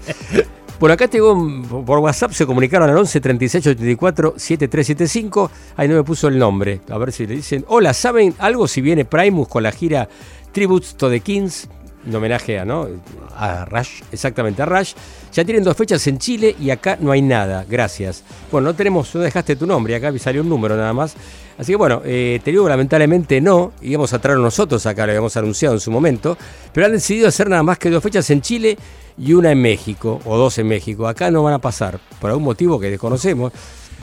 [0.79, 5.51] Por acá tengo un- por WhatsApp se comunicaron al 11 36 84 7375.
[5.77, 6.81] Ahí no me puso el nombre.
[6.89, 7.63] A ver si le dicen.
[7.67, 10.09] Hola, ¿saben algo si viene Primus con la gira
[10.51, 11.69] Tributes to the Kings?
[12.05, 12.87] En homenaje a, ¿no?
[13.35, 14.01] A Rush.
[14.11, 14.93] Exactamente, a Rush.
[15.33, 17.65] Ya tienen dos fechas en Chile y acá no hay nada.
[17.69, 18.23] Gracias.
[18.51, 21.15] Bueno, no tenemos, no dejaste tu nombre, acá salió un número nada más.
[21.57, 25.37] Así que bueno, eh, te digo lamentablemente no, íbamos a traerlo nosotros acá, lo habíamos
[25.37, 26.35] anunciado en su momento,
[26.73, 28.77] pero han decidido hacer nada más que dos fechas en Chile
[29.17, 31.07] y una en México, o dos en México.
[31.07, 33.53] Acá no van a pasar, por algún motivo que desconocemos.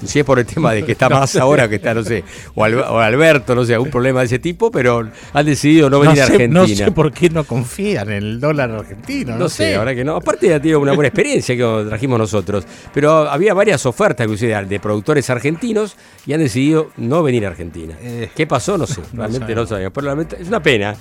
[0.04, 1.40] Si es por el tema de que está No más sé.
[1.40, 2.22] ahora que está, no sé,
[2.54, 6.00] o, Al- o Alberto, no sé, algún problema de ese tipo, pero han decidido no
[6.00, 6.60] venir a Argentina.
[6.60, 9.32] no sé por qué no confían en el dólar argentino.
[9.32, 10.16] No, No sé, ahora que no.
[10.16, 12.64] Aparte ya tiene una buena experiencia que trajimos nosotros.
[12.94, 15.96] Pero había varias ofertas, inclusive de- de productores argentinos,
[16.26, 17.94] y han decidido no venir a Argentina.
[18.34, 18.78] ¿Qué pasó?
[18.78, 19.92] No sé, realmente no sabemos.
[19.94, 20.94] Pero realmente es una pena.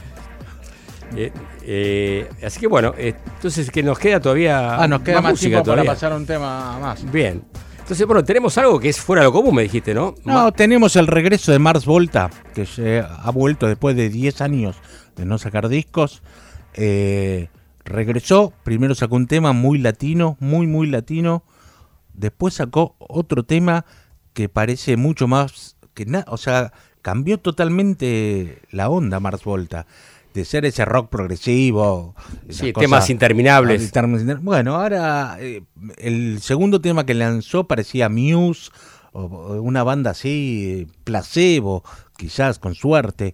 [1.15, 1.31] Eh,
[1.63, 4.75] eh, así que bueno, eh, entonces que nos queda todavía.
[4.81, 5.83] Ah, nos queda más, música tiempo todavía.
[5.85, 7.09] para pasar a un tema más.
[7.11, 7.41] Bien.
[7.87, 10.13] Entonces, bueno, tenemos algo que es fuera de lo común, me dijiste, ¿no?
[10.25, 14.75] No, tenemos el regreso de Mars Volta, que se ha vuelto después de 10 años
[15.15, 16.21] de no sacar discos.
[16.73, 17.47] Eh,
[17.85, 21.45] regresó, primero sacó un tema muy latino, muy, muy latino.
[22.13, 23.85] Después sacó otro tema
[24.33, 29.87] que parece mucho más que nada, o sea, cambió totalmente la onda Mars Volta.
[30.37, 32.13] De ser ese rock progresivo.
[32.49, 33.91] Sí, temas interminables.
[33.91, 35.63] Intermin- Bueno, ahora eh,
[35.97, 38.69] el segundo tema que lanzó parecía Muse,
[39.13, 41.83] o, o una banda así, eh, placebo,
[42.17, 43.33] quizás con suerte.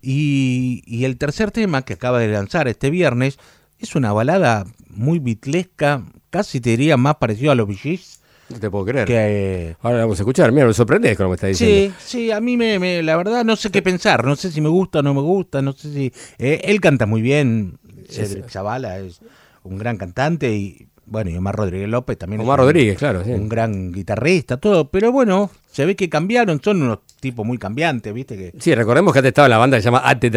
[0.00, 3.38] Y, y el tercer tema que acaba de lanzar este viernes
[3.80, 8.20] es una balada muy bitlesca, casi te diría más parecido a los Gees.
[8.48, 9.06] No te puedo creer.
[9.06, 10.52] Que, Ahora vamos a escuchar.
[10.52, 11.94] Mira, me sorprendes con lo que está diciendo.
[11.98, 14.60] Sí, sí, a mí me, me- la verdad no sé qué pensar, no sé si
[14.60, 16.12] me gusta o no me gusta, no sé si...
[16.38, 17.78] eh, él canta muy bien,
[18.16, 19.20] el Chavala es
[19.62, 23.30] un gran cantante y bueno, y Omar Rodríguez López también Omar un- Rodríguez, claro, sí.
[23.30, 28.12] un gran guitarrista, todo, pero bueno, se ve que cambiaron, son unos tipos muy cambiantes,
[28.14, 28.52] viste que...
[28.60, 30.36] Sí, recordemos que antes estaba la banda que se llama At the su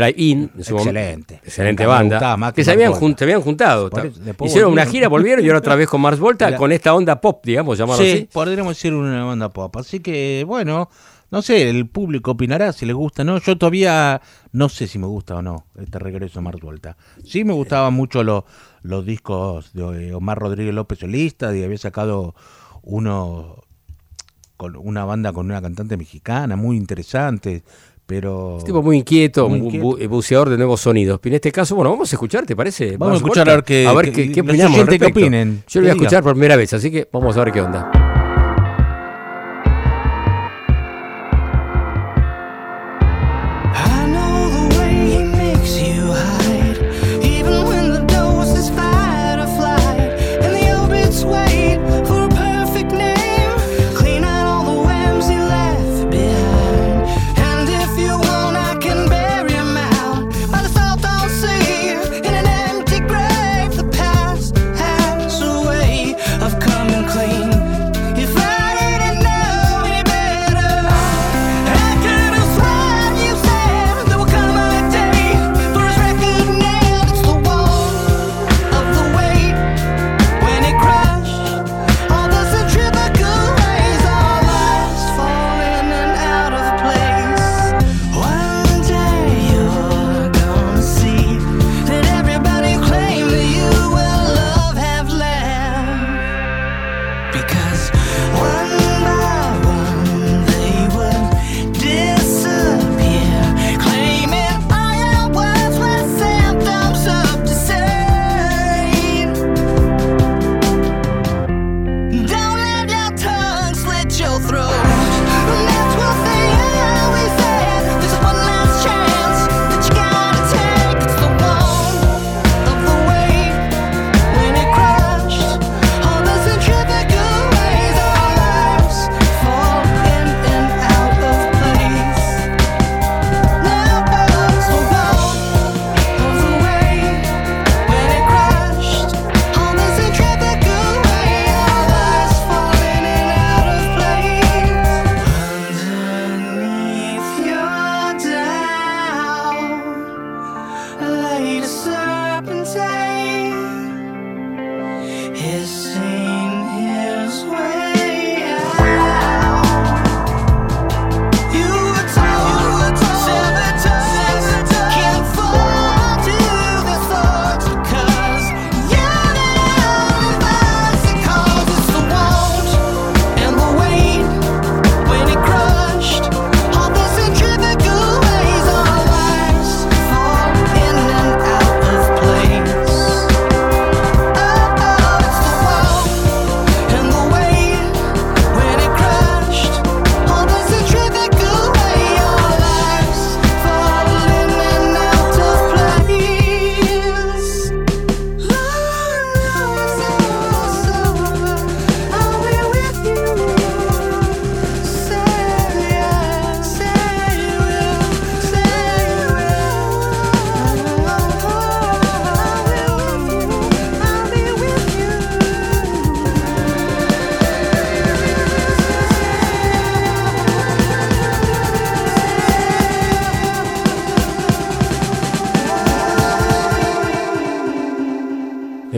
[0.76, 0.90] momento.
[0.90, 1.36] Excelente.
[1.44, 2.38] Excelente Nunca banda.
[2.38, 3.90] más que que se habían, se habían juntado.
[3.96, 6.94] Eso, Hicieron una gira, volvieron y ahora otra vez con Mars Volta La- con esta
[6.96, 8.30] onda pop, digamos, llamarlo Sí, así.
[8.32, 9.76] podríamos decir una banda pop.
[9.78, 10.90] Así que, bueno,
[11.30, 13.38] no sé, el público opinará si le gusta o no.
[13.40, 14.22] Yo todavía
[14.54, 16.96] no sé si me gusta o no este regreso a Mars Volta.
[17.26, 18.44] Sí me gustaban mucho los,
[18.88, 22.34] los discos de Omar Rodríguez López solista, y había sacado
[22.84, 23.64] uno
[24.56, 27.64] con una banda con una cantante mexicana muy interesante,
[28.06, 28.58] pero...
[28.58, 29.86] Es tipo muy inquieto, Muy inquieto.
[29.86, 31.20] bu- buceador de nuevos sonidos.
[31.24, 32.98] Y en este caso, bueno, vamos a escuchar, ¿te parece?
[32.98, 34.80] Vamos a Mars escuchar a ver qué- a ver qué- qué, opinamos.
[34.80, 35.20] al respecto.
[35.20, 35.64] opinen.
[35.68, 38.07] Yo lo voy a escuchar por primera vez, así que vamos a ver qué onda.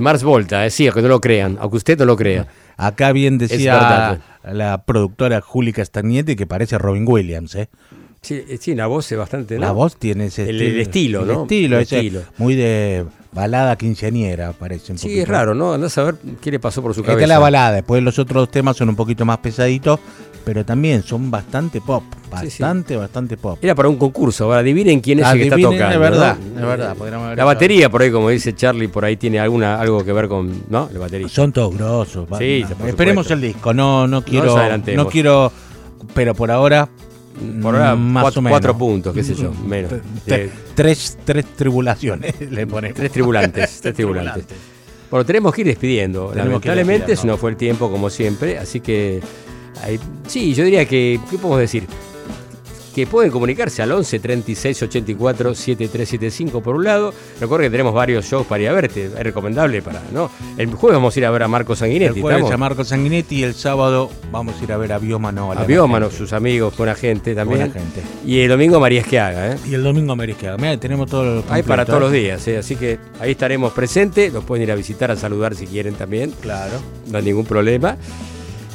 [0.10, 2.48] Mars Volta, eh, sí, aunque no lo crean, aunque usted no lo crea.
[2.78, 4.20] Acá bien decía verdad.
[4.44, 7.70] la productora Juli Castagnetti que parece Robin Williams, ¿eh?
[8.22, 9.56] Sí, eh, sí, la voz es bastante.
[9.56, 9.62] ¿no?
[9.62, 11.42] La voz tiene ese El- el estilo, el ¿no?
[11.44, 12.22] estilo, El ese estilo.
[12.40, 15.22] muy de balada quinceañera, parece un Sí, poquito.
[15.22, 15.74] es raro, ¿no?
[15.74, 17.26] Andás a ver qué le pasó por su Esta cabeza.
[17.26, 20.00] es la balada, después los otros temas son un poquito más pesaditos,
[20.52, 22.64] pero también son bastante pop, Sí, sí.
[22.64, 23.60] bastante, bastante pop.
[23.62, 25.94] Era para un concurso, ahora adivinen quién es el que está tocando.
[25.94, 26.60] es verdad, ¿no?
[26.60, 29.80] es verdad, haber La hecho- batería, por ahí, como dice Charlie, por ahí tiene alguna
[29.80, 30.64] algo que ver con.
[30.70, 30.90] ¿No?
[30.92, 31.30] La batería.
[31.30, 32.28] Son todos grosos.
[32.40, 33.34] Sí, no, esperemos supuesto.
[33.36, 34.56] el disco, no, no quiero,
[34.96, 35.52] no quiero,
[36.16, 36.90] pero por ahora,
[37.62, 38.54] Por ahora, más cuatro, o menos.
[38.60, 39.92] cuatro puntos, qué sé yo, menos.
[39.92, 42.98] Tre- Eh, tres, tres tribulaciones le ponemos.
[42.98, 44.46] Tres tribulantes, tres tribulantes.
[45.12, 46.30] Bueno, tenemos que ir despidiendo.
[46.30, 47.34] Tenemos ir Lamentablemente se despidiendo.
[47.34, 49.22] nos fue el tiempo como siempre, así que
[49.84, 51.86] ahí- sí, yo diría que, ¿qué podemos decir?
[52.96, 57.14] Que pueden comunicarse al 11 36 84 7375 por un lado.
[57.40, 60.30] Recuerden que tenemos varios shows para ir a verte, es recomendable para, ¿no?
[60.58, 62.16] El jueves vamos a ir a ver a Marco Sanguinetti.
[62.18, 65.52] El jueves a Marco Sanguinetti y el sábado vamos a ir a ver a Biómano.
[65.52, 67.60] A Biómano, sus amigos, buena gente también.
[67.72, 68.02] Buena gente.
[68.26, 69.58] Y el domingo María Esquiaga, ¿eh?
[69.70, 70.58] Y el domingo América.
[70.58, 72.04] Mira, tenemos todo lo Hay para completo, todos ¿eh?
[72.06, 72.58] los días, ¿eh?
[72.58, 74.34] así que ahí estaremos presentes.
[74.34, 76.34] Los pueden ir a visitar, a saludar si quieren también.
[76.42, 76.74] Claro.
[77.08, 77.96] No hay ningún problema.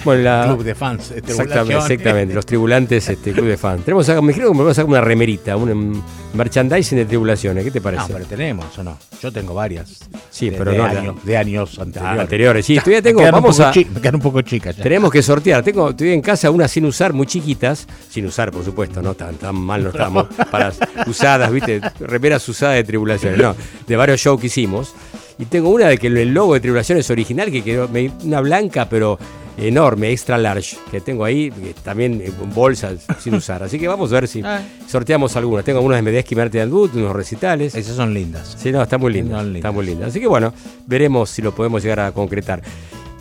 [0.04, 0.44] Bueno, la...
[0.46, 3.84] Club de fans, eh, Exactamente, exactamente, los tribulantes, este club de fans.
[3.84, 6.02] Tenemos, me dijeron que me vamos a sacar una remerita, un em,
[6.34, 7.64] merchandising de tribulaciones.
[7.64, 8.08] ¿Qué te parece?
[8.08, 8.98] No, pero tenemos, ¿o no?
[9.22, 10.00] Yo tengo varias.
[10.30, 12.20] Sí, de, pero de no años, de años Ah, anteriores.
[12.20, 12.66] anteriores.
[12.66, 13.22] Sí, todavía tengo.
[13.22, 13.72] Vamos a.
[13.74, 14.82] me quedan un poco chicas ya.
[14.82, 15.62] Tenemos que sortear.
[15.62, 17.86] Tengo estoy en casa unas sin usar, muy chiquitas.
[18.10, 20.26] Sin usar, por supuesto, no tan, tan mal no estamos.
[20.50, 20.72] Para
[21.06, 21.80] usadas, ¿viste?
[22.00, 23.38] Remeras usadas de tribulaciones.
[23.38, 23.56] No,
[23.86, 24.92] de varios shows que hicimos.
[25.38, 27.88] Y tengo una de que el logo de tribulaciones original, que quedó
[28.22, 29.18] una blanca, pero
[29.56, 33.62] enorme, extra large, que tengo ahí, que también en bolsas sin usar.
[33.62, 34.60] Así que vamos a ver si Ah.
[34.86, 35.64] sorteamos algunas.
[35.64, 37.74] Tengo algunas de Medeski Marte Andut, unos recitales.
[37.74, 38.56] Esas son lindas.
[38.58, 39.46] Sí, no, está muy lindas.
[39.46, 40.06] Está muy linda.
[40.06, 40.52] Así que bueno,
[40.86, 42.62] veremos si lo podemos llegar a concretar.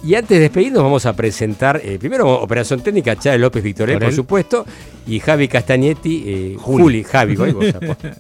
[0.04, 4.12] Y antes de despedirnos, vamos a presentar eh, primero Operación Técnica, Chávez López Victorel, por
[4.12, 4.66] supuesto,
[5.08, 7.06] y Javi Castagnetti, eh, Juli.
[7.06, 7.66] Javi, voy, vos,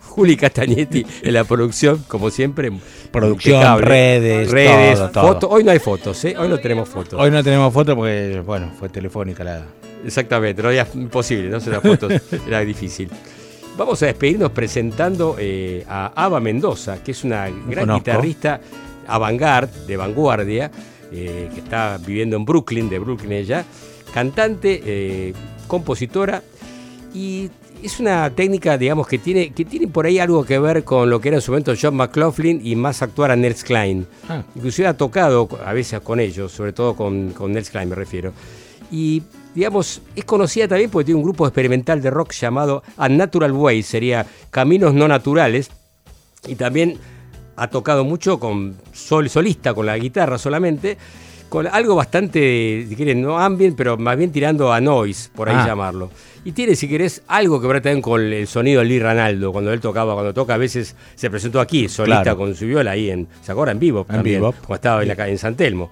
[0.01, 2.71] Juli Castagnetti en la producción, como siempre.
[3.11, 3.85] Producción, impecable.
[3.85, 5.27] redes, redes, todo, todo.
[5.33, 5.49] fotos.
[5.51, 6.35] Hoy no hay fotos, ¿eh?
[6.37, 7.19] Hoy no tenemos fotos.
[7.19, 9.65] Hoy no tenemos foto porque, bueno, fue telefónica la.
[10.05, 12.13] Exactamente, no era imposible, no se las fotos,
[12.47, 13.09] era difícil.
[13.77, 17.99] Vamos a despedirnos presentando eh, a Ava Mendoza, que es una gran conozco.
[17.99, 18.61] guitarrista
[19.05, 20.71] avant-garde, de vanguardia,
[21.13, 23.65] eh, que está viviendo en Brooklyn, de Brooklyn ella,
[24.13, 25.33] cantante, eh,
[25.67, 26.43] compositora,
[27.13, 27.49] y
[27.83, 31.19] es una técnica, digamos, que tiene, que tiene por ahí algo que ver con lo
[31.19, 34.07] que era en su momento John McLaughlin y más actuar a Nels Klein.
[34.29, 34.43] Ah.
[34.55, 38.33] Inclusive ha tocado a veces con ellos, sobre todo con, con Nels Klein me refiero.
[38.89, 39.23] Y
[39.53, 44.25] digamos, es conocida también porque tiene un grupo experimental de rock llamado Unnatural Ways, sería
[44.49, 45.69] Caminos No Naturales.
[46.47, 46.97] Y también
[47.55, 50.97] ha tocado mucho con sol, solista, con la guitarra solamente,
[51.49, 55.55] con algo bastante, si quieren, no ambient, pero más bien tirando a noise, por ahí
[55.57, 55.67] Ah.
[55.67, 56.09] llamarlo.
[56.45, 59.71] Y tiene, si querés, algo que ver también con el sonido de Lee Ranaldo, cuando
[59.71, 62.37] él tocaba, cuando toca, a veces se presentó aquí, solista Claro.
[62.37, 63.75] con su viola ahí en, ¿se acuerdan?
[63.77, 65.89] En vivo En también, cuando estaba en, la, en San Telmo.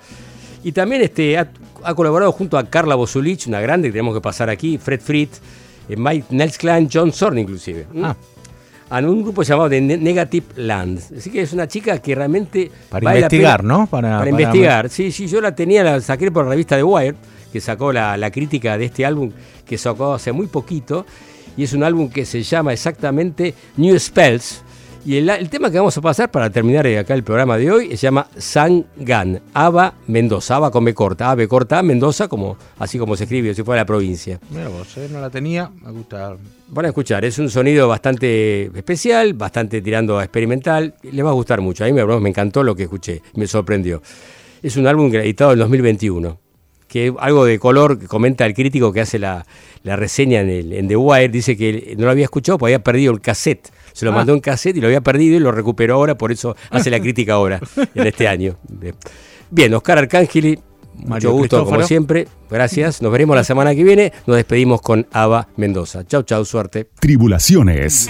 [0.63, 1.47] Y también este, ha,
[1.83, 5.39] ha colaborado junto a Carla Bosulich, una grande que tenemos que pasar aquí, Fred Fritz,
[5.88, 7.85] eh, Mike Nels Klein, John Zorn inclusive.
[7.93, 8.07] ¿m?
[8.07, 8.15] Ah.
[8.91, 10.99] En un grupo llamado The Ne- Negative Land.
[11.18, 12.69] Así que es una chica que realmente...
[12.89, 13.88] Para vale investigar, ¿no?
[13.88, 14.89] Para- Para, para- investigar.
[14.89, 17.15] Sí, sí, yo la tenía, la saqué por la revista The Wire,
[17.53, 19.31] que sacó la, la crítica de este álbum
[19.65, 21.05] que sacó hace muy poquito.
[21.57, 24.61] Y es un álbum que se llama exactamente New Spells.
[25.03, 27.72] Y el, el tema que vamos a pasar para terminar eh, acá el programa de
[27.72, 32.99] hoy se llama Sangan, Ava Mendoza, Ava con B corta, Ave corta, Mendoza, como, así
[32.99, 34.40] como se escribe, si fuera la provincia.
[34.52, 36.38] Mira vos, eh, no la tenía, me gusta.
[36.68, 41.34] Van a escuchar, es un sonido bastante especial, bastante tirando a experimental, les va a
[41.34, 41.84] gustar mucho.
[41.84, 44.03] A mí me, me encantó lo que escuché, me sorprendió.
[44.61, 46.40] Es un álbum editado en 2021,
[46.88, 49.48] que algo de color que comenta el crítico que hace la,
[49.82, 52.84] la reseña en, el, en The Wire, dice que no lo había escuchado porque había
[52.84, 53.72] perdido el cassette.
[53.93, 54.15] Se lo Ah.
[54.15, 56.99] mandó en cassette y lo había perdido y lo recuperó ahora, por eso hace la
[57.01, 57.59] crítica ahora,
[57.95, 58.57] en este año.
[59.49, 60.59] Bien, Oscar Arcángeli,
[61.05, 63.01] mucho gusto como siempre, gracias.
[63.01, 66.05] Nos veremos la semana que viene, nos despedimos con Ava Mendoza.
[66.05, 66.89] Chau, chau, suerte.
[66.99, 68.09] Tribulaciones.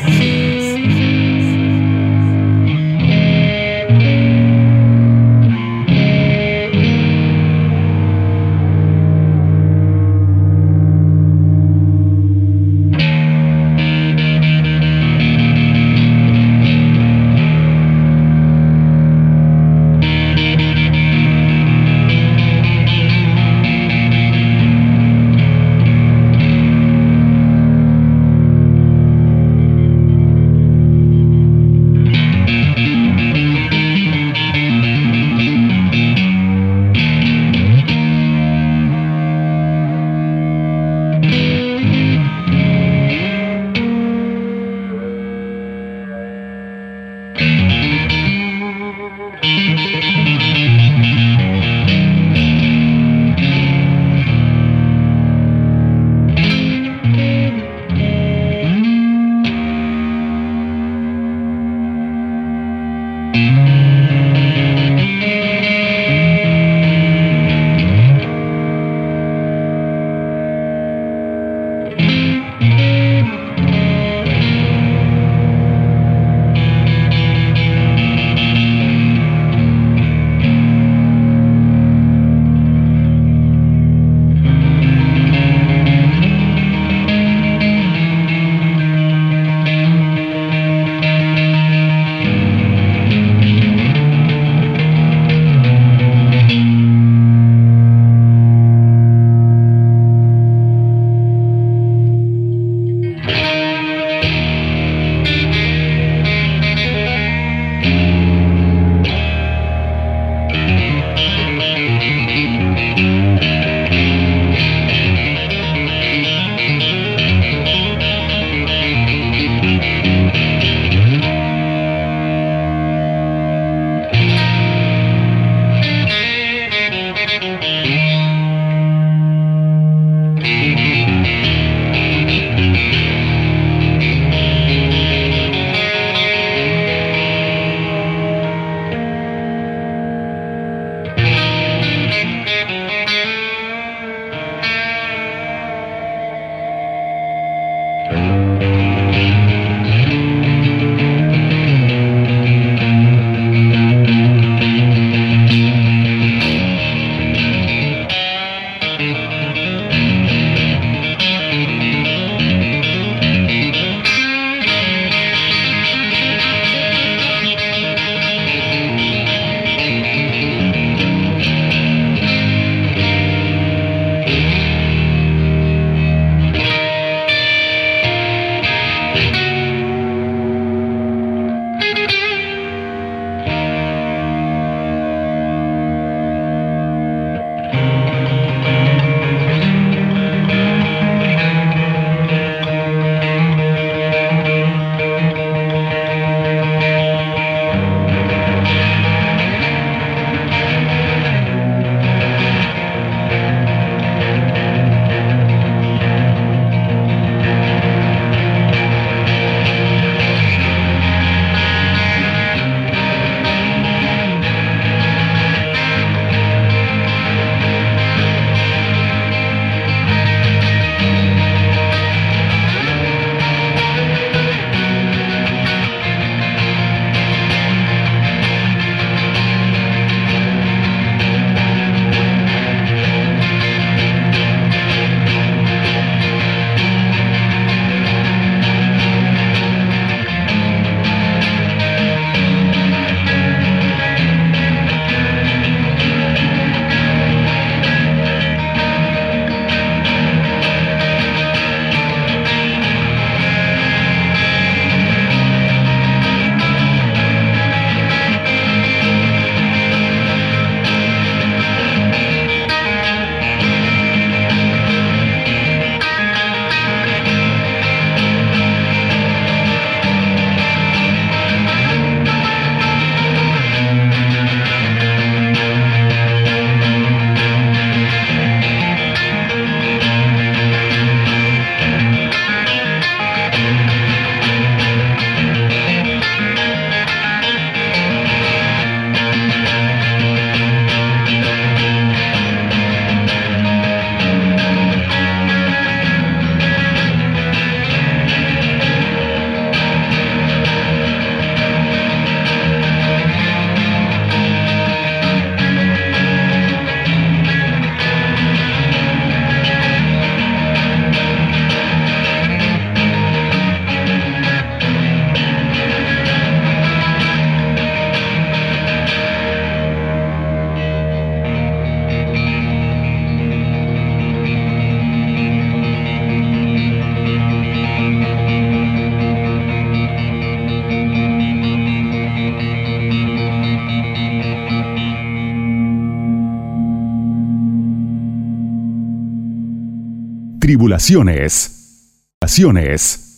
[341.11, 342.39] Tribulaciones.
[342.39, 343.30] Tribulaciones.